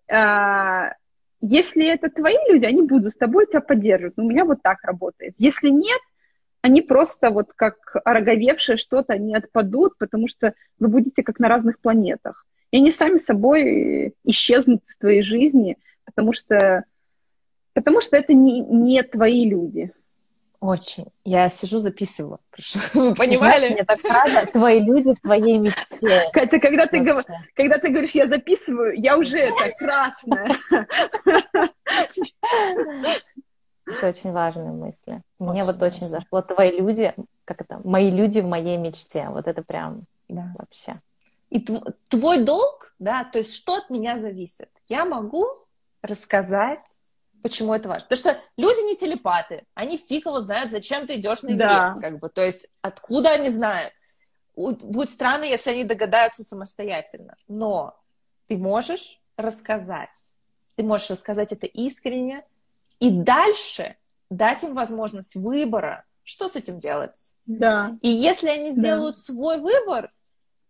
А, 0.09 0.93
если 1.41 1.87
это 1.87 2.09
твои 2.09 2.37
люди, 2.49 2.65
они 2.65 2.81
будут 2.81 3.13
с 3.13 3.17
тобой 3.17 3.47
тебя 3.47 3.61
поддерживать. 3.61 4.17
У 4.17 4.23
меня 4.23 4.45
вот 4.45 4.61
так 4.61 4.83
работает. 4.83 5.35
Если 5.37 5.69
нет, 5.69 6.01
они 6.61 6.81
просто 6.81 7.29
вот 7.29 7.53
как 7.55 7.75
ороговевшие 8.03 8.77
что-то, 8.77 9.13
они 9.13 9.35
отпадут, 9.35 9.97
потому 9.97 10.27
что 10.27 10.53
вы 10.79 10.87
будете 10.87 11.23
как 11.23 11.39
на 11.39 11.47
разных 11.47 11.79
планетах. 11.79 12.45
И 12.71 12.77
они 12.77 12.91
сами 12.91 13.17
собой 13.17 14.13
исчезнут 14.23 14.83
из 14.85 14.97
твоей 14.97 15.21
жизни, 15.21 15.77
потому 16.05 16.33
что, 16.33 16.83
потому 17.73 18.01
что 18.01 18.17
это 18.17 18.33
не, 18.33 18.61
не 18.61 19.01
твои 19.03 19.47
люди. 19.49 19.91
Очень. 20.59 21.05
Я 21.23 21.49
сижу, 21.49 21.79
записываю. 21.79 22.39
Вы 22.93 23.13
понимали? 23.13 23.69
Мне 23.69 23.83
так 23.83 23.99
рада. 24.03 24.51
Твои 24.51 24.79
люди 24.79 25.13
в 25.13 25.19
твоей 25.19 25.59
мечте. 25.59 26.29
Катя, 26.33 26.59
когда 26.59 26.87
ты, 26.87 26.99
гов... 26.99 27.23
когда 27.55 27.77
ты 27.77 27.89
говоришь, 27.89 28.15
я 28.15 28.27
записываю, 28.27 28.99
я 28.99 29.17
уже 29.17 29.37
это 29.37 29.71
красная. 29.77 30.57
Это 33.85 34.09
очень 34.09 34.31
важные 34.31 34.71
мысли. 34.71 35.21
Мне 35.39 35.63
вот 35.63 35.81
очень 35.81 36.07
зашло. 36.07 36.41
Твои 36.41 36.77
люди, 36.77 37.13
как 37.45 37.61
это, 37.61 37.79
мои 37.83 38.11
люди 38.11 38.39
в 38.39 38.47
моей 38.47 38.77
мечте. 38.77 39.27
Вот 39.29 39.47
это 39.47 39.61
прям 39.61 40.05
вообще. 40.27 40.99
И 41.49 41.65
твой 42.09 42.43
долг, 42.43 42.93
да, 42.99 43.23
то 43.23 43.37
есть 43.39 43.55
что 43.55 43.77
от 43.77 43.89
меня 43.89 44.17
зависит? 44.17 44.69
Я 44.89 45.05
могу 45.05 45.45
рассказать 46.01 46.81
Почему 47.41 47.73
это 47.73 47.87
важно? 47.87 48.07
Потому 48.09 48.33
что 48.33 48.43
люди 48.57 48.85
не 48.85 48.95
телепаты, 48.95 49.65
они 49.73 49.97
фиг 49.97 50.25
его 50.25 50.39
знают, 50.39 50.71
зачем 50.71 51.07
ты 51.07 51.15
идешь 51.15 51.43
на 51.43 51.49
Эверест, 51.49 51.95
да. 51.95 51.97
как 52.01 52.19
бы, 52.19 52.29
то 52.29 52.43
есть 52.43 52.67
откуда 52.81 53.31
они 53.31 53.49
знают? 53.49 53.93
Будет 54.55 55.11
странно, 55.11 55.43
если 55.43 55.69
они 55.71 55.83
догадаются 55.83 56.43
самостоятельно, 56.43 57.35
но 57.47 57.99
ты 58.47 58.57
можешь 58.57 59.21
рассказать, 59.37 60.31
ты 60.75 60.83
можешь 60.83 61.11
рассказать 61.11 61.51
это 61.51 61.67
искренне, 61.67 62.43
и 62.99 63.11
дальше 63.11 63.97
дать 64.29 64.63
им 64.63 64.73
возможность 64.73 65.35
выбора, 65.35 66.05
что 66.23 66.47
с 66.47 66.55
этим 66.55 66.79
делать. 66.79 67.35
Да. 67.45 67.97
И 68.01 68.09
если 68.09 68.49
они 68.49 68.71
сделают 68.71 69.17
да. 69.17 69.21
свой 69.21 69.59
выбор, 69.59 70.11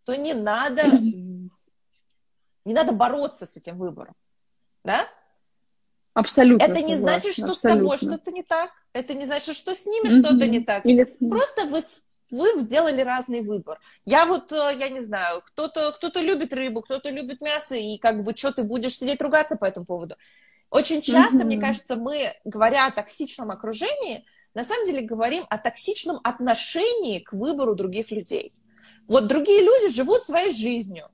то 0.03 0.15
не 0.15 0.33
надо, 0.33 0.83
не 0.91 1.53
надо 2.65 2.91
бороться 2.91 3.45
с 3.45 3.57
этим 3.57 3.77
выбором, 3.77 4.15
да? 4.83 5.07
Абсолютно. 6.17 6.65
Это 6.65 6.81
не 6.81 6.95
значит, 6.95 7.33
что 7.33 7.51
абсолютно. 7.51 7.55
с 7.55 7.61
тобой 7.61 7.97
что-то 7.99 8.31
не 8.31 8.41
так. 8.41 8.71
Это 8.91 9.13
не 9.13 9.25
значит, 9.25 9.55
что 9.55 9.75
с 9.75 9.85
ними 9.85 10.07
mm-hmm. 10.07 10.19
что-то 10.19 10.47
не 10.47 10.61
так. 10.61 10.83
Или... 10.83 11.03
Просто 11.29 11.65
вы, 11.65 11.81
вы 12.31 12.59
сделали 12.63 13.01
разный 13.01 13.41
выбор. 13.41 13.79
Я 14.03 14.25
вот, 14.25 14.51
э, 14.51 14.75
я 14.79 14.89
не 14.89 15.01
знаю, 15.01 15.43
кто-то 15.45 15.91
кто 15.91 16.19
любит 16.19 16.53
рыбу, 16.53 16.81
кто-то 16.81 17.11
любит 17.11 17.41
мясо, 17.41 17.75
и 17.75 17.99
как 17.99 18.23
бы 18.23 18.35
что 18.35 18.51
ты 18.51 18.63
будешь 18.63 18.97
сидеть 18.97 19.21
ругаться 19.21 19.57
по 19.57 19.65
этому 19.65 19.85
поводу. 19.85 20.15
Очень 20.71 21.03
часто, 21.03 21.37
mm-hmm. 21.37 21.45
мне 21.45 21.59
кажется, 21.59 21.95
мы, 21.95 22.33
говоря 22.45 22.87
о 22.87 22.91
токсичном 22.91 23.51
окружении, 23.51 24.25
на 24.55 24.63
самом 24.63 24.87
деле 24.87 25.01
говорим 25.01 25.45
о 25.51 25.59
токсичном 25.59 26.19
отношении 26.23 27.19
к 27.19 27.31
выбору 27.31 27.75
других 27.75 28.09
людей. 28.09 28.53
Вот 29.07 29.27
другие 29.27 29.61
люди 29.61 29.93
живут 29.93 30.23
своей 30.23 30.51
жизнью. 30.51 31.09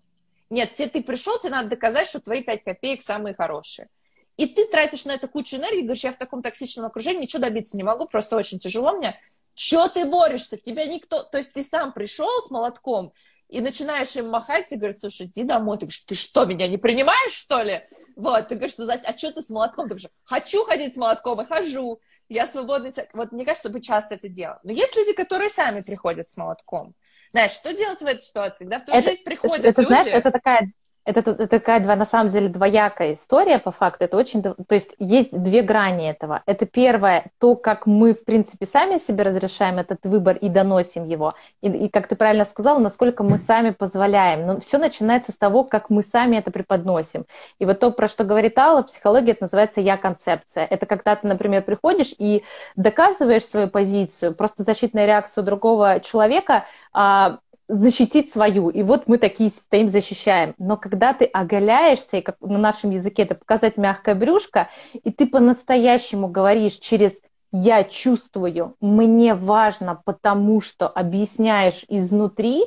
Нет, 0.49 0.75
тебе 0.75 0.87
ты 0.87 1.03
пришел, 1.03 1.37
тебе 1.39 1.49
надо 1.49 1.71
доказать, 1.71 2.07
что 2.07 2.21
твои 2.21 2.41
пять 2.41 2.63
копеек 2.63 3.01
самые 3.01 3.35
хорошие. 3.35 3.89
И 4.37 4.47
ты 4.47 4.65
тратишь 4.65 5.05
на 5.05 5.13
это 5.13 5.27
кучу 5.27 5.57
энергии, 5.57 5.81
говоришь, 5.81 6.03
я 6.03 6.11
в 6.11 6.17
таком 6.17 6.41
токсичном 6.41 6.85
окружении 6.85 7.21
ничего 7.21 7.41
добиться 7.41 7.77
не 7.77 7.83
могу, 7.83 8.07
просто 8.07 8.35
очень 8.35 8.59
тяжело 8.59 8.93
мне. 8.93 9.19
Че 9.53 9.87
ты 9.89 10.05
борешься? 10.05 10.57
Тебя 10.57 10.85
никто... 10.85 11.23
То 11.23 11.37
есть 11.37 11.53
ты 11.53 11.63
сам 11.63 11.93
пришел 11.93 12.29
с 12.41 12.49
молотком 12.49 13.13
и 13.47 13.61
начинаешь 13.61 14.15
им 14.15 14.29
махать 14.29 14.71
и 14.71 14.75
говоришь, 14.75 14.99
слушай, 14.99 15.27
иди 15.27 15.43
домой. 15.43 15.77
Ты 15.77 15.85
говоришь, 15.85 15.99
ты 16.07 16.15
что, 16.15 16.45
меня 16.45 16.67
не 16.67 16.77
принимаешь, 16.77 17.33
что 17.33 17.61
ли? 17.61 17.83
Вот, 18.15 18.47
ты 18.47 18.55
говоришь, 18.55 18.75
а 18.79 19.17
что 19.17 19.31
ты 19.31 19.41
с 19.41 19.49
молотком? 19.49 19.85
Ты 19.85 19.89
говоришь, 19.89 20.09
хочу 20.23 20.63
ходить 20.63 20.95
с 20.95 20.97
молотком 20.97 21.39
и 21.41 21.45
хожу. 21.45 21.99
Я 22.29 22.47
свободный 22.47 22.91
человек. 22.91 23.11
Вот 23.13 23.31
мне 23.31 23.45
кажется, 23.45 23.69
мы 23.69 23.81
часто 23.81 24.15
это 24.15 24.27
делаем. 24.27 24.59
Но 24.63 24.71
есть 24.71 24.95
люди, 24.95 25.13
которые 25.13 25.51
сами 25.51 25.81
приходят 25.81 26.31
с 26.31 26.37
молотком. 26.37 26.95
Знаешь, 27.29 27.51
что 27.51 27.73
делать 27.73 27.99
в 27.99 28.05
этой 28.05 28.21
ситуации, 28.21 28.63
когда 28.63 28.79
в 28.79 28.85
твою 28.85 28.99
это, 28.99 29.09
жизнь 29.09 29.23
приходят 29.23 29.65
это, 29.65 29.81
люди... 29.81 29.89
Знаешь, 29.91 30.07
это 30.07 30.31
такая 30.31 30.71
это, 31.05 31.31
это 31.31 31.47
такая 31.47 31.83
на 31.95 32.05
самом 32.05 32.29
деле 32.29 32.47
двоякая 32.49 33.13
история 33.13 33.59
по 33.59 33.71
факту. 33.71 34.05
Это 34.05 34.17
очень, 34.17 34.41
то 34.41 34.55
есть 34.69 34.95
есть 34.99 35.31
две 35.31 35.61
грани 35.61 36.09
этого. 36.09 36.43
Это 36.45 36.65
первое, 36.65 37.25
то, 37.39 37.55
как 37.55 37.85
мы 37.85 38.13
в 38.13 38.23
принципе 38.23 38.65
сами 38.65 38.97
себе 38.97 39.23
разрешаем 39.23 39.79
этот 39.79 39.99
выбор 40.05 40.37
и 40.37 40.49
доносим 40.49 41.05
его. 41.05 41.33
И, 41.61 41.67
и 41.67 41.89
как 41.89 42.07
ты 42.07 42.15
правильно 42.15 42.45
сказала, 42.45 42.79
насколько 42.79 43.23
мы 43.23 43.37
сами 43.37 43.71
позволяем. 43.71 44.45
Но 44.45 44.59
все 44.59 44.77
начинается 44.77 45.31
с 45.31 45.37
того, 45.37 45.63
как 45.63 45.89
мы 45.89 46.03
сами 46.03 46.37
это 46.37 46.51
преподносим. 46.51 47.25
И 47.59 47.65
вот 47.65 47.79
то, 47.79 47.91
про 47.91 48.07
что 48.07 48.23
говорит 48.23 48.57
Алла, 48.57 48.81
психология, 48.83 49.31
это 49.31 49.43
называется 49.43 49.81
я-концепция. 49.81 50.65
Это 50.65 50.85
когда 50.85 51.15
ты, 51.15 51.27
например, 51.27 51.63
приходишь 51.63 52.13
и 52.17 52.43
доказываешь 52.75 53.45
свою 53.45 53.67
позицию, 53.67 54.33
просто 54.33 54.63
защитная 54.63 55.05
реакция 55.05 55.43
другого 55.43 55.99
человека 55.99 56.65
а, 56.93 57.39
защитить 57.73 58.31
свою. 58.31 58.69
И 58.69 58.83
вот 58.83 59.07
мы 59.07 59.17
такие 59.17 59.49
стоим, 59.49 59.89
защищаем. 59.89 60.53
Но 60.57 60.77
когда 60.77 61.13
ты 61.13 61.25
оголяешься, 61.25 62.17
и 62.17 62.21
как 62.21 62.39
на 62.41 62.57
нашем 62.57 62.91
языке 62.91 63.23
это 63.23 63.35
показать 63.35 63.77
мягкое 63.77 64.15
брюшко, 64.15 64.69
и 64.93 65.11
ты 65.11 65.25
по-настоящему 65.25 66.27
говоришь 66.27 66.73
через 66.73 67.19
«я 67.51 67.83
чувствую», 67.83 68.75
«мне 68.79 69.33
важно», 69.33 70.01
потому 70.05 70.61
что 70.61 70.87
объясняешь 70.87 71.83
изнутри, 71.87 72.65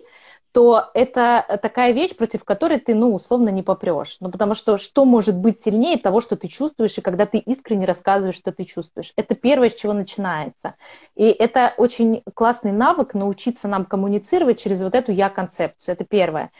то 0.57 0.90
это 0.94 1.59
такая 1.61 1.92
вещь, 1.92 2.16
против 2.16 2.42
которой 2.42 2.80
ты, 2.80 2.94
ну, 2.94 3.12
условно 3.14 3.50
не 3.50 3.62
попрешь. 3.62 4.16
Ну, 4.20 4.30
потому 4.30 4.54
что 4.54 4.78
что 4.78 5.04
может 5.04 5.36
быть 5.36 5.61
сильнее 5.61 5.98
того, 5.98 6.22
что 6.22 6.34
ты 6.34 6.48
чувствуешь, 6.48 6.96
и 6.96 7.02
когда 7.02 7.26
ты 7.26 7.36
искренне 7.36 7.84
рассказываешь, 7.84 8.36
что 8.36 8.52
ты 8.52 8.64
чувствуешь. 8.64 9.12
Это 9.16 9.34
первое, 9.34 9.68
с 9.68 9.74
чего 9.74 9.92
начинается. 9.92 10.76
И 11.14 11.24
это 11.24 11.74
очень 11.76 12.22
классный 12.32 12.72
навык 12.72 13.12
научиться 13.12 13.68
нам 13.68 13.84
коммуницировать 13.84 14.59
через 14.59 14.80
вот 14.80 14.94
эту 14.94 15.12
я-концепцию. 15.12 15.92
Это 15.92 16.07
первое. 16.07 16.50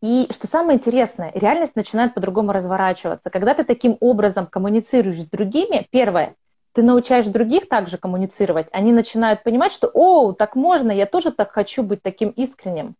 И 0.00 0.28
что 0.30 0.46
самое 0.46 0.78
интересное, 0.78 1.32
реальность 1.34 1.76
начинает 1.76 2.14
по-другому 2.14 2.52
разворачиваться. 2.52 3.28
Когда 3.28 3.52
ты 3.52 3.64
таким 3.64 3.98
образом 4.00 4.46
коммуницируешь 4.46 5.20
с 5.20 5.28
другими, 5.28 5.86
первое, 5.90 6.34
ты 6.72 6.82
научаешь 6.82 7.26
других 7.26 7.68
также 7.68 7.98
коммуницировать, 7.98 8.68
они 8.72 8.92
начинают 8.92 9.42
понимать, 9.42 9.72
что, 9.72 9.90
о, 9.92 10.32
так 10.32 10.56
можно, 10.56 10.90
я 10.90 11.06
тоже 11.06 11.32
так 11.32 11.52
хочу 11.52 11.82
быть 11.82 12.02
таким 12.02 12.30
искренним. 12.30 12.94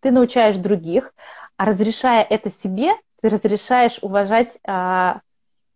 Ты 0.00 0.10
научаешь 0.10 0.56
других, 0.56 1.14
а 1.56 1.64
разрешая 1.64 2.22
это 2.22 2.50
себе, 2.50 2.92
ты 3.22 3.28
разрешаешь 3.30 3.98
уважать 4.02 4.58
а, 4.66 5.20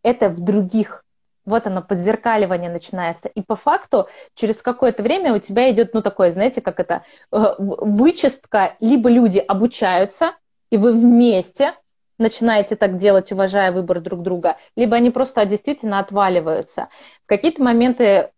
это 0.02 0.28
в 0.28 0.40
других. 0.40 1.04
Вот 1.46 1.66
оно, 1.66 1.80
подзеркаливание 1.80 2.70
начинается. 2.70 3.28
И 3.28 3.40
по 3.40 3.56
факту 3.56 4.08
через 4.34 4.60
какое-то 4.60 5.02
время 5.02 5.34
у 5.34 5.38
тебя 5.38 5.70
идет, 5.70 5.94
ну, 5.94 6.02
такое, 6.02 6.30
знаете, 6.30 6.60
как 6.60 6.78
это, 6.78 7.04
э, 7.32 7.54
вычистка, 7.58 8.76
либо 8.80 9.08
люди 9.08 9.38
обучаются, 9.38 10.34
и 10.68 10.76
вы 10.76 10.92
вместе 10.92 11.72
начинаете 12.18 12.76
так 12.76 12.96
делать, 12.96 13.32
уважая 13.32 13.72
выбор 13.72 14.00
друг 14.00 14.22
друга, 14.22 14.56
либо 14.76 14.96
они 14.96 15.10
просто 15.10 15.44
действительно 15.44 16.00
отваливаются. 16.00 16.88
В 17.24 17.28
какие-то 17.28 17.62
моменты 17.62 18.30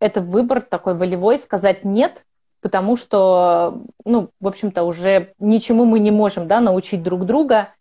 это 0.00 0.20
выбор 0.20 0.60
такой 0.60 0.94
волевой, 0.94 1.38
сказать 1.38 1.84
«нет», 1.84 2.24
потому 2.60 2.96
что, 2.96 3.82
ну, 4.04 4.30
в 4.40 4.46
общем-то, 4.46 4.82
уже 4.82 5.32
ничему 5.38 5.84
мы 5.84 6.00
не 6.00 6.10
можем, 6.10 6.48
да, 6.48 6.60
научить 6.60 7.02
друг 7.02 7.24
друга, 7.24 7.74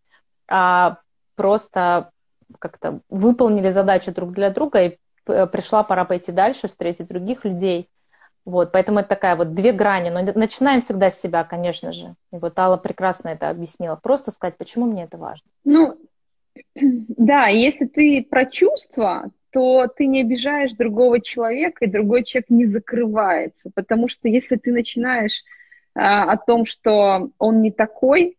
а 0.47 0.97
просто 1.35 2.11
как-то 2.59 2.99
выполнили 3.09 3.69
задачу 3.69 4.11
друг 4.13 4.31
для 4.31 4.49
друга, 4.51 4.83
и 4.83 4.97
пришла 5.25 5.83
пора 5.83 6.05
пойти 6.05 6.31
дальше, 6.31 6.67
встретить 6.67 7.07
других 7.07 7.43
людей. 7.43 7.89
Вот, 8.47 8.71
поэтому 8.71 8.99
это 8.99 9.09
такая 9.09 9.35
вот 9.35 9.55
две 9.55 9.73
грани. 9.73 10.09
Но 10.09 10.21
начинаем 10.21 10.79
всегда 10.79 11.11
с 11.11 11.21
себя, 11.21 11.43
конечно 11.43 11.91
же. 11.91 12.15
И 12.31 12.37
вот 12.37 12.57
Алла 12.57 12.77
прекрасно 12.77 13.27
это 13.27 13.49
объяснила. 13.49 13.99
Просто 14.01 14.31
сказать, 14.31 14.55
почему 14.55 14.85
мне 14.85 15.03
это 15.03 15.17
важно. 15.17 15.51
Ну, 15.65 15.97
да, 16.75 17.47
если 17.47 17.85
ты 17.87 18.25
про 18.27 18.45
чувства, 18.45 19.31
то 19.51 19.87
ты 19.87 20.05
не 20.05 20.21
обижаешь 20.21 20.71
другого 20.71 21.19
человека, 21.19 21.83
и 21.83 21.89
другой 21.89 22.23
человек 22.23 22.49
не 22.49 22.65
закрывается. 22.65 23.69
Потому 23.75 24.07
что 24.07 24.29
если 24.29 24.55
ты 24.55 24.71
начинаешь 24.71 25.43
а, 25.93 26.31
о 26.31 26.37
том, 26.37 26.63
что 26.65 27.31
он 27.39 27.61
не 27.61 27.71
такой, 27.71 28.37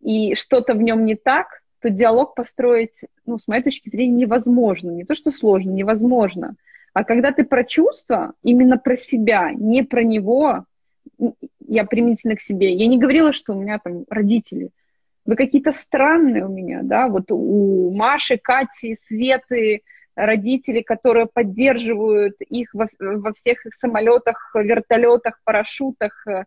и 0.00 0.34
что-то 0.34 0.72
в 0.72 0.80
нем 0.80 1.04
не 1.04 1.14
так, 1.14 1.60
то 1.82 1.90
диалог 1.90 2.34
построить, 2.34 3.00
ну, 3.26 3.36
с 3.36 3.46
моей 3.48 3.62
точки 3.62 3.90
зрения, 3.90 4.22
невозможно. 4.22 4.92
Не 4.92 5.04
то, 5.04 5.12
что 5.12 5.30
сложно, 5.30 5.72
невозможно. 5.72 6.54
А 6.92 7.04
когда 7.04 7.32
ты 7.32 7.44
про 7.44 7.64
чувства, 7.64 8.34
именно 8.42 8.76
про 8.76 8.96
себя, 8.96 9.52
не 9.52 9.82
про 9.82 10.02
него, 10.02 10.64
я 11.66 11.84
применительно 11.84 12.36
к 12.36 12.40
себе. 12.40 12.74
Я 12.74 12.86
не 12.86 12.98
говорила, 12.98 13.32
что 13.32 13.54
у 13.54 13.60
меня 13.60 13.78
там 13.78 14.04
родители. 14.10 14.70
Вы 15.24 15.36
какие-то 15.36 15.72
странные 15.72 16.44
у 16.44 16.48
меня, 16.48 16.80
да, 16.82 17.06
вот 17.08 17.30
у 17.30 17.94
Маши, 17.94 18.38
Кати, 18.38 18.96
Светы, 18.96 19.82
родители, 20.14 20.82
которые 20.82 21.26
поддерживают 21.26 22.34
их 22.40 22.74
во, 22.74 22.88
во 22.98 23.32
всех 23.32 23.64
их 23.64 23.72
самолетах, 23.72 24.54
вертолетах, 24.54 25.40
парашютах 25.44 26.26
э, 26.26 26.44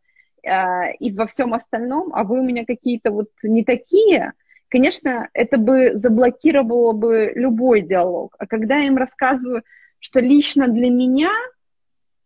и 1.00 1.12
во 1.12 1.26
всем 1.26 1.54
остальном, 1.54 2.14
а 2.14 2.24
вы 2.24 2.40
у 2.42 2.44
меня 2.44 2.66
какие-то 2.66 3.12
вот 3.12 3.30
не 3.44 3.64
такие, 3.64 4.34
конечно, 4.70 5.30
это 5.34 5.58
бы 5.58 5.94
заблокировало 5.96 6.92
бы 6.92 7.32
любой 7.34 7.82
диалог. 7.82 8.36
А 8.38 8.46
когда 8.46 8.78
я 8.78 8.88
им 8.88 8.98
рассказываю, 8.98 9.64
что 10.06 10.20
лично 10.20 10.68
для 10.68 10.92
меня 10.92 11.32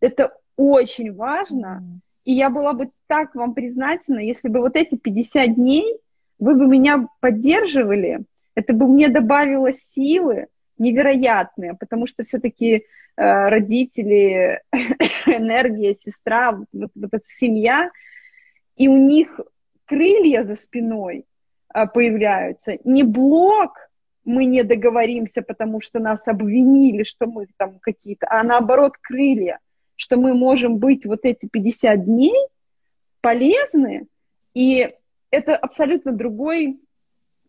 это 0.02 0.34
очень 0.58 1.14
важно, 1.16 1.82
mm-hmm. 1.82 2.00
и 2.26 2.34
я 2.34 2.50
была 2.50 2.74
бы 2.74 2.90
так 3.08 3.36
вам 3.36 3.54
признательна, 3.54 4.20
если 4.20 4.50
бы 4.50 4.60
вот 4.60 4.76
эти 4.76 4.98
50 4.98 5.56
дней 5.56 5.86
вы 6.40 6.56
бы 6.56 6.68
меня 6.68 7.08
поддерживали, 7.22 8.20
это 8.54 8.74
бы 8.74 8.86
мне 8.86 9.08
добавило 9.08 9.74
силы 9.74 10.48
невероятные, 10.78 11.74
потому 11.74 12.06
что 12.06 12.26
все-таки 12.26 12.76
э, 12.76 12.82
родители, 13.16 14.62
энергия, 15.26 15.96
сестра, 15.96 16.52
вот, 16.52 16.92
вот 16.94 17.14
эта 17.14 17.26
семья, 17.30 17.92
и 18.76 18.90
у 18.90 18.98
них 18.98 19.40
крылья 19.86 20.44
за 20.44 20.56
спиной 20.56 21.24
э, 21.74 21.88
появляются, 21.88 22.78
не 22.84 23.04
блок, 23.04 23.89
мы 24.30 24.46
не 24.46 24.64
договоримся, 24.64 25.42
потому 25.42 25.82
что 25.82 26.00
нас 26.00 26.28
обвинили, 26.28 27.04
что 27.04 27.26
мы 27.26 27.48
там 27.58 27.80
какие-то, 27.82 28.28
а 28.30 28.44
наоборот 28.44 28.94
крылья, 29.02 29.60
что 29.96 30.18
мы 30.18 30.34
можем 30.34 30.78
быть 30.78 31.06
вот 31.06 31.22
эти 31.24 31.48
50 31.48 32.06
дней 32.06 32.36
полезны, 33.22 34.08
и 34.54 34.94
это 35.32 35.56
абсолютно 35.56 36.12
другой, 36.12 36.80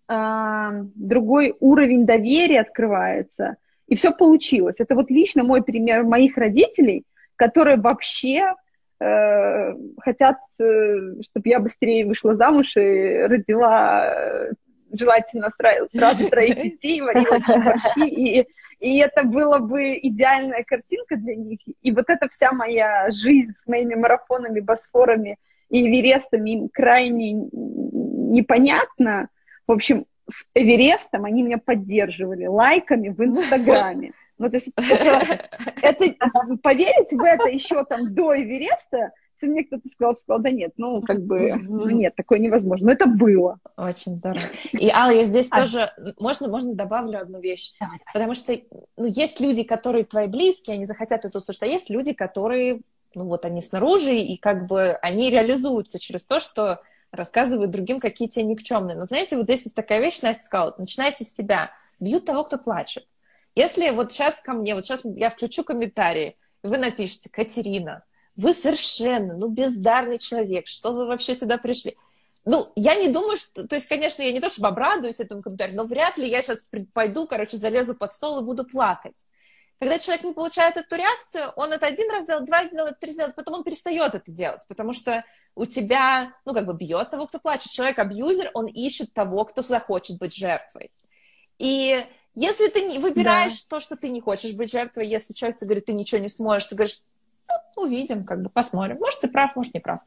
э, 0.09 0.71
другой 0.95 1.55
уровень 1.61 2.07
доверия 2.07 2.61
открывается, 2.61 3.57
и 3.87 3.95
все 3.95 4.11
получилось. 4.11 4.77
Это 4.81 4.95
вот 4.95 5.11
лично 5.11 5.45
мой 5.45 5.63
пример 5.63 6.05
моих 6.05 6.39
родителей, 6.39 7.05
которые 7.37 7.77
вообще 7.77 8.55
э, 9.01 9.75
хотят, 9.99 10.39
э, 10.59 11.23
чтобы 11.23 11.49
я 11.49 11.61
быстрее 11.61 12.07
вышла 12.07 12.37
замуж 12.37 12.77
и 12.77 13.19
родила 13.29 14.07
э, 14.07 14.53
желательно 14.93 15.51
сразу, 15.51 15.89
сразу 15.93 16.29
троих 16.29 16.57
детей, 16.57 17.01
варила 17.01 17.39
борщи, 17.39 18.09
и, 18.09 18.47
и 18.81 18.99
это 18.99 19.25
была 19.25 19.59
бы 19.59 19.99
идеальная 20.01 20.65
картинка 20.65 21.17
для 21.17 21.35
них. 21.35 21.61
И 21.83 21.93
вот 21.93 22.07
эта 22.09 22.29
вся 22.29 22.53
моя 22.53 23.11
жизнь 23.11 23.53
с 23.53 23.67
моими 23.67 23.95
марафонами, 23.95 24.61
босфорами 24.61 25.37
и 25.69 25.87
эверестами 25.87 26.51
им 26.51 26.69
крайне 26.69 27.33
непонятна. 27.33 29.29
В 29.67 29.73
общем, 29.73 30.07
с 30.27 30.47
Эверестом 30.55 31.25
они 31.25 31.43
меня 31.43 31.59
поддерживали 31.59 32.47
лайками 32.47 33.09
в 33.09 33.23
Инстаграме. 33.23 34.13
Ну, 34.39 34.49
то 34.49 34.57
есть 34.57 34.73
это, 34.77 35.45
это, 35.83 36.57
поверить 36.63 37.13
в 37.13 37.23
это 37.23 37.49
еще 37.49 37.85
там 37.85 38.15
до 38.15 38.35
Эвереста 38.35 39.13
мне 39.47 39.65
кто-то 39.65 39.89
сказал, 39.89 40.17
сказал, 40.19 40.41
да 40.41 40.51
нет, 40.51 40.73
ну, 40.77 41.03
как 41.03 41.23
бы, 41.23 41.53
нет, 41.61 42.15
такое 42.17 42.39
невозможно. 42.39 42.87
Но 42.87 42.93
это 42.93 43.07
было. 43.07 43.59
Очень 43.77 44.17
здорово. 44.17 44.43
И, 44.73 44.89
Алла, 44.89 45.11
я 45.11 45.25
здесь 45.25 45.49
а... 45.51 45.61
тоже, 45.61 45.93
можно, 46.19 46.49
можно 46.49 46.75
добавлю 46.75 47.21
одну 47.21 47.41
вещь? 47.41 47.75
Давай, 47.79 47.99
давай. 47.99 48.13
Потому 48.13 48.35
что, 48.35 48.59
ну, 48.97 49.07
есть 49.07 49.41
люди, 49.41 49.63
которые 49.63 50.05
твои 50.05 50.27
близкие, 50.27 50.75
они 50.75 50.87
захотят 50.87 51.25
это 51.25 51.39
услышать, 51.39 51.63
а 51.63 51.67
есть 51.67 51.91
люди, 51.91 52.13
которые, 52.13 52.81
ну, 53.15 53.25
вот 53.25 53.45
они 53.45 53.61
снаружи, 53.61 54.17
и 54.17 54.37
как 54.37 54.67
бы 54.67 54.93
они 55.03 55.31
реализуются 55.31 55.99
через 55.99 56.25
то, 56.25 56.41
что 56.41 56.81
рассказывают 57.13 57.71
другим, 57.71 58.01
какие 58.01 58.29
те 58.29 58.43
никчемные. 58.43 58.97
Но 58.97 59.05
знаете, 59.05 59.37
вот 59.37 59.45
здесь 59.45 59.65
есть 59.65 59.77
такая 59.77 60.01
вещь, 60.01 60.21
Настя 60.23 60.45
сказала, 60.45 60.75
начинайте 60.79 61.25
с 61.25 61.35
себя. 61.35 61.71
Бьют 61.99 62.25
того, 62.25 62.45
кто 62.45 62.57
плачет. 62.57 63.07
Если 63.55 63.91
вот 63.91 64.13
сейчас 64.13 64.41
ко 64.41 64.53
мне, 64.53 64.75
вот 64.75 64.87
сейчас 64.87 65.03
я 65.05 65.29
включу 65.29 65.65
комментарии, 65.65 66.37
вы 66.63 66.79
напишите, 66.79 67.31
Катерина, 67.31 68.05
вы 68.41 68.55
совершенно, 68.55 69.37
ну, 69.37 69.49
бездарный 69.49 70.19
человек, 70.19 70.67
что 70.67 70.93
вы 70.93 71.07
вообще 71.07 71.35
сюда 71.35 71.59
пришли? 71.59 71.97
Ну, 72.47 72.73
я 72.75 72.95
не 72.95 73.09
думаю, 73.09 73.37
что... 73.37 73.69
То 73.69 73.75
есть, 73.75 73.87
конечно, 73.87 74.23
я 74.23 74.33
не 74.33 74.41
то 74.41 74.49
чтобы 74.49 74.69
обрадуюсь 74.69 75.21
этому 75.21 75.43
комментарию, 75.43 75.77
но 75.77 75.85
вряд 75.85 76.17
ли 76.17 76.29
я 76.29 76.41
сейчас 76.41 76.67
пойду, 76.95 77.27
короче, 77.27 77.59
залезу 77.59 77.95
под 77.95 78.15
стол 78.15 78.41
и 78.41 78.45
буду 78.45 78.65
плакать. 78.65 79.27
Когда 79.79 79.99
человек 79.99 80.25
не 80.25 80.33
получает 80.33 80.79
эту 80.79 80.97
реакцию, 80.97 81.53
он 81.57 81.73
это 81.73 81.87
один 81.87 82.11
раз 82.11 82.25
сделает, 82.25 82.47
два 82.47 82.67
сделает, 82.67 82.99
три 82.99 83.13
сделает, 83.13 83.35
потом 83.35 83.55
он 83.55 83.65
перестает 83.65 84.15
это 84.15 84.31
делать, 84.31 84.63
потому 84.69 84.95
что 84.95 85.25
у 85.55 85.67
тебя, 85.67 86.33
ну, 86.47 86.55
как 86.55 86.67
бы 86.67 86.75
бьет 86.75 87.11
того, 87.11 87.27
кто 87.27 87.39
плачет. 87.39 87.73
Человек-абьюзер, 87.73 88.51
он 88.55 88.67
ищет 88.67 89.13
того, 89.13 89.45
кто 89.45 89.61
захочет 89.61 90.19
быть 90.19 90.35
жертвой. 90.35 90.91
И 91.59 92.07
если 92.35 92.69
ты 92.69 92.83
не 92.83 92.99
выбираешь 92.99 93.63
да. 93.63 93.77
то, 93.77 93.81
что 93.81 93.97
ты 93.97 94.09
не 94.09 94.21
хочешь 94.23 94.55
быть 94.55 94.71
жертвой, 94.71 95.07
если 95.07 95.35
человек 95.35 95.59
тебе 95.59 95.69
говорит, 95.69 95.87
ты 95.87 95.93
ничего 95.93 96.21
не 96.21 96.29
сможешь, 96.29 96.69
ты 96.69 96.75
говоришь, 96.75 97.01
ну, 97.77 97.83
увидим, 97.83 98.25
как 98.25 98.43
бы 98.43 98.51
посмотрим. 98.51 98.99
Может, 98.99 99.21
ты 99.21 99.29
прав, 99.29 99.57
может, 99.57 99.75
не 99.75 99.81
прав. 99.81 100.01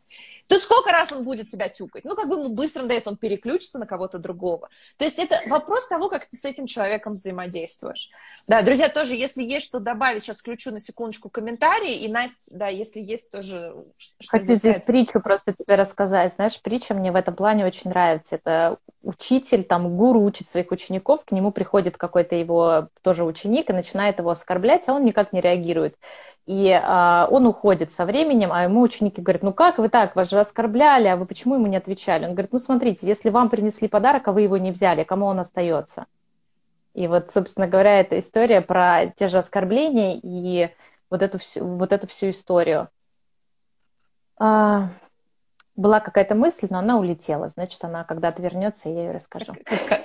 То 0.47 0.57
сколько 0.57 0.91
раз 0.91 1.11
он 1.11 1.23
будет 1.23 1.49
тебя 1.49 1.69
тюкать? 1.69 2.03
Ну, 2.03 2.15
как 2.15 2.27
бы 2.27 2.35
ему 2.35 2.49
быстро 2.49 2.81
надоест, 2.81 3.07
он 3.07 3.17
переключится 3.17 3.79
на 3.79 3.85
кого-то 3.85 4.19
другого. 4.19 4.69
То 4.97 5.05
есть 5.05 5.17
это 5.19 5.37
вопрос 5.47 5.87
того, 5.87 6.09
как 6.09 6.25
ты 6.25 6.37
с 6.37 6.45
этим 6.45 6.67
человеком 6.67 7.13
взаимодействуешь. 7.13 8.09
Да, 8.47 8.61
друзья, 8.61 8.89
тоже, 8.89 9.15
если 9.15 9.43
есть 9.43 9.65
что 9.65 9.79
добавить, 9.79 10.23
сейчас 10.23 10.39
включу 10.39 10.71
на 10.71 10.79
секундочку 10.79 11.29
комментарии, 11.29 11.95
и 11.95 12.07
Настя, 12.07 12.35
да, 12.51 12.67
если 12.67 12.99
есть 12.99 13.31
тоже 13.31 13.73
что 13.97 14.15
Хочу 14.27 14.43
здесь, 14.43 14.57
здесь 14.57 14.85
притчу 14.85 15.21
просто 15.21 15.53
тебе 15.53 15.75
рассказать. 15.75 16.33
Знаешь, 16.35 16.61
притча 16.61 16.93
мне 16.93 17.11
в 17.11 17.15
этом 17.15 17.35
плане 17.35 17.65
очень 17.65 17.89
нравится. 17.89 18.35
Это 18.35 18.77
учитель, 19.01 19.63
там, 19.63 19.95
гуру 19.97 20.21
учит 20.21 20.49
своих 20.49 20.71
учеников, 20.71 21.23
к 21.25 21.31
нему 21.31 21.51
приходит 21.51 21.97
какой-то 21.97 22.35
его 22.35 22.89
тоже 23.01 23.23
ученик 23.23 23.69
и 23.69 23.73
начинает 23.73 24.19
его 24.19 24.29
оскорблять, 24.29 24.87
а 24.87 24.93
он 24.93 25.03
никак 25.03 25.33
не 25.33 25.41
реагирует. 25.41 25.95
И 26.45 26.69
а, 26.71 27.27
он 27.31 27.45
уходит 27.45 27.93
со 27.93 28.05
временем, 28.05 28.51
а 28.51 28.63
ему 28.63 28.81
ученики 28.81 29.21
говорят, 29.21 29.43
ну 29.43 29.53
как 29.53 29.77
вы 29.77 29.87
так, 29.87 30.15
вас 30.15 30.29
же 30.29 30.39
оскорбляли, 30.39 31.07
а 31.07 31.15
вы 31.15 31.25
почему 31.25 31.55
ему 31.55 31.67
не 31.67 31.77
отвечали? 31.77 32.25
Он 32.25 32.31
говорит, 32.31 32.51
ну 32.51 32.59
смотрите, 32.59 33.07
если 33.07 33.29
вам 33.29 33.49
принесли 33.49 33.87
подарок, 33.87 34.27
а 34.27 34.33
вы 34.33 34.41
его 34.41 34.57
не 34.57 34.71
взяли, 34.71 35.03
кому 35.03 35.25
он 35.27 35.39
остается? 35.39 36.05
И 36.93 37.07
вот, 37.07 37.31
собственно 37.31 37.67
говоря, 37.67 38.01
эта 38.01 38.19
история 38.19 38.61
про 38.61 39.07
те 39.15 39.29
же 39.29 39.37
оскорбления 39.37 40.19
и 40.21 40.69
вот 41.09 41.21
эту 41.21 41.39
вот 41.55 41.93
эту 41.93 42.07
всю 42.07 42.31
историю. 42.31 42.89
А, 44.37 44.89
была 45.75 45.99
какая-то 45.99 46.35
мысль, 46.35 46.67
но 46.69 46.79
она 46.79 46.99
улетела. 46.99 47.49
Значит, 47.49 47.83
она 47.83 48.03
когда-то 48.03 48.41
вернется, 48.41 48.89
я 48.89 49.05
ее 49.05 49.11
расскажу. 49.11 49.53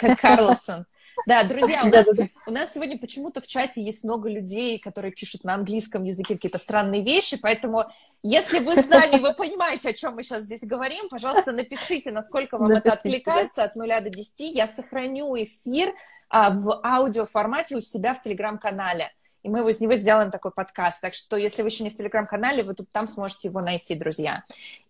Как 0.01 0.21
Карлсон. 0.21 0.87
Да, 1.27 1.45
друзья, 1.45 1.85
у 1.85 1.89
нас, 1.89 2.07
у 2.47 2.51
нас 2.51 2.73
сегодня 2.73 2.99
почему-то 2.99 3.41
в 3.41 3.47
чате 3.47 3.83
есть 3.83 4.05
много 4.05 4.29
людей, 4.29 4.79
которые 4.79 5.13
пишут 5.13 5.45
на 5.45 5.55
английском 5.55 6.05
языке 6.05 6.35
какие-то 6.35 6.59
странные 6.59 7.03
вещи, 7.03 7.37
поэтому 7.37 7.85
если 8.23 8.59
вы 8.59 8.81
с 8.81 8.87
нами, 8.87 9.21
вы 9.21 9.35
понимаете, 9.35 9.91
о 9.91 9.93
чем 9.93 10.15
мы 10.15 10.23
сейчас 10.23 10.43
здесь 10.43 10.63
говорим, 10.63 11.09
пожалуйста, 11.09 11.53
напишите, 11.53 12.11
насколько 12.11 12.59
вам 12.59 12.69
напишите, 12.69 12.89
это 12.89 12.99
откликается 12.99 13.65
от 13.65 13.77
0 13.77 13.89
до 14.01 14.11
10. 14.11 14.55
Я 14.55 14.67
сохраню 14.67 15.37
эфир 15.37 15.95
а, 16.29 16.51
в 16.51 16.81
аудиоформате 16.85 17.77
у 17.77 17.81
себя 17.81 18.15
в 18.15 18.21
телеграм-канале 18.21 19.13
и 19.43 19.49
мы 19.49 19.69
из 19.71 19.81
него 19.81 19.95
сделаем 19.95 20.31
такой 20.31 20.51
подкаст. 20.51 21.01
Так 21.01 21.15
что, 21.15 21.37
если 21.37 21.63
вы 21.63 21.69
еще 21.69 21.85
не 21.85 21.91
в 21.91 21.95
Телеграм-канале, 21.95 22.63
вы 22.63 22.75
тут 22.75 22.91
там 22.91 23.07
сможете 23.07 23.49
его 23.49 23.61
найти, 23.61 23.95
друзья. 23.95 24.45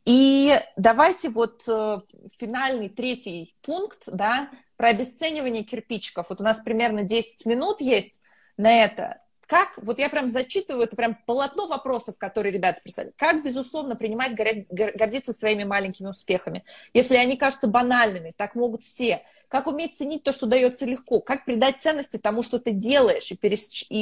И 0.05 0.59
давайте 0.77 1.29
вот 1.29 1.63
э, 1.69 1.99
финальный 2.39 2.89
третий 2.89 3.55
пункт, 3.63 4.05
да, 4.07 4.49
про 4.79 4.89
обесценивание 4.89 5.65
кирпичиков. 5.65 6.31
Вот 6.31 6.41
у 6.41 6.45
нас 6.45 6.63
примерно 6.63 7.03
10 7.03 7.45
минут 7.45 7.83
есть 7.83 8.23
на 8.57 8.85
это. 8.85 9.21
Как, 9.47 9.79
вот 9.79 9.99
я 9.99 10.11
прям 10.11 10.29
зачитываю, 10.29 10.85
это 10.85 10.95
прям 10.95 11.17
полотно 11.27 11.69
вопросов, 11.69 12.19
которые 12.19 12.53
ребята 12.53 12.83
писали. 12.85 13.13
Как, 13.17 13.43
безусловно, 13.43 13.97
принимать, 13.97 14.35
гордиться 14.35 15.33
своими 15.33 15.65
маленькими 15.65 16.09
успехами? 16.09 16.65
Если 16.93 17.17
они 17.17 17.39
кажутся 17.39 17.67
банальными, 17.67 18.35
так 18.37 18.55
могут 18.55 18.83
все. 18.83 19.23
Как 19.49 19.67
уметь 19.67 19.97
ценить 19.97 20.23
то, 20.23 20.33
что 20.33 20.47
дается 20.47 20.85
легко? 20.85 21.21
Как 21.21 21.47
придать 21.47 21.81
ценности 21.81 22.19
тому, 22.19 22.43
что 22.43 22.59
ты 22.59 22.73
делаешь, 22.73 23.33
и, 23.33 23.37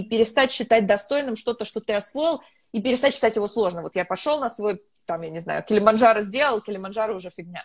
перестать 0.03 0.51
считать 0.51 0.85
достойным 0.85 1.37
что-то, 1.37 1.65
что 1.65 1.81
ты 1.81 1.95
освоил, 1.95 2.43
и 2.73 2.83
перестать 2.83 3.15
считать 3.15 3.37
его 3.37 3.47
сложным? 3.47 3.85
Вот 3.85 3.95
я 3.95 4.05
пошел 4.05 4.41
на 4.41 4.51
свой, 4.51 4.83
там, 5.05 5.23
я 5.23 5.31
не 5.31 5.41
знаю, 5.41 5.63
Килиманджаро 5.63 6.23
сделал, 6.23 6.61
Килиманджаро 6.61 7.15
уже 7.15 7.31
фигня. 7.31 7.65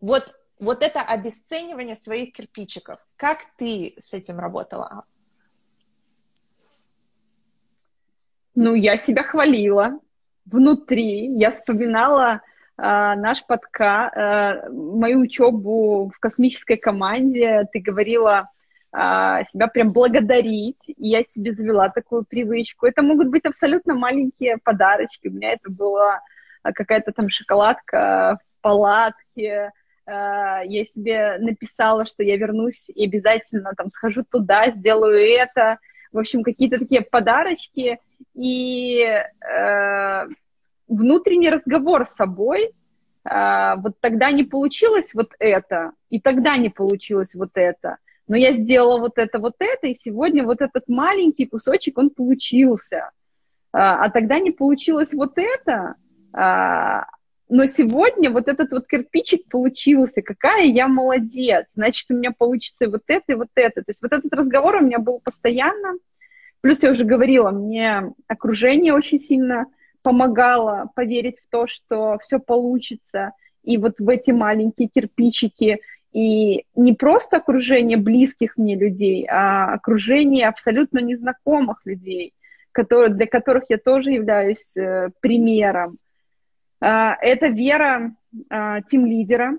Вот, 0.00 0.32
вот 0.58 0.82
это 0.82 1.00
обесценивание 1.02 1.94
своих 1.94 2.32
кирпичиков. 2.32 2.98
Как 3.16 3.38
ты 3.56 3.94
с 4.00 4.14
этим 4.14 4.38
работала? 4.38 5.02
Ну, 8.54 8.74
я 8.74 8.96
себя 8.96 9.22
хвалила 9.22 10.00
внутри. 10.46 11.26
Я 11.36 11.50
вспоминала 11.50 12.40
э, 12.40 12.40
наш 12.78 13.44
подкаст, 13.44 14.16
э, 14.16 14.70
мою 14.70 15.20
учебу 15.20 16.10
в 16.14 16.18
космической 16.18 16.76
команде. 16.76 17.68
Ты 17.70 17.80
говорила 17.80 18.48
э, 18.92 18.96
себя 19.52 19.66
прям 19.66 19.92
благодарить. 19.92 20.82
И 20.86 21.08
я 21.08 21.22
себе 21.22 21.52
завела 21.52 21.90
такую 21.90 22.24
привычку. 22.24 22.86
Это 22.86 23.02
могут 23.02 23.28
быть 23.28 23.44
абсолютно 23.44 23.94
маленькие 23.94 24.56
подарочки. 24.56 25.28
У 25.28 25.32
меня 25.32 25.52
это 25.52 25.70
была 25.70 26.22
какая-то 26.62 27.12
там 27.12 27.28
шоколадка 27.28 28.38
в 28.40 28.62
палатке. 28.62 29.70
Я 30.06 30.84
себе 30.84 31.38
написала, 31.38 32.06
что 32.06 32.22
я 32.22 32.36
вернусь 32.36 32.88
и 32.88 33.04
обязательно 33.04 33.72
там 33.76 33.90
схожу 33.90 34.22
туда, 34.22 34.70
сделаю 34.70 35.18
это 35.18 35.78
в 36.16 36.18
общем, 36.18 36.42
какие-то 36.42 36.78
такие 36.78 37.02
подарочки 37.02 37.98
и 38.34 39.00
э, 39.00 40.26
внутренний 40.88 41.50
разговор 41.50 42.06
с 42.06 42.14
собой. 42.14 42.72
Э, 43.24 43.74
вот 43.76 44.00
тогда 44.00 44.30
не 44.30 44.42
получилось 44.42 45.12
вот 45.14 45.32
это, 45.38 45.92
и 46.10 46.20
тогда 46.20 46.56
не 46.56 46.70
получилось 46.70 47.34
вот 47.34 47.50
это. 47.54 47.98
Но 48.28 48.36
я 48.36 48.52
сделала 48.52 48.98
вот 48.98 49.18
это, 49.18 49.38
вот 49.38 49.54
это, 49.58 49.86
и 49.86 49.94
сегодня 49.94 50.42
вот 50.44 50.60
этот 50.60 50.88
маленький 50.88 51.46
кусочек, 51.46 51.98
он 51.98 52.10
получился. 52.10 52.96
Э, 52.96 53.78
а 53.78 54.10
тогда 54.10 54.38
не 54.38 54.50
получилось 54.50 55.12
вот 55.12 55.36
это, 55.36 55.96
э, 56.32 57.02
но 57.48 57.66
сегодня 57.66 58.30
вот 58.30 58.48
этот 58.48 58.72
вот 58.72 58.86
кирпичик 58.88 59.48
получился, 59.48 60.20
какая 60.22 60.64
я 60.64 60.88
молодец, 60.88 61.66
значит, 61.74 62.10
у 62.10 62.14
меня 62.14 62.32
получится 62.36 62.88
вот 62.88 63.02
это 63.06 63.24
и 63.28 63.34
вот 63.34 63.48
это. 63.54 63.82
То 63.82 63.90
есть 63.90 64.02
вот 64.02 64.12
этот 64.12 64.32
разговор 64.32 64.76
у 64.76 64.80
меня 64.84 64.98
был 64.98 65.20
постоянно. 65.20 65.94
Плюс 66.60 66.82
я 66.82 66.90
уже 66.90 67.04
говорила, 67.04 67.50
мне 67.50 68.12
окружение 68.26 68.92
очень 68.92 69.18
сильно 69.18 69.66
помогало 70.02 70.90
поверить 70.96 71.38
в 71.38 71.50
то, 71.50 71.66
что 71.66 72.18
все 72.22 72.40
получится. 72.40 73.32
И 73.62 73.78
вот 73.78 73.98
в 73.98 74.08
эти 74.08 74.32
маленькие 74.32 74.88
кирпичики, 74.88 75.80
и 76.12 76.64
не 76.74 76.94
просто 76.94 77.36
окружение 77.36 77.98
близких 77.98 78.56
мне 78.56 78.74
людей, 78.74 79.26
а 79.30 79.74
окружение 79.74 80.48
абсолютно 80.48 81.00
незнакомых 81.00 81.82
людей, 81.84 82.32
которые, 82.72 83.14
для 83.14 83.26
которых 83.26 83.64
я 83.68 83.78
тоже 83.78 84.12
являюсь 84.12 84.76
э, 84.76 85.10
примером. 85.20 85.98
А, 86.80 87.16
это 87.20 87.48
вера 87.48 88.14
а, 88.50 88.82
тим-лидера, 88.82 89.58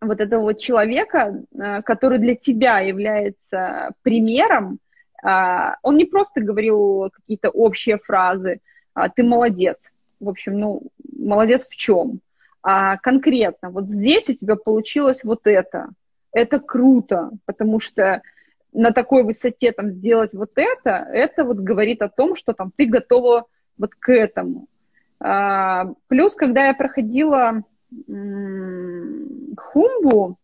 вот 0.00 0.20
этого 0.20 0.42
вот 0.42 0.58
человека, 0.58 1.42
а, 1.58 1.82
который 1.82 2.18
для 2.18 2.34
тебя 2.34 2.80
является 2.80 3.92
примером. 4.02 4.78
Он 5.22 5.98
не 5.98 6.06
просто 6.06 6.40
говорил 6.40 7.10
какие-то 7.12 7.50
общие 7.50 7.98
фразы, 7.98 8.60
ты 9.14 9.22
молодец. 9.22 9.92
В 10.18 10.30
общем, 10.30 10.58
ну, 10.58 10.82
молодец 11.14 11.68
в 11.68 11.76
чем? 11.76 12.20
А 12.62 12.96
конкретно, 12.96 13.68
вот 13.68 13.90
здесь 13.90 14.30
у 14.30 14.32
тебя 14.32 14.56
получилось 14.56 15.22
вот 15.22 15.40
это. 15.44 15.90
Это 16.32 16.58
круто, 16.58 17.32
потому 17.44 17.80
что 17.80 18.22
на 18.72 18.92
такой 18.92 19.22
высоте 19.22 19.72
там 19.72 19.90
сделать 19.90 20.32
вот 20.32 20.52
это, 20.54 21.06
это 21.12 21.44
вот 21.44 21.58
говорит 21.58 22.00
о 22.00 22.08
том, 22.08 22.34
что 22.34 22.54
там 22.54 22.72
ты 22.74 22.86
готова 22.86 23.44
вот 23.76 23.94
к 23.94 24.10
этому. 24.10 24.68
А, 25.20 25.92
плюс, 26.08 26.34
когда 26.34 26.66
я 26.66 26.74
проходила 26.74 27.62
хумбу, 29.56 30.38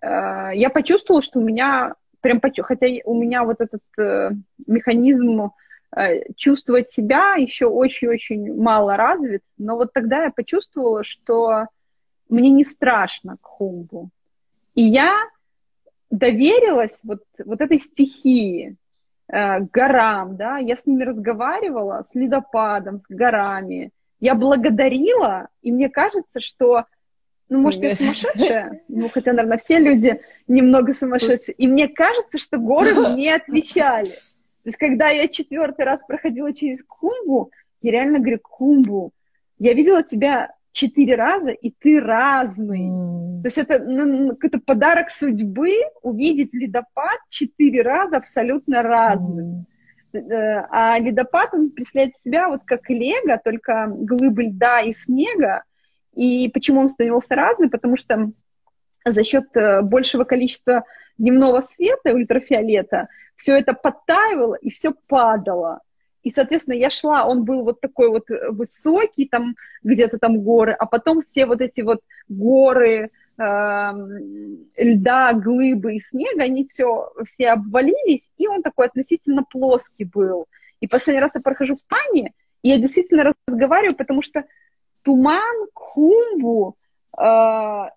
а, 0.00 0.50
я 0.52 0.70
почувствовала, 0.70 1.22
что 1.22 1.38
у 1.38 1.42
меня 1.42 1.94
прям, 2.20 2.40
хотя 2.62 2.86
у 3.04 3.20
меня 3.20 3.44
вот 3.44 3.60
этот 3.60 3.82
э, 3.98 4.30
механизм 4.66 5.50
э, 5.94 6.32
чувствовать 6.36 6.90
себя 6.90 7.34
еще 7.34 7.66
очень-очень 7.66 8.54
мало 8.54 8.96
развит, 8.96 9.42
но 9.58 9.76
вот 9.76 9.92
тогда 9.92 10.24
я 10.24 10.30
почувствовала, 10.30 11.04
что 11.04 11.66
мне 12.28 12.48
не 12.48 12.64
страшно 12.64 13.36
к 13.40 13.46
хумбу. 13.46 14.10
И 14.74 14.84
я 14.84 15.28
доверилась 16.10 17.00
вот, 17.02 17.22
вот 17.44 17.60
этой 17.60 17.78
стихии, 17.78 18.76
э, 19.32 19.60
горам, 19.72 20.36
да, 20.36 20.58
я 20.58 20.76
с 20.76 20.86
ними 20.86 21.02
разговаривала, 21.02 22.02
с 22.04 22.14
ледопадом, 22.14 22.98
с 22.98 23.04
горами, 23.08 23.90
я 24.20 24.36
благодарила, 24.36 25.48
и 25.62 25.72
мне 25.72 25.88
кажется, 25.88 26.38
что, 26.38 26.84
ну, 27.48 27.60
может, 27.60 27.82
я 27.82 27.94
сумасшедшая, 27.94 28.82
ну, 28.86 29.08
хотя, 29.08 29.32
наверное, 29.32 29.58
все 29.58 29.78
люди 29.78 30.20
немного 30.46 30.94
сумасшедшие, 30.94 31.56
и 31.56 31.66
мне 31.66 31.88
кажется, 31.88 32.38
что 32.38 32.58
горы 32.58 32.94
мне 32.94 33.34
отвечали. 33.34 34.06
То 34.06 34.68
есть, 34.68 34.78
когда 34.78 35.08
я 35.08 35.26
четвертый 35.26 35.84
раз 35.84 36.00
проходила 36.06 36.54
через 36.54 36.84
Кумбу, 36.84 37.50
я 37.80 37.90
реально 37.90 38.20
говорю, 38.20 38.38
Кумбу, 38.40 39.10
я 39.58 39.72
видела 39.72 40.04
тебя 40.04 40.54
четыре 40.72 41.14
раза, 41.14 41.50
и 41.50 41.70
ты 41.70 42.00
разный. 42.00 42.88
Mm. 42.88 43.42
То 43.42 43.46
есть 43.46 43.58
это 43.58 43.78
ну, 43.78 44.30
какой-то 44.30 44.58
подарок 44.58 45.10
судьбы 45.10 45.76
увидеть 46.02 46.52
ледопад 46.52 47.20
четыре 47.28 47.82
раза 47.82 48.16
абсолютно 48.16 48.82
разным. 48.82 49.66
Mm. 50.14 50.66
А 50.70 50.98
ледопад, 50.98 51.54
он 51.54 51.70
представляет 51.70 52.16
себя 52.18 52.48
вот 52.48 52.62
как 52.66 52.90
лего, 52.90 53.40
только 53.42 53.86
глыбы 53.88 54.44
льда 54.44 54.80
и 54.80 54.92
снега. 54.92 55.62
И 56.14 56.50
почему 56.52 56.80
он 56.80 56.88
становился 56.88 57.34
разным? 57.34 57.70
Потому 57.70 57.96
что 57.96 58.30
за 59.04 59.24
счет 59.24 59.56
э, 59.56 59.80
большего 59.82 60.24
количества 60.24 60.84
дневного 61.16 61.60
света, 61.60 62.12
ультрафиолета, 62.12 63.08
все 63.36 63.58
это 63.58 63.72
подтаивало 63.72 64.54
и 64.54 64.70
все 64.70 64.92
падало. 65.08 65.80
И, 66.22 66.30
соответственно, 66.30 66.74
я 66.74 66.90
шла, 66.90 67.26
он 67.26 67.44
был 67.44 67.62
вот 67.62 67.80
такой 67.80 68.08
вот 68.08 68.24
высокий, 68.50 69.26
там 69.26 69.56
где-то 69.82 70.18
там 70.18 70.40
горы, 70.40 70.72
а 70.72 70.86
потом 70.86 71.22
все 71.30 71.46
вот 71.46 71.60
эти 71.60 71.80
вот 71.80 72.00
горы, 72.28 73.10
э, 73.38 73.90
льда, 74.76 75.32
глыбы 75.32 75.96
и 75.96 76.00
снега, 76.00 76.44
они 76.44 76.66
все, 76.68 77.12
все 77.26 77.50
обвалились, 77.50 78.30
и 78.38 78.46
он 78.46 78.62
такой 78.62 78.86
относительно 78.86 79.42
плоский 79.42 80.04
был. 80.04 80.46
И 80.80 80.86
последний 80.86 81.20
раз 81.20 81.32
я 81.34 81.40
прохожу 81.40 81.74
в 81.74 81.76
Испании, 81.76 82.32
и 82.62 82.68
я 82.68 82.78
действительно 82.78 83.34
разговариваю, 83.46 83.96
потому 83.96 84.22
что 84.22 84.44
туман, 85.02 85.66
кумбу, 85.74 86.76
э, 87.18 87.88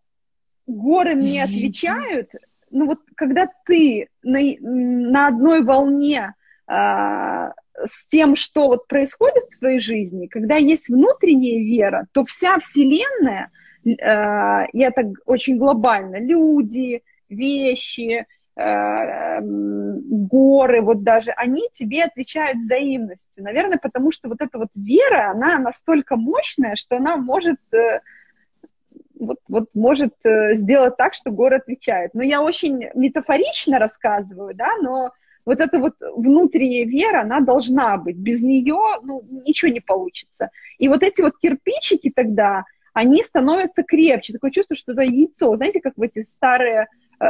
горы 0.68 1.16
мне 1.16 1.44
отвечают, 1.44 2.32
ну 2.72 2.88
вот 2.88 3.00
когда 3.16 3.48
ты 3.66 4.10
на, 4.24 4.40
на 4.60 5.28
одной 5.28 5.62
волне 5.64 6.34
э, 6.68 7.50
с 7.84 8.08
тем, 8.08 8.36
что 8.36 8.68
вот 8.68 8.88
происходит 8.88 9.44
в 9.50 9.60
твоей 9.60 9.80
жизни, 9.80 10.28
когда 10.28 10.56
есть 10.56 10.90
внутренняя 10.90 11.60
вера, 11.60 12.08
то 12.14 12.26
вся 12.26 12.58
Вселенная, 12.60 13.52
э, 13.86 14.68
и 14.72 14.80
это 14.82 15.14
очень 15.26 15.58
глобально, 15.58 16.20
люди, 16.20 17.04
вещи, 17.30 18.26
э, 18.56 19.40
горы, 19.42 20.82
вот 20.82 21.04
даже, 21.04 21.32
они 21.32 21.68
тебе 21.72 22.04
отвечают 22.04 22.60
взаимностью. 22.60 23.44
Наверное, 23.44 23.78
потому 23.78 24.12
что 24.12 24.30
вот 24.30 24.42
эта 24.42 24.58
вот 24.58 24.70
вера, 24.76 25.32
она 25.32 25.58
настолько 25.58 26.16
мощная, 26.16 26.76
что 26.76 26.98
она 26.98 27.18
может 27.18 27.60
э, 27.74 28.00
вот, 29.20 29.40
вот 29.48 29.70
может 29.74 30.14
э, 30.24 30.56
сделать 30.56 30.98
так, 30.98 31.14
что 31.14 31.32
город 31.32 31.64
отвечает. 31.64 32.14
Но 32.14 32.24
я 32.24 32.42
очень 32.42 32.90
метафорично 32.94 33.80
рассказываю, 33.80 34.56
да, 34.56 34.70
но 34.82 35.12
вот 35.46 35.60
эта 35.60 35.80
вот 35.80 35.94
внутренняя 36.00 36.86
вера, 36.86 37.22
она 37.22 37.40
должна 37.40 37.98
быть. 37.98 38.16
Без 38.16 38.44
нее 38.44 39.00
ну, 39.04 39.24
ничего 39.46 39.72
не 39.72 39.80
получится. 39.80 40.50
И 40.78 40.88
вот 40.88 41.04
эти 41.04 41.22
вот 41.22 41.38
кирпичики 41.38 42.12
тогда, 42.14 42.66
они 42.94 43.22
становятся 43.24 43.84
крепче. 43.84 44.34
Такое 44.34 44.52
чувство, 44.52 44.76
что 44.76 44.94
это 44.94 45.02
яйцо. 45.02 45.56
Знаете, 45.56 45.82
как 45.82 45.94
в 45.98 46.02
эти 46.02 46.24
старые 46.24 46.88
э, 47.20 47.26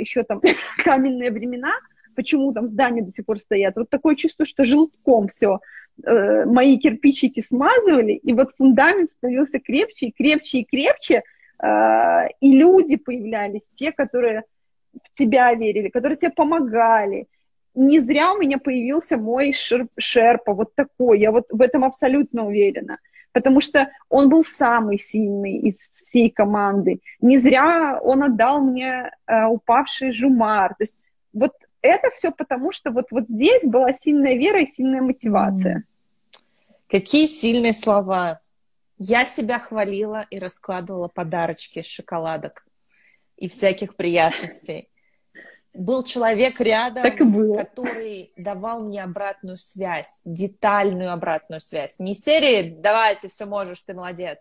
еще 0.00 0.22
там 0.22 0.40
каменные 0.84 1.30
времена, 1.30 1.72
почему 2.14 2.52
там 2.52 2.66
здания 2.66 3.02
до 3.02 3.10
сих 3.10 3.26
пор 3.26 3.38
стоят. 3.38 3.76
Вот 3.76 3.90
такое 3.90 4.14
чувство, 4.14 4.46
что 4.46 4.64
желтком 4.64 5.28
все 5.28 5.60
э, 6.02 6.44
мои 6.46 6.78
кирпичики 6.78 7.42
смазывали, 7.42 8.12
и 8.12 8.32
вот 8.32 8.52
фундамент 8.56 9.10
становился 9.10 9.58
крепче 9.58 10.06
и 10.06 10.12
крепче 10.12 10.58
и 10.60 10.64
крепче, 10.64 11.22
э, 11.62 12.28
и 12.40 12.56
люди 12.56 12.96
появлялись, 12.96 13.68
те, 13.74 13.92
которые 13.92 14.44
в 14.92 15.18
тебя 15.18 15.52
верили, 15.54 15.88
которые 15.88 16.16
тебе 16.16 16.30
помогали. 16.30 17.26
Не 17.74 18.00
зря 18.00 18.32
у 18.32 18.38
меня 18.38 18.58
появился 18.58 19.16
мой 19.16 19.52
шер, 19.52 19.88
шерпа, 19.98 20.54
вот 20.54 20.74
такой, 20.74 21.20
я 21.20 21.32
вот 21.32 21.46
в 21.50 21.60
этом 21.60 21.84
абсолютно 21.84 22.46
уверена, 22.46 22.98
потому 23.32 23.60
что 23.60 23.90
он 24.08 24.28
был 24.28 24.44
самый 24.44 24.98
сильный 24.98 25.58
из 25.58 25.80
всей 25.80 26.30
команды. 26.30 27.00
Не 27.20 27.38
зря 27.38 27.98
он 28.00 28.22
отдал 28.22 28.60
мне 28.60 29.10
э, 29.26 29.44
упавший 29.46 30.12
жумар. 30.12 30.70
То 30.76 30.84
есть 30.84 30.96
вот 31.32 31.52
это 31.82 32.10
все 32.12 32.30
потому, 32.30 32.72
что 32.72 32.92
вот, 32.92 33.06
вот 33.10 33.28
здесь 33.28 33.62
была 33.64 33.92
сильная 33.92 34.34
вера 34.34 34.62
и 34.62 34.66
сильная 34.66 35.02
мотивация. 35.02 35.84
Какие 36.88 37.26
сильные 37.26 37.72
слова. 37.72 38.40
Я 38.98 39.24
себя 39.24 39.58
хвалила 39.58 40.24
и 40.30 40.38
раскладывала 40.38 41.08
подарочки 41.08 41.80
из 41.80 41.86
шоколадок 41.86 42.64
и 43.36 43.48
всяких 43.48 43.96
приятностей. 43.96 44.88
Был 45.74 46.04
человек 46.04 46.60
рядом, 46.60 47.02
который 47.56 48.32
давал 48.36 48.84
мне 48.84 49.02
обратную 49.02 49.58
связь, 49.58 50.22
детальную 50.24 51.12
обратную 51.12 51.60
связь. 51.60 51.98
Не 51.98 52.14
серии 52.14 52.76
«давай, 52.78 53.16
ты 53.16 53.28
все 53.28 53.44
можешь, 53.44 53.82
ты 53.82 53.92
молодец», 53.92 54.38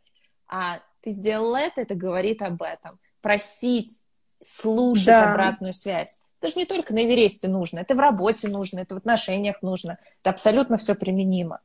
а 0.47 0.79
ты 1.01 1.11
сделал 1.11 1.55
это, 1.55 1.81
это 1.81 1.95
говорит 1.95 2.41
об 2.41 2.61
этом. 2.61 2.99
Просить, 3.21 4.03
слушать 4.43 5.07
да. 5.07 5.31
обратную 5.31 5.73
связь. 5.73 6.21
Это 6.39 6.51
же 6.51 6.59
не 6.59 6.65
только 6.65 6.93
на 6.93 7.05
Эвересте 7.05 7.47
нужно, 7.47 7.79
это 7.79 7.95
в 7.95 7.99
работе 7.99 8.49
нужно, 8.49 8.81
это 8.81 8.95
в 8.95 8.97
отношениях 8.97 9.61
нужно, 9.61 9.97
это 10.21 10.29
абсолютно 10.29 10.77
все 10.77 10.93
применимо. 10.93 11.61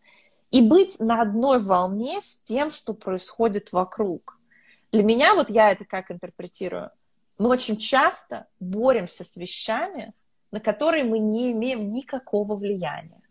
И 0.50 0.62
быть 0.62 1.00
на 1.00 1.20
одной 1.20 1.60
волне 1.60 2.20
с 2.20 2.40
тем, 2.44 2.70
что 2.70 2.94
происходит 2.94 3.72
вокруг. 3.72 4.38
Для 4.92 5.02
меня, 5.02 5.34
вот 5.34 5.50
я 5.50 5.72
это 5.72 5.84
как 5.84 6.10
интерпретирую, 6.10 6.90
мы 7.38 7.48
очень 7.48 7.76
часто 7.76 8.46
боремся 8.60 9.24
с 9.24 9.36
вещами, 9.36 10.12
на 10.50 10.60
которые 10.60 11.04
мы 11.04 11.18
не 11.18 11.52
имеем 11.52 11.90
никакого 11.90 12.56
влияния. 12.56 13.22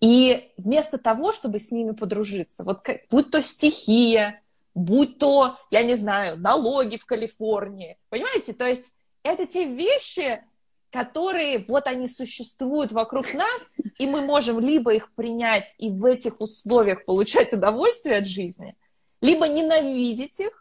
И 0.00 0.50
вместо 0.56 0.96
того, 0.96 1.32
чтобы 1.32 1.58
с 1.58 1.70
ними 1.70 1.92
подружиться, 1.92 2.64
вот 2.64 2.80
как, 2.80 3.02
будь 3.10 3.30
то 3.30 3.42
стихия, 3.42 4.40
будь 4.74 5.18
то, 5.18 5.56
я 5.70 5.82
не 5.82 5.94
знаю, 5.94 6.38
налоги 6.38 6.96
в 6.96 7.04
Калифорнии, 7.04 7.98
понимаете, 8.08 8.54
то 8.54 8.66
есть 8.66 8.94
это 9.22 9.46
те 9.46 9.66
вещи, 9.66 10.42
которые 10.90 11.66
вот 11.68 11.86
они 11.86 12.08
существуют 12.08 12.92
вокруг 12.92 13.34
нас, 13.34 13.72
и 13.98 14.06
мы 14.06 14.22
можем 14.22 14.58
либо 14.58 14.94
их 14.94 15.12
принять 15.12 15.74
и 15.76 15.90
в 15.90 16.06
этих 16.06 16.40
условиях 16.40 17.04
получать 17.04 17.52
удовольствие 17.52 18.18
от 18.18 18.26
жизни, 18.26 18.76
либо 19.20 19.46
ненавидеть 19.46 20.40
их 20.40 20.59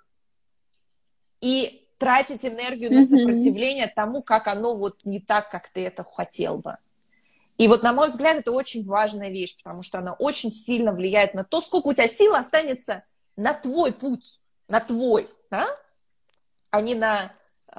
и 1.41 1.85
тратить 1.97 2.45
энергию 2.45 2.93
на 2.93 3.05
сопротивление 3.05 3.87
mm-hmm. 3.87 3.95
тому, 3.95 4.21
как 4.21 4.47
оно 4.47 4.73
вот 4.73 4.99
не 5.03 5.19
так, 5.19 5.49
как 5.49 5.69
ты 5.69 5.85
это 5.85 6.03
хотел 6.03 6.57
бы. 6.57 6.77
И 7.57 7.67
вот, 7.67 7.83
на 7.83 7.91
мой 7.91 8.09
взгляд, 8.09 8.37
это 8.37 8.53
очень 8.53 8.85
важная 8.85 9.29
вещь, 9.29 9.57
потому 9.57 9.83
что 9.83 9.99
она 9.99 10.13
очень 10.13 10.51
сильно 10.51 10.93
влияет 10.93 11.33
на 11.33 11.43
то, 11.43 11.59
сколько 11.59 11.87
у 11.87 11.93
тебя 11.93 12.07
сил 12.07 12.35
останется 12.35 13.03
на 13.35 13.53
твой 13.53 13.91
путь, 13.91 14.39
на 14.69 14.79
твой, 14.79 15.27
да? 15.51 15.67
а 16.71 16.81
не 16.81 16.95
на 16.95 17.31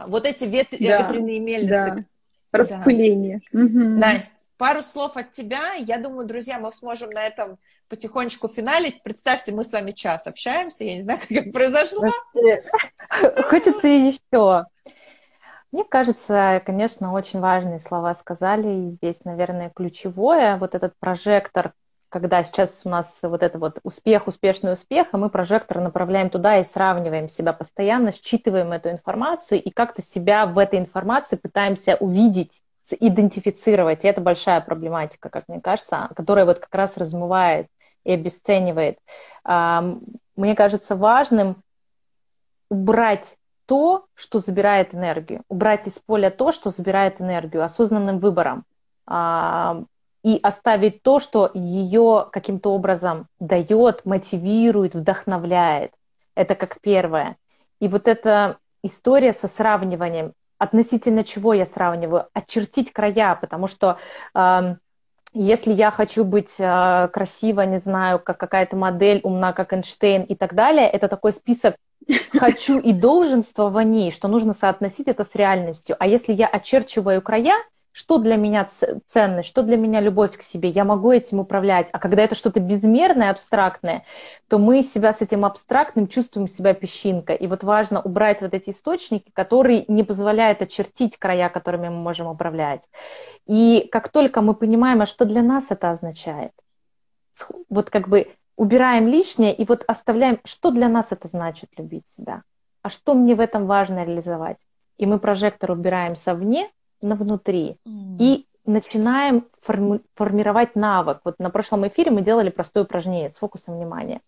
вот 0.07 0.27
эти 0.27 0.45
вет... 0.45 0.69
да, 0.71 1.03
ветряные 1.03 1.41
мельницы. 1.41 1.95
Да. 1.97 2.05
Распыление. 2.53 3.41
Да. 3.53 3.61
Угу. 3.61 3.79
Настя, 3.79 4.47
пару 4.57 4.83
слов 4.83 5.17
от 5.17 5.31
тебя. 5.31 5.75
Я 5.75 5.99
думаю, 5.99 6.27
друзья, 6.27 6.59
мы 6.59 6.73
сможем 6.73 7.11
на 7.11 7.25
этом 7.25 7.59
потихонечку 7.89 8.49
финалить. 8.49 9.03
Представьте, 9.03 9.53
мы 9.53 9.65
с 9.65 9.73
вами 9.73 9.93
час 9.93 10.27
общаемся. 10.27 10.85
Я 10.85 10.95
не 10.95 11.01
знаю, 11.01 11.21
как 11.29 11.31
это 11.31 11.51
произошло. 11.51 12.09
Хочется 13.49 13.89
еще. 13.89 14.67
Мне 15.73 15.85
кажется, 15.85 16.61
конечно, 16.67 17.13
очень 17.13 17.39
важные 17.39 17.79
слова 17.79 18.15
сказали. 18.15 18.87
И 18.87 18.91
здесь, 18.91 19.25
наверное, 19.25 19.71
ключевое, 19.71 20.57
вот 20.57 20.75
этот 20.75 20.95
прожектор, 20.99 21.73
когда 22.11 22.45
сейчас 22.45 22.83
у 22.85 22.89
нас 22.89 23.21
вот 23.23 23.43
это 23.43 23.59
вот 23.59 23.79
успех, 23.83 24.27
успешный 24.27 24.75
успех, 24.75 25.07
а 25.13 25.17
мы 25.17 25.31
прожектор 25.31 25.81
направляем 25.81 26.29
туда 26.29 26.59
и 26.59 26.65
сравниваем 26.65 27.29
себя 27.29 27.53
постоянно, 27.53 28.13
считываем 28.13 28.73
эту 28.73 28.91
информацию 28.91 29.63
и 29.63 29.71
как-то 29.71 30.03
себя 30.03 30.45
в 30.45 30.59
этой 30.59 30.79
информации 30.79 31.37
пытаемся 31.37 31.97
увидеть, 32.01 32.63
идентифицировать. 32.99 34.05
И 34.05 34.09
это 34.09 34.21
большая 34.21 34.61
проблематика, 34.61 35.29
как 35.31 35.45
мне 35.49 35.61
кажется, 35.61 36.11
которая 36.17 36.45
вот 36.45 36.59
как 36.59 36.75
раз 36.75 36.97
размывает 36.97 37.69
и 38.03 38.13
обесценивает. 38.13 38.99
Мне 39.45 40.55
кажется 40.57 40.97
важным 40.97 41.63
убрать 42.69 43.37
то, 43.67 44.07
что 44.15 44.41
забирает 44.41 44.95
энергию, 44.95 45.43
убрать 45.49 45.87
из 45.87 45.99
поля 45.99 46.31
то, 46.31 46.51
что 46.51 46.71
забирает 46.71 47.21
энергию, 47.21 47.63
осознанным 47.63 48.19
выбором 48.19 48.65
и 50.23 50.39
оставить 50.43 51.03
то, 51.03 51.19
что 51.21 51.51
ее 51.55 52.29
каким-то 52.31 52.73
образом 52.73 53.27
дает, 53.39 54.05
мотивирует, 54.05 54.95
вдохновляет. 54.95 55.93
Это 56.35 56.55
как 56.55 56.81
первое. 56.81 57.37
И 57.81 57.89
вот 57.89 58.07
эта 58.09 58.59
история 58.83 59.33
со 59.33 59.49
сравниванием, 59.49 60.33
относительно 60.59 61.25
чего 61.25 61.55
я 61.55 61.65
сравниваю, 61.65 62.27
очертить 62.35 62.93
края, 62.93 63.35
потому 63.35 63.67
что 63.67 63.99
э, 64.35 64.75
если 65.33 65.73
я 65.73 65.91
хочу 65.91 66.25
быть 66.25 66.55
э, 66.59 67.09
красива, 67.13 67.63
не 67.63 67.79
знаю, 67.79 68.19
как 68.19 68.39
какая-то 68.39 68.77
модель, 68.77 69.21
умна, 69.23 69.53
как 69.53 69.73
Эйнштейн 69.73 70.23
и 70.23 70.35
так 70.35 70.55
далее, 70.55 70.89
это 70.89 71.09
такой 71.09 71.33
список 71.33 71.77
хочу 72.33 72.79
и 72.79 72.93
долженствований, 72.93 74.11
что 74.11 74.29
нужно 74.29 74.53
соотносить 74.53 75.09
это 75.09 75.25
с 75.25 75.35
реальностью. 75.35 75.97
А 75.99 76.07
если 76.07 76.33
я 76.33 76.47
очерчиваю 76.47 77.23
края, 77.23 77.55
что 77.93 78.19
для 78.19 78.37
меня 78.37 78.69
ценность, 79.07 79.49
что 79.49 79.63
для 79.63 79.77
меня 79.77 80.01
любовь 80.01 80.37
к 80.37 80.43
себе, 80.43 80.69
я 80.69 80.85
могу 80.85 81.11
этим 81.11 81.41
управлять. 81.41 81.89
А 81.93 81.99
когда 81.99 82.23
это 82.23 82.35
что-то 82.35 82.61
безмерное, 82.61 83.31
абстрактное, 83.31 84.05
то 84.49 84.59
мы 84.59 84.83
себя 84.83 85.13
с 85.13 85.21
этим 85.21 85.45
абстрактным 85.45 86.07
чувствуем 86.07 86.47
себя 86.47 86.73
песчинкой. 86.73 87.37
И 87.37 87.47
вот 87.47 87.65
важно 87.65 88.01
убрать 88.01 88.43
вот 88.43 88.55
эти 88.55 88.71
источники, 88.71 89.31
которые 89.33 89.85
не 89.89 90.05
позволяют 90.05 90.63
очертить 90.63 91.19
края, 91.19 91.49
которыми 91.49 91.89
мы 91.89 91.97
можем 91.97 92.29
управлять. 92.29 92.89
И 93.47 93.89
как 93.91 94.09
только 94.09 94.41
мы 94.41 94.55
понимаем, 94.55 95.03
а 95.03 95.07
что 95.07 95.25
для 95.25 95.43
нас 95.43 95.67
это 95.71 95.91
означает, 95.91 96.53
вот 97.69 97.91
как 97.91 98.09
бы 98.09 98.29
убираем 98.57 99.09
лишнее 99.09 99.55
и 99.55 99.65
вот 99.65 99.85
оставляем, 99.87 100.39
что 100.45 100.71
для 100.71 100.89
нас 100.89 101.09
это 101.11 101.29
значит 101.29 101.71
любить 101.77 102.05
себя, 102.17 102.43
а 102.83 102.89
что 102.89 103.15
мне 103.15 103.35
в 103.35 103.41
этом 103.41 103.67
важно 103.67 104.05
реализовать. 104.05 104.59
И 104.99 105.07
мы 105.07 105.19
прожектор 105.19 105.71
убираем 105.71 106.15
совне, 106.15 106.71
на 107.01 107.15
внутри. 107.15 107.77
Mm. 107.87 108.17
И 108.19 108.47
начинаем 108.65 109.47
форми- 109.67 110.03
формировать 110.15 110.77
навык. 110.77 111.21
Вот 111.25 111.39
на 111.39 111.51
прошлом 111.51 111.87
эфире 111.89 112.11
мы 112.11 112.23
делали 112.23 112.51
простое 112.51 112.85
упражнение 112.85 113.29
с 113.29 113.37
фокусом 113.37 113.77
внимания. 113.77 114.21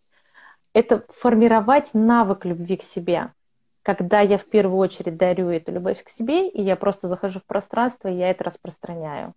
Это 0.73 1.05
формировать 1.09 1.91
навык 1.93 2.45
любви 2.45 2.77
к 2.77 2.83
себе. 2.83 3.33
Когда 3.83 4.20
я 4.20 4.39
в 4.39 4.45
первую 4.45 4.79
очередь 4.79 5.16
дарю 5.16 5.49
эту 5.49 5.73
любовь 5.73 6.03
к 6.03 6.09
себе, 6.09 6.49
и 6.49 6.62
я 6.62 6.77
просто 6.77 7.09
захожу 7.09 7.41
в 7.41 7.45
пространство, 7.45 8.09
и 8.09 8.14
я 8.14 8.31
это 8.31 8.45
распространяю. 8.45 9.35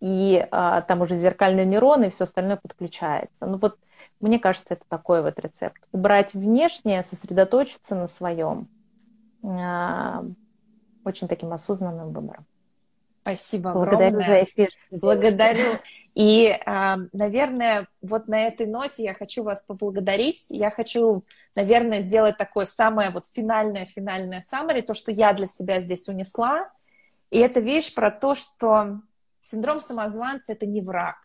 И 0.00 0.44
а, 0.50 0.80
там 0.82 1.02
уже 1.02 1.14
зеркальные 1.14 1.66
нейроны 1.66 2.06
и 2.06 2.10
все 2.10 2.24
остальное 2.24 2.56
подключается. 2.56 3.46
Ну 3.46 3.58
вот 3.58 3.78
мне 4.20 4.38
кажется, 4.38 4.74
это 4.74 4.84
такой 4.88 5.22
вот 5.22 5.38
рецепт. 5.38 5.80
Убрать 5.92 6.34
внешнее, 6.34 7.02
сосредоточиться 7.02 7.94
на 7.94 8.08
своем. 8.08 8.66
А, 9.44 10.24
очень 11.04 11.28
таким 11.28 11.52
осознанным 11.52 12.12
выбором. 12.12 12.44
Спасибо 13.22 13.72
Благодарю 13.72 14.18
огромное. 14.18 14.26
за 14.26 14.44
эфир. 14.44 14.70
Благодарю. 14.90 15.78
И, 16.14 16.48
а, 16.66 16.98
наверное, 17.12 17.88
вот 18.02 18.28
на 18.28 18.42
этой 18.42 18.66
ноте 18.66 19.04
я 19.04 19.14
хочу 19.14 19.44
вас 19.44 19.62
поблагодарить. 19.62 20.50
Я 20.50 20.70
хочу, 20.70 21.24
наверное, 21.54 22.00
сделать 22.00 22.36
такое 22.36 22.66
самое 22.66 23.10
вот 23.10 23.26
финальное-финальное 23.32 24.42
summary, 24.42 24.82
то, 24.82 24.92
что 24.92 25.10
я 25.10 25.32
для 25.32 25.46
себя 25.46 25.80
здесь 25.80 26.08
унесла. 26.08 26.70
И 27.30 27.38
это 27.38 27.60
вещь 27.60 27.94
про 27.94 28.10
то, 28.10 28.34
что 28.34 29.00
синдром 29.40 29.80
самозванца— 29.80 30.52
это 30.54 30.66
не 30.66 30.82
враг. 30.82 31.16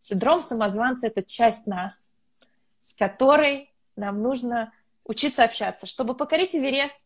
Синдром 0.00 0.42
самозванца— 0.42 1.06
это 1.08 1.22
часть 1.22 1.66
нас, 1.66 2.12
с 2.80 2.92
которой 2.92 3.72
нам 3.96 4.20
нужно 4.20 4.72
учиться 5.04 5.44
общаться, 5.44 5.86
чтобы 5.86 6.14
покорить 6.14 6.54
Эверест 6.54 7.04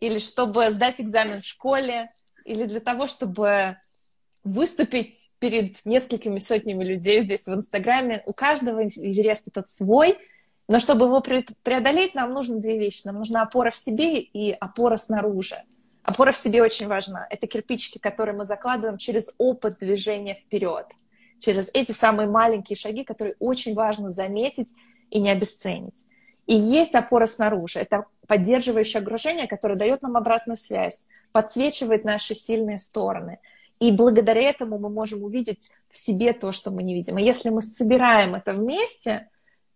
или 0.00 0.18
чтобы 0.18 0.70
сдать 0.70 1.00
экзамен 1.00 1.40
в 1.40 1.44
школе, 1.44 2.12
или 2.48 2.64
для 2.64 2.80
того, 2.80 3.06
чтобы 3.06 3.76
выступить 4.44 5.30
перед 5.38 5.84
несколькими 5.84 6.38
сотнями 6.38 6.84
людей 6.84 7.20
здесь 7.20 7.46
в 7.46 7.52
Инстаграме. 7.52 8.22
У 8.26 8.32
каждого 8.32 8.86
Эверест 8.86 9.48
этот 9.48 9.70
свой, 9.70 10.16
но 10.68 10.78
чтобы 10.78 11.06
его 11.06 11.20
преодолеть, 11.20 12.14
нам 12.14 12.32
нужно 12.32 12.58
две 12.58 12.78
вещи. 12.78 13.02
Нам 13.04 13.16
нужна 13.16 13.42
опора 13.42 13.70
в 13.70 13.76
себе 13.76 14.20
и 14.20 14.52
опора 14.52 14.96
снаружи. 14.96 15.56
Опора 16.02 16.32
в 16.32 16.38
себе 16.38 16.62
очень 16.62 16.86
важна. 16.86 17.26
Это 17.28 17.46
кирпичики, 17.46 17.98
которые 17.98 18.34
мы 18.34 18.44
закладываем 18.44 18.96
через 18.96 19.34
опыт 19.36 19.78
движения 19.78 20.34
вперед, 20.34 20.86
через 21.38 21.70
эти 21.74 21.92
самые 21.92 22.28
маленькие 22.28 22.76
шаги, 22.76 23.04
которые 23.04 23.36
очень 23.38 23.74
важно 23.74 24.08
заметить 24.08 24.74
и 25.10 25.20
не 25.20 25.30
обесценить. 25.30 26.06
И 26.46 26.54
есть 26.54 26.94
опора 26.94 27.26
снаружи. 27.26 27.78
Это 27.78 28.06
поддерживающее 28.28 29.02
окружение, 29.02 29.48
которое 29.48 29.74
дает 29.74 30.02
нам 30.02 30.16
обратную 30.16 30.56
связь, 30.56 31.08
подсвечивает 31.32 32.04
наши 32.04 32.34
сильные 32.34 32.78
стороны. 32.78 33.40
И 33.80 33.90
благодаря 33.90 34.42
этому 34.42 34.78
мы 34.78 34.90
можем 34.90 35.24
увидеть 35.24 35.70
в 35.88 35.96
себе 35.96 36.32
то, 36.32 36.52
что 36.52 36.70
мы 36.70 36.82
не 36.82 36.94
видим. 36.94 37.18
И 37.18 37.24
если 37.24 37.48
мы 37.50 37.62
собираем 37.62 38.34
это 38.34 38.52
вместе, 38.52 39.28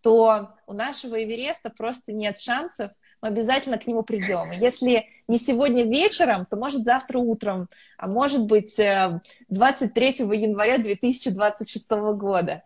то 0.03 0.51
у 0.67 0.73
нашего 0.73 1.23
Эвереста 1.23 1.71
просто 1.71 2.13
нет 2.13 2.39
шансов, 2.39 2.91
мы 3.23 3.29
обязательно 3.29 3.79
к 3.79 3.87
нему 3.87 4.03
придем. 4.03 4.51
Если 4.51 5.07
не 5.29 5.39
сегодня 5.39 5.85
вечером, 5.85 6.45
то 6.45 6.57
может 6.57 6.83
завтра 6.83 7.19
утром, 7.19 7.69
а 7.97 8.09
может 8.09 8.45
быть 8.47 8.75
23 8.77 10.07
э, 10.19 10.37
января 10.37 10.79
2026 10.79 11.91
года. 11.91 12.65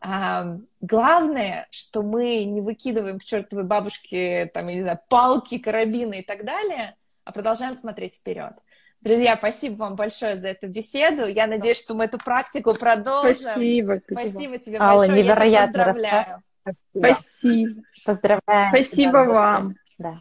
Главное, 0.00 1.66
что 1.70 2.02
мы 2.02 2.44
не 2.44 2.60
выкидываем 2.60 3.18
к 3.18 3.24
чертовой 3.24 3.64
бабушке, 3.64 4.50
там, 4.54 4.68
я 4.68 4.74
не 4.74 4.82
знаю, 4.82 5.00
палки, 5.08 5.58
карабины 5.58 6.20
и 6.20 6.22
так 6.22 6.44
далее, 6.44 6.96
а 7.24 7.32
продолжаем 7.32 7.74
смотреть 7.74 8.14
вперед. 8.14 8.52
Друзья, 9.00 9.36
спасибо 9.36 9.76
вам 9.76 9.94
большое 9.94 10.36
за 10.36 10.48
эту 10.48 10.66
беседу. 10.68 11.26
Я 11.26 11.46
надеюсь, 11.46 11.78
что 11.78 11.94
мы 11.94 12.06
эту 12.06 12.18
практику 12.18 12.74
продолжим. 12.74 13.36
Спасибо. 13.36 14.00
Спасибо 14.10 14.58
тебе 14.58 14.78
Алла, 14.78 14.98
большое. 14.98 15.22
Невероятно 15.22 15.56
Я 15.56 15.68
тебя 15.68 15.84
поздравляю. 15.84 16.42
Спасибо. 16.62 17.18
Спасибо. 17.20 17.82
Поздравляю. 18.04 18.68
Спасибо 18.70 19.16
вам. 19.18 19.74
Да. 19.98 20.20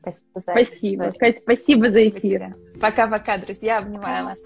Спасибо. 0.00 1.12
Спасибо. 1.16 1.42
Спасибо 1.42 1.90
за 1.90 2.08
эфир. 2.08 2.56
Пока-пока, 2.80 3.38
друзья. 3.38 3.78
Обнимаю 3.78 4.24
вас. 4.26 4.42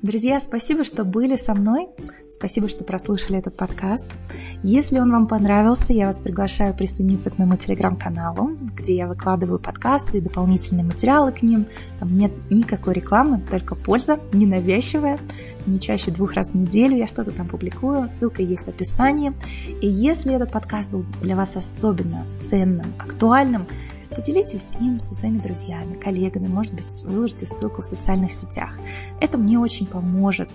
Друзья, 0.00 0.38
спасибо, 0.38 0.84
что 0.84 1.04
были 1.04 1.34
со 1.34 1.54
мной. 1.54 1.88
Спасибо, 2.30 2.68
что 2.68 2.84
прослушали 2.84 3.40
этот 3.40 3.56
подкаст. 3.56 4.06
Если 4.62 5.00
он 5.00 5.10
вам 5.10 5.26
понравился, 5.26 5.92
я 5.92 6.06
вас 6.06 6.20
приглашаю 6.20 6.72
присоединиться 6.72 7.30
к 7.30 7.38
моему 7.38 7.56
телеграм-каналу, 7.56 8.56
где 8.76 8.94
я 8.94 9.08
выкладываю 9.08 9.58
подкасты 9.58 10.18
и 10.18 10.20
дополнительные 10.20 10.84
материалы 10.84 11.32
к 11.32 11.42
ним. 11.42 11.66
Там 11.98 12.16
нет 12.16 12.30
никакой 12.48 12.94
рекламы, 12.94 13.40
только 13.50 13.74
польза, 13.74 14.20
ненавязчивая. 14.32 15.18
Не 15.66 15.80
чаще 15.80 16.12
двух 16.12 16.34
раз 16.34 16.50
в 16.50 16.54
неделю 16.54 16.96
я 16.96 17.08
что-то 17.08 17.32
там 17.32 17.48
публикую, 17.48 18.06
ссылка 18.06 18.40
есть 18.40 18.66
в 18.66 18.68
описании. 18.68 19.32
И 19.80 19.88
если 19.88 20.32
этот 20.32 20.52
подкаст 20.52 20.90
был 20.90 21.04
для 21.20 21.34
вас 21.34 21.56
особенно 21.56 22.24
ценным, 22.38 22.86
актуальным, 23.00 23.66
Поделитесь 24.14 24.74
им 24.80 25.00
со 25.00 25.14
своими 25.14 25.38
друзьями, 25.38 25.94
коллегами, 25.94 26.48
может 26.48 26.74
быть, 26.74 27.02
выложите 27.04 27.46
ссылку 27.46 27.82
в 27.82 27.86
социальных 27.86 28.32
сетях. 28.32 28.78
Это 29.20 29.38
мне 29.38 29.58
очень 29.58 29.86
поможет 29.86 30.48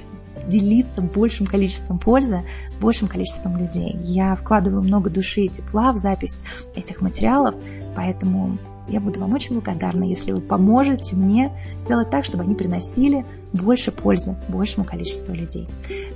делиться 0.47 1.01
большим 1.01 1.45
количеством 1.45 1.99
пользы 1.99 2.43
с 2.71 2.79
большим 2.79 3.07
количеством 3.07 3.57
людей. 3.57 3.95
Я 4.03 4.35
вкладываю 4.35 4.83
много 4.83 5.09
души 5.09 5.41
и 5.41 5.49
тепла 5.49 5.93
в 5.93 5.97
запись 5.97 6.43
этих 6.75 7.01
материалов, 7.01 7.55
поэтому 7.95 8.57
я 8.89 8.99
буду 8.99 9.19
вам 9.19 9.33
очень 9.33 9.53
благодарна, 9.53 10.03
если 10.03 10.31
вы 10.31 10.41
поможете 10.41 11.15
мне 11.15 11.51
сделать 11.79 12.09
так, 12.09 12.25
чтобы 12.25 12.43
они 12.43 12.55
приносили 12.55 13.25
больше 13.53 13.91
пользы 13.91 14.35
большему 14.49 14.85
количеству 14.85 15.33
людей. 15.33 15.69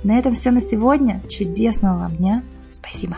На 0.04 0.18
этом 0.18 0.34
все 0.34 0.50
на 0.50 0.60
сегодня. 0.60 1.22
Чудесного 1.28 2.00
вам 2.00 2.16
дня. 2.16 2.42
Спасибо. 2.70 3.16